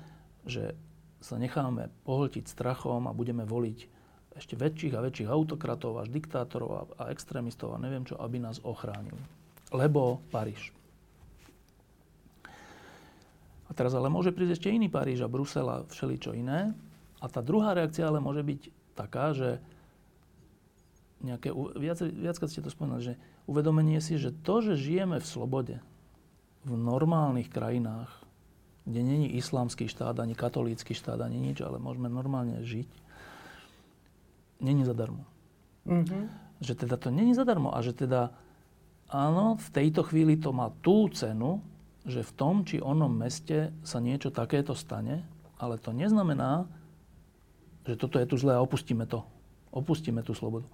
[0.47, 0.73] že
[1.19, 3.79] sa necháme pohltiť strachom a budeme voliť
[4.39, 8.63] ešte väčších a väčších autokratov až diktátorov a, a extrémistov a neviem čo, aby nás
[8.63, 9.19] ochránili.
[9.75, 10.71] Lebo Paríž.
[13.69, 16.73] A teraz ale môže prísť ešte iný Paríž a Brusel a všeličo iné.
[17.19, 18.61] A tá druhá reakcia ale môže byť
[18.95, 19.59] taká, že
[21.19, 23.13] nejaké, viac, viackrát ste to spomínali, že
[23.49, 25.75] uvedomenie si, že to, že žijeme v slobode,
[26.61, 28.13] v normálnych krajinách,
[28.85, 32.85] kde není islamský štát, ani katolícky štát, ani nič, ale môžeme normálne žiť,
[34.61, 35.25] není zadarmo.
[35.89, 36.23] Mm-hmm.
[36.61, 38.29] Že teda to není zadarmo a že teda
[39.09, 41.65] áno, v tejto chvíli to má tú cenu,
[42.05, 45.25] že v tom či onom meste sa niečo takéto stane,
[45.57, 46.69] ale to neznamená,
[47.87, 49.25] že toto je tu zlé a opustíme to.
[49.73, 50.69] Opustíme tú slobodu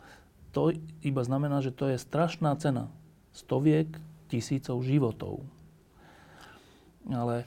[0.56, 0.72] to
[1.04, 2.88] iba znamená, že to je strašná cena.
[3.36, 3.92] Stoviek
[4.32, 5.44] tisícov životov.
[7.12, 7.44] Ale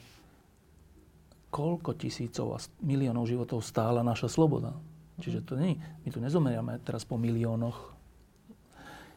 [1.49, 4.77] koľko tisícov a miliónov životov stála naša sloboda?
[5.17, 7.97] Čiže to nie, my tu nezomeriame teraz po miliónoch.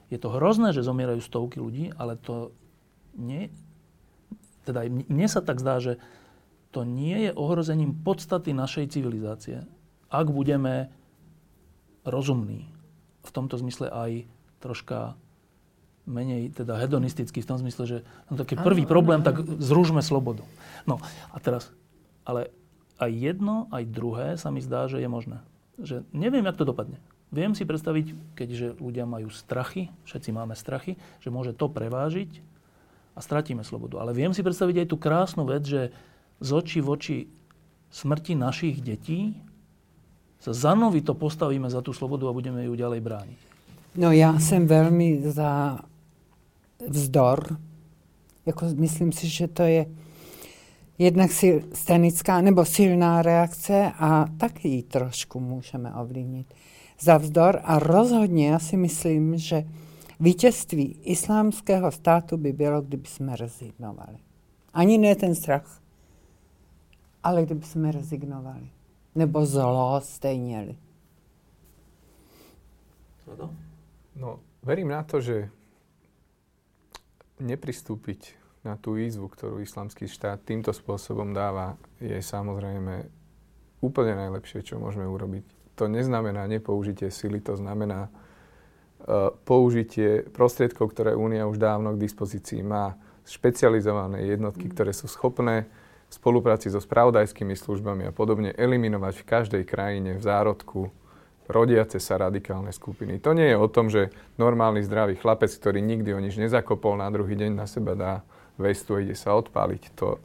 [0.09, 2.56] Je to hrozné, že zomierajú stovky ľudí, ale to
[3.20, 3.52] nie...
[4.64, 6.01] Teda mne sa tak zdá, že
[6.73, 9.69] to nie je ohrozením podstaty našej civilizácie.
[10.09, 10.89] Ak budeme
[12.09, 12.72] rozumní,
[13.23, 14.27] v tomto zmysle aj
[14.62, 15.19] troška
[16.07, 20.43] menej teda hedonistický v tom zmysle, že no, taký prvý problém, tak zružme slobodu.
[20.82, 20.99] No
[21.31, 21.70] a teraz,
[22.27, 22.51] ale
[22.99, 25.39] aj jedno, aj druhé sa mi zdá, že je možné.
[25.78, 26.99] Že neviem, jak to dopadne.
[27.32, 32.44] Viem si predstaviť, keďže ľudia majú strachy, všetci máme strachy, že môže to prevážiť
[33.16, 34.03] a stratíme slobodu.
[34.03, 35.94] Ale viem si predstaviť aj tú krásnu vec, že
[36.43, 37.16] z očí v oči
[37.89, 39.39] smrti našich detí
[40.43, 43.39] sa zanovito postavíme za tú slobodu a budeme ju ďalej brániť.
[43.94, 45.78] No já jsem velmi za
[46.89, 47.56] vzdor.
[48.47, 49.86] Jako myslím si, že to je
[50.98, 51.31] jednak
[51.73, 56.47] stenická nebo silná reakce a taky ji trošku můžeme ovlivnit.
[57.01, 59.64] Za vzdor a rozhodně já si myslím, že
[60.20, 64.19] vítězství islámského státu by bylo, kdyby jsme rezignovali.
[64.74, 65.81] Ani ne ten strach,
[67.23, 68.81] ale kdyby jsme rezignovali
[69.14, 70.76] nebo zlo stejně.
[74.16, 75.48] No, verím na to, že
[77.40, 83.09] nepristúpiť na tú výzvu, ktorú islamský štát týmto spôsobom dáva, je samozrejme
[83.82, 85.74] úplne najlepšie, čo môžeme urobiť.
[85.74, 92.62] To neznamená nepoužitie sily, to znamená uh, použitie prostriedkov, ktoré Únia už dávno k dispozícii
[92.62, 92.94] má,
[93.26, 94.72] špecializované jednotky, mm.
[94.74, 95.66] ktoré sú schopné
[96.12, 100.93] spolupráci so spravodajskými službami a podobne eliminovať v každej krajine v zárodku
[101.48, 103.18] rodiace sa radikálne skupiny.
[103.24, 107.09] To nie je o tom, že normálny zdravý chlapec, ktorý nikdy o nič nezakopol, na
[107.10, 108.12] druhý deň na seba dá
[108.60, 109.82] vestu a ide sa odpáliť.
[109.98, 110.18] To, e,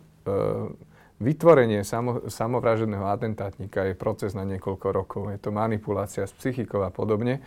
[1.17, 5.23] vytvorenie samo, samovraženého atentátnika je proces na niekoľko rokov.
[5.33, 7.41] Je to manipulácia s psychikou a podobne.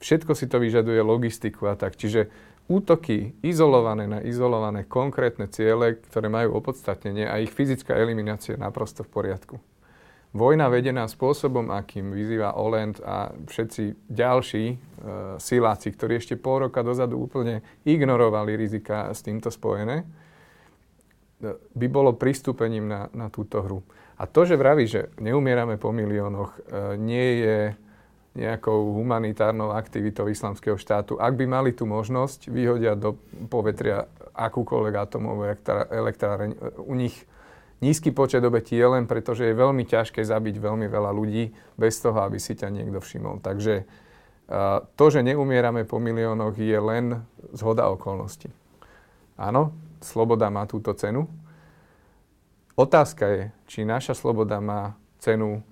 [0.00, 1.98] Všetko si to vyžaduje logistiku a tak.
[1.98, 2.32] Čiže
[2.70, 9.02] útoky izolované na izolované konkrétne ciele, ktoré majú opodstatnenie a ich fyzická eliminácia je naprosto
[9.02, 9.58] v poriadku.
[10.30, 14.76] Vojna vedená spôsobom, akým vyzýva Olend a všetci ďalší e,
[15.42, 22.14] siláci, ktorí ešte pol roka dozadu úplne ignorovali rizika s týmto spojené, e, by bolo
[22.14, 23.82] pristúpením na, na túto hru.
[24.22, 27.58] A to, že vraví, že neumierame po miliónoch, e, nie je
[28.30, 31.18] nejakou humanitárnou aktivitou islamského štátu.
[31.18, 33.18] Ak by mali tú možnosť, vyhodia do
[33.50, 35.50] povetria akúkoľvek atomovú
[35.90, 36.78] elektráreň.
[36.86, 37.26] U nich
[37.82, 41.98] nízky počet obetí je len preto, že je veľmi ťažké zabiť veľmi veľa ľudí bez
[41.98, 43.42] toho, aby si ťa niekto všimol.
[43.42, 43.82] Takže
[44.94, 48.50] to, že neumierame po miliónoch, je len zhoda okolností.
[49.34, 51.26] Áno, sloboda má túto cenu.
[52.78, 55.66] Otázka je, či naša sloboda má cenu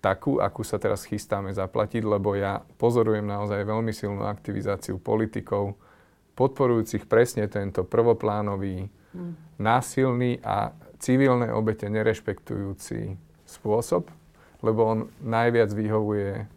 [0.00, 5.76] takú, akú sa teraz chystáme zaplatiť, lebo ja pozorujem naozaj veľmi silnú aktivizáciu politikov,
[6.34, 9.60] podporujúcich presne tento prvoplánový, mm.
[9.60, 14.08] násilný a civilné obete nerešpektujúci spôsob,
[14.64, 16.48] lebo on najviac vyhovuje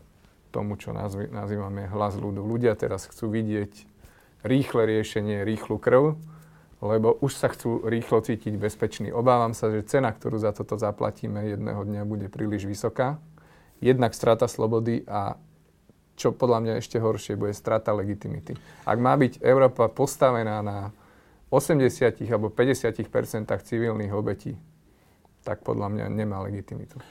[0.56, 0.94] tomu, čo
[1.32, 2.46] nazývame hlas ľudu.
[2.46, 3.74] Ľudia teraz chcú vidieť
[4.46, 6.16] rýchle riešenie, rýchlu krv,
[6.84, 9.10] lebo už sa chcú rýchlo cítiť bezpečný.
[9.16, 13.18] Obávam sa, že cena, ktorú za toto zaplatíme jedného dňa, bude príliš vysoká.
[13.84, 15.36] Jednak strata slobody a
[16.16, 18.56] čo podľa mňa ešte horšie, bude strata legitimity.
[18.88, 20.94] Ak má byť Európa postavená na
[21.52, 23.04] 80 alebo 50%
[23.50, 24.56] civilných obetí,
[25.44, 27.02] tak podľa mňa nemá legitimitu.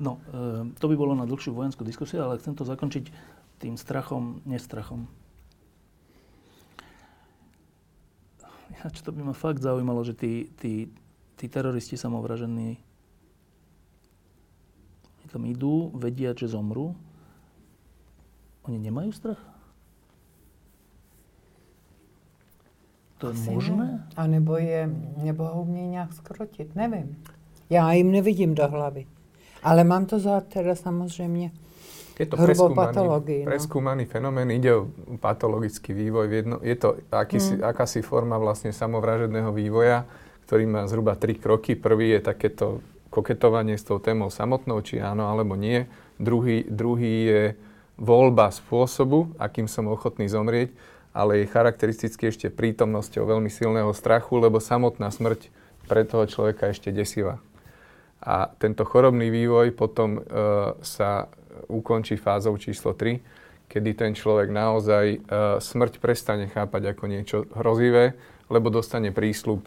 [0.00, 3.04] No, e, to by bolo na dlhšiu vojenskú diskusiu, ale chcem to zakončiť
[3.62, 5.06] tým strachom, nestrachom.
[8.90, 10.90] čo to by ma fakt zaujímalo, že tí, tí,
[11.38, 12.82] tí teroristi samovražení
[15.34, 16.94] tam idú, vedia, že zomrú.
[18.70, 19.42] Oni nemajú strach?
[23.18, 24.06] To je možné?
[24.14, 24.86] A nebo, je,
[25.18, 27.18] nebo ho umí nějak skrotit, nevím.
[27.70, 29.06] Já jim nevidím do hlavy.
[29.62, 31.50] Ale mám to za teda samozřejmě
[32.18, 33.44] je to preskúmaný, no.
[33.44, 34.86] preskúmaný fenomén, ide o
[35.18, 36.30] patologický vývoj.
[36.30, 37.66] Jedno, je to akýsi, mm.
[37.66, 40.06] akási forma vlastne samovražedného vývoja,
[40.46, 41.74] ktorý má zhruba tri kroky.
[41.74, 42.78] Prvý je takéto
[43.14, 45.86] koketovanie s tou témou samotnou, či áno alebo nie.
[46.18, 47.42] Druhý, druhý je
[47.94, 50.74] voľba spôsobu, akým som ochotný zomrieť
[51.14, 55.46] ale je charakteristicky ešte prítomnosťou veľmi silného strachu, lebo samotná smrť
[55.86, 57.38] pre toho človeka ešte desivá.
[58.18, 60.20] A tento chorobný vývoj potom e,
[60.82, 61.30] sa
[61.70, 63.22] ukončí fázou číslo 3,
[63.70, 65.18] kedy ten človek naozaj e,
[65.62, 68.18] smrť prestane chápať ako niečo hrozivé,
[68.50, 69.62] lebo dostane prísľub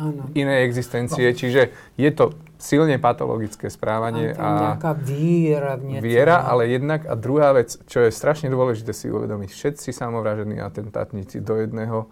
[0.00, 0.32] Áno.
[0.32, 1.28] inej existencie.
[1.28, 1.36] No.
[1.36, 1.62] Čiže
[2.00, 4.32] je to silne patologické správanie.
[4.32, 6.04] A, a viera v niečo.
[6.04, 11.44] Viera, ale jednak a druhá vec, čo je strašne dôležité si uvedomiť, všetci samovražení atentátnici
[11.44, 12.08] do jedného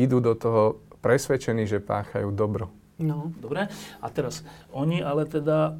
[0.00, 2.72] idú do toho presvedčení, že páchajú dobro.
[3.00, 3.32] No.
[3.40, 3.68] Dobre.
[4.00, 5.76] A teraz, oni ale teda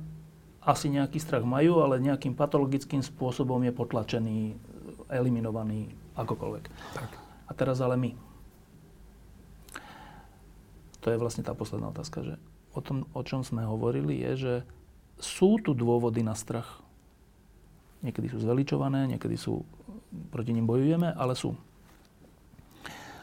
[0.61, 4.39] asi nejaký strach majú, ale nejakým patologickým spôsobom je potlačený,
[5.09, 6.65] eliminovaný, akokoľvek.
[6.97, 7.11] Tak.
[7.49, 8.11] A teraz ale my
[11.01, 12.35] to je vlastne tá posledná otázka, že
[12.77, 14.55] o tom, o čom sme hovorili, je, že
[15.21, 16.81] sú tu dôvody na strach.
[18.01, 19.65] Niekedy sú zveličované, niekedy sú,
[20.33, 21.57] proti nim bojujeme, ale sú.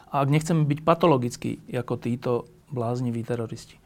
[0.08, 2.32] A ak nechceme byť patologickí, ako títo
[2.72, 3.76] blázniví teroristi,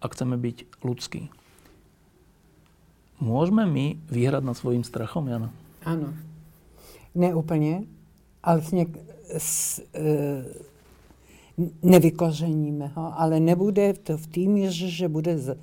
[0.00, 1.28] ak chceme byť ľudskí,
[3.20, 5.52] môžeme my vyhrať nad svojim strachom, Jana?
[5.86, 6.12] Áno.
[7.16, 7.88] Neúplne,
[8.42, 10.44] ale s, niek- s, e,
[11.82, 15.56] nevykořeníme ho, ale nebude to v tým, že bude z,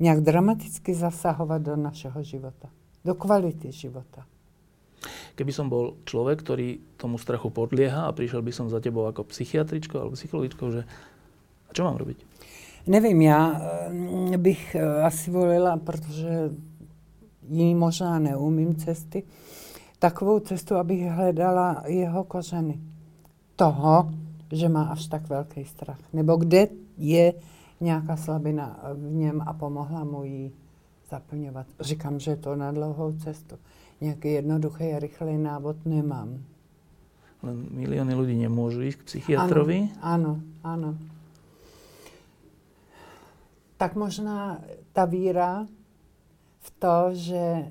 [0.00, 2.68] nějak dramaticky zasahovat do našeho života,
[3.04, 4.26] do kvality života.
[5.34, 9.26] Keby som bol človek, ktorý tomu strachu podlieha a prišiel by som za tebou ako
[9.26, 10.82] psychiatričko alebo psychologičko, že
[11.66, 12.18] a čo mám robiť?
[12.86, 16.50] Nevím, já mm, bych eh, asi volila, protože
[17.48, 19.22] jiný možná neumím cesty,
[19.98, 22.80] takovou cestu, abych hledala jeho kořeny.
[23.56, 24.10] Toho,
[24.52, 25.98] že má až tak velký strach.
[26.12, 26.68] Nebo kde
[27.00, 27.34] je
[27.80, 30.52] nějaká slabina v něm a pomohla mu ji
[31.10, 31.66] zaplňovat.
[31.80, 33.56] Říkám, že je to na dlouhou cestu.
[34.00, 36.44] Nějaký jednoduchý a rychlý návod nemám.
[37.42, 39.90] Len milióny ľudí nemôžu ísť k psychiatrovi?
[39.98, 40.94] Áno, áno.
[43.74, 44.62] Tak možná
[44.94, 45.66] ta víra
[46.62, 47.66] v to, že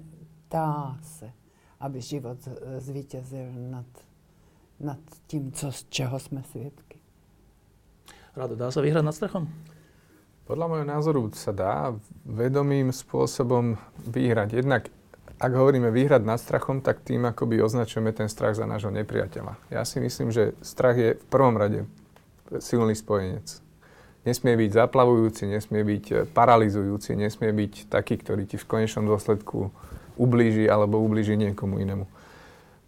[0.51, 1.31] dá se,
[1.79, 2.35] aby život
[2.83, 3.87] zvítězil nad,
[4.83, 6.99] nad tím, co, z čeho jsme svědky.
[8.35, 9.51] Rado, dá sa vyhrať nad strachom?
[10.47, 11.91] Podľa môjho názoru sa dá
[12.23, 13.75] vedomým spôsobom
[14.07, 14.63] vyhrať.
[14.63, 14.87] Jednak,
[15.35, 19.59] ak hovoríme vyhrať nad strachom, tak tým akoby označujeme ten strach za nášho nepriateľa.
[19.67, 21.83] Ja si myslím, že strach je v prvom rade
[22.63, 23.63] silný spojenec.
[24.21, 29.73] Nesmie byť zaplavujúci, nesmie byť e, paralizujúci, nesmie byť taký, ktorý ti v konečnom dôsledku
[30.13, 32.05] ublíži alebo ublíži niekomu inému.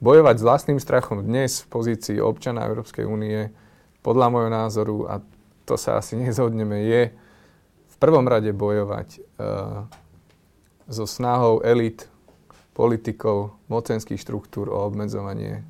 [0.03, 3.55] Bojovať s vlastným strachom dnes v pozícii občana Európskej únie,
[4.03, 5.23] podľa môjho názoru, a
[5.63, 7.01] to sa asi nezhodneme, je
[8.03, 9.87] prvom rade bojovať uh,
[10.91, 12.11] so snahou elit,
[12.75, 15.63] politikov, mocenských štruktúr o obmedzovanie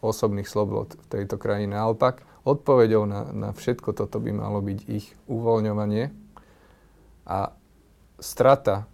[0.00, 1.76] osobných slobod v tejto krajine.
[1.76, 6.08] Naopak, odpoveďou na, na všetko toto by malo byť ich uvoľňovanie
[7.28, 7.52] a
[8.16, 8.88] strata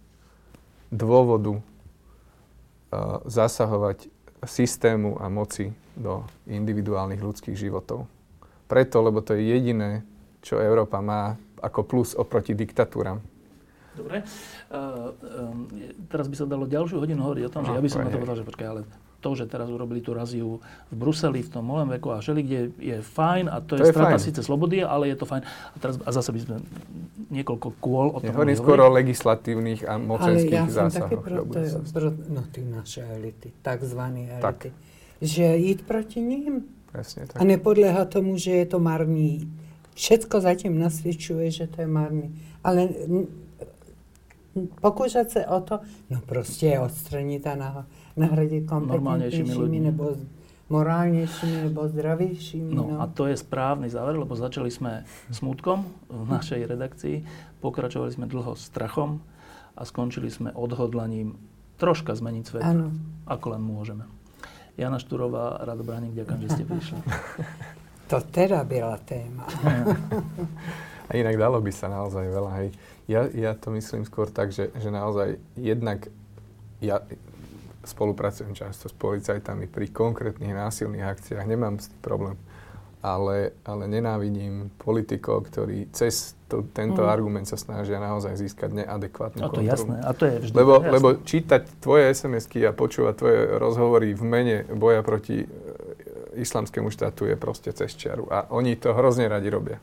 [0.91, 4.11] dôvodu uh, zasahovať
[4.47, 8.09] systému a moci do individuálnych ľudských životov.
[8.65, 10.01] Preto, lebo to je jediné,
[10.41, 13.21] čo Európa má ako plus oproti diktatúram.
[13.95, 14.27] Dobre.
[14.67, 15.71] Uh, um,
[16.11, 18.11] teraz by sa dalo ďalšiu hodinu hovoriť o tom, no, že ja by som na
[18.11, 18.81] to povedal, že počkaj, ale
[19.25, 20.61] to, že teraz urobili tú raziu
[20.93, 23.93] v Bruseli, v tom veku a všeli, kde je fajn a to, to je, je
[23.97, 25.41] strata síce slobody, ale je to fajn.
[25.41, 26.55] A, teraz, a zase by sme
[27.33, 31.25] niekoľko kôl o tom Hovorím skôr o legislatívnych a mocenských ale ja zásahoch.
[31.25, 34.45] Ale ja pro, no tí naše elity, takzvané elity.
[34.45, 34.69] Tak.
[35.25, 36.69] Že ísť proti ním.
[36.93, 37.41] Presne tak.
[37.41, 39.49] A nepodlieha tomu, že je to marný
[39.95, 42.35] Všetko zatím nasvědčuje, že to je marný.
[42.63, 42.91] Ale
[44.83, 45.79] pokúšať sa o to,
[46.11, 47.55] no proste odstraniť a
[48.15, 50.15] nahradiť kompetentnejšími nebo
[50.65, 52.73] morálnejšími nebo zdravejšími.
[52.73, 57.15] No, no a to je správny záver, lebo začali sme smutkom v našej redakcii,
[57.61, 59.21] pokračovali sme dlho strachom
[59.77, 61.37] a skončili sme odhodlaním
[61.77, 62.89] troška zmeniť svet, ano.
[63.29, 64.09] ako len môžeme.
[64.75, 66.99] Jana Šturová, Rado Braník, ďakujem, že ste prišli.
[68.05, 69.49] To teda byla téma.
[71.09, 72.51] A inak dalo by sa naozaj veľa.
[72.61, 72.69] Hej.
[73.09, 76.05] Ja, ja to myslím skôr tak, že, že naozaj jednak
[76.81, 77.01] ja
[77.87, 82.37] spolupracujem často s policajtami pri konkrétnych násilných akciách, nemám s tým problém.
[83.05, 87.09] Ale, ale nenávidím politikov, ktorí cez to, tento mm.
[87.09, 89.69] argument sa snažia naozaj získať neadekvátnu a to kontrolu.
[89.69, 89.95] jasné.
[90.01, 90.89] A to je vždy lebo, jasné.
[90.89, 95.45] lebo čítať tvoje SMS-ky a počúvať tvoje rozhovory v mene boja proti
[96.33, 98.25] islamskému štátu je proste cez čiaru.
[98.33, 99.77] A oni to hrozne radi robia.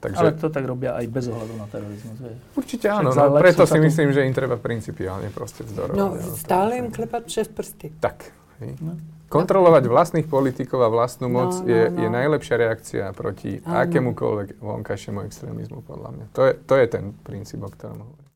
[0.00, 0.16] Takže...
[0.16, 2.16] Ale to tak robia aj bez ohľadu na terorizmus.
[2.16, 2.32] Vie.
[2.56, 3.84] Určite áno, no, preto si tu...
[3.84, 5.96] myslím, že im treba principiálne proste vzdorovať.
[6.00, 7.92] No, stále im klepať přes prsty.
[8.00, 8.32] Tak.
[8.80, 8.96] No.
[9.28, 12.00] Kontrolovať vlastných politikov a vlastnú no, moc no, je, no.
[12.00, 13.84] je najlepšia reakcia proti ano.
[13.84, 16.24] akémukoľvek vonkajšiemu extrémizmu, podľa mňa.
[16.32, 18.29] To je, to je ten princíp, o ktorom hovorím.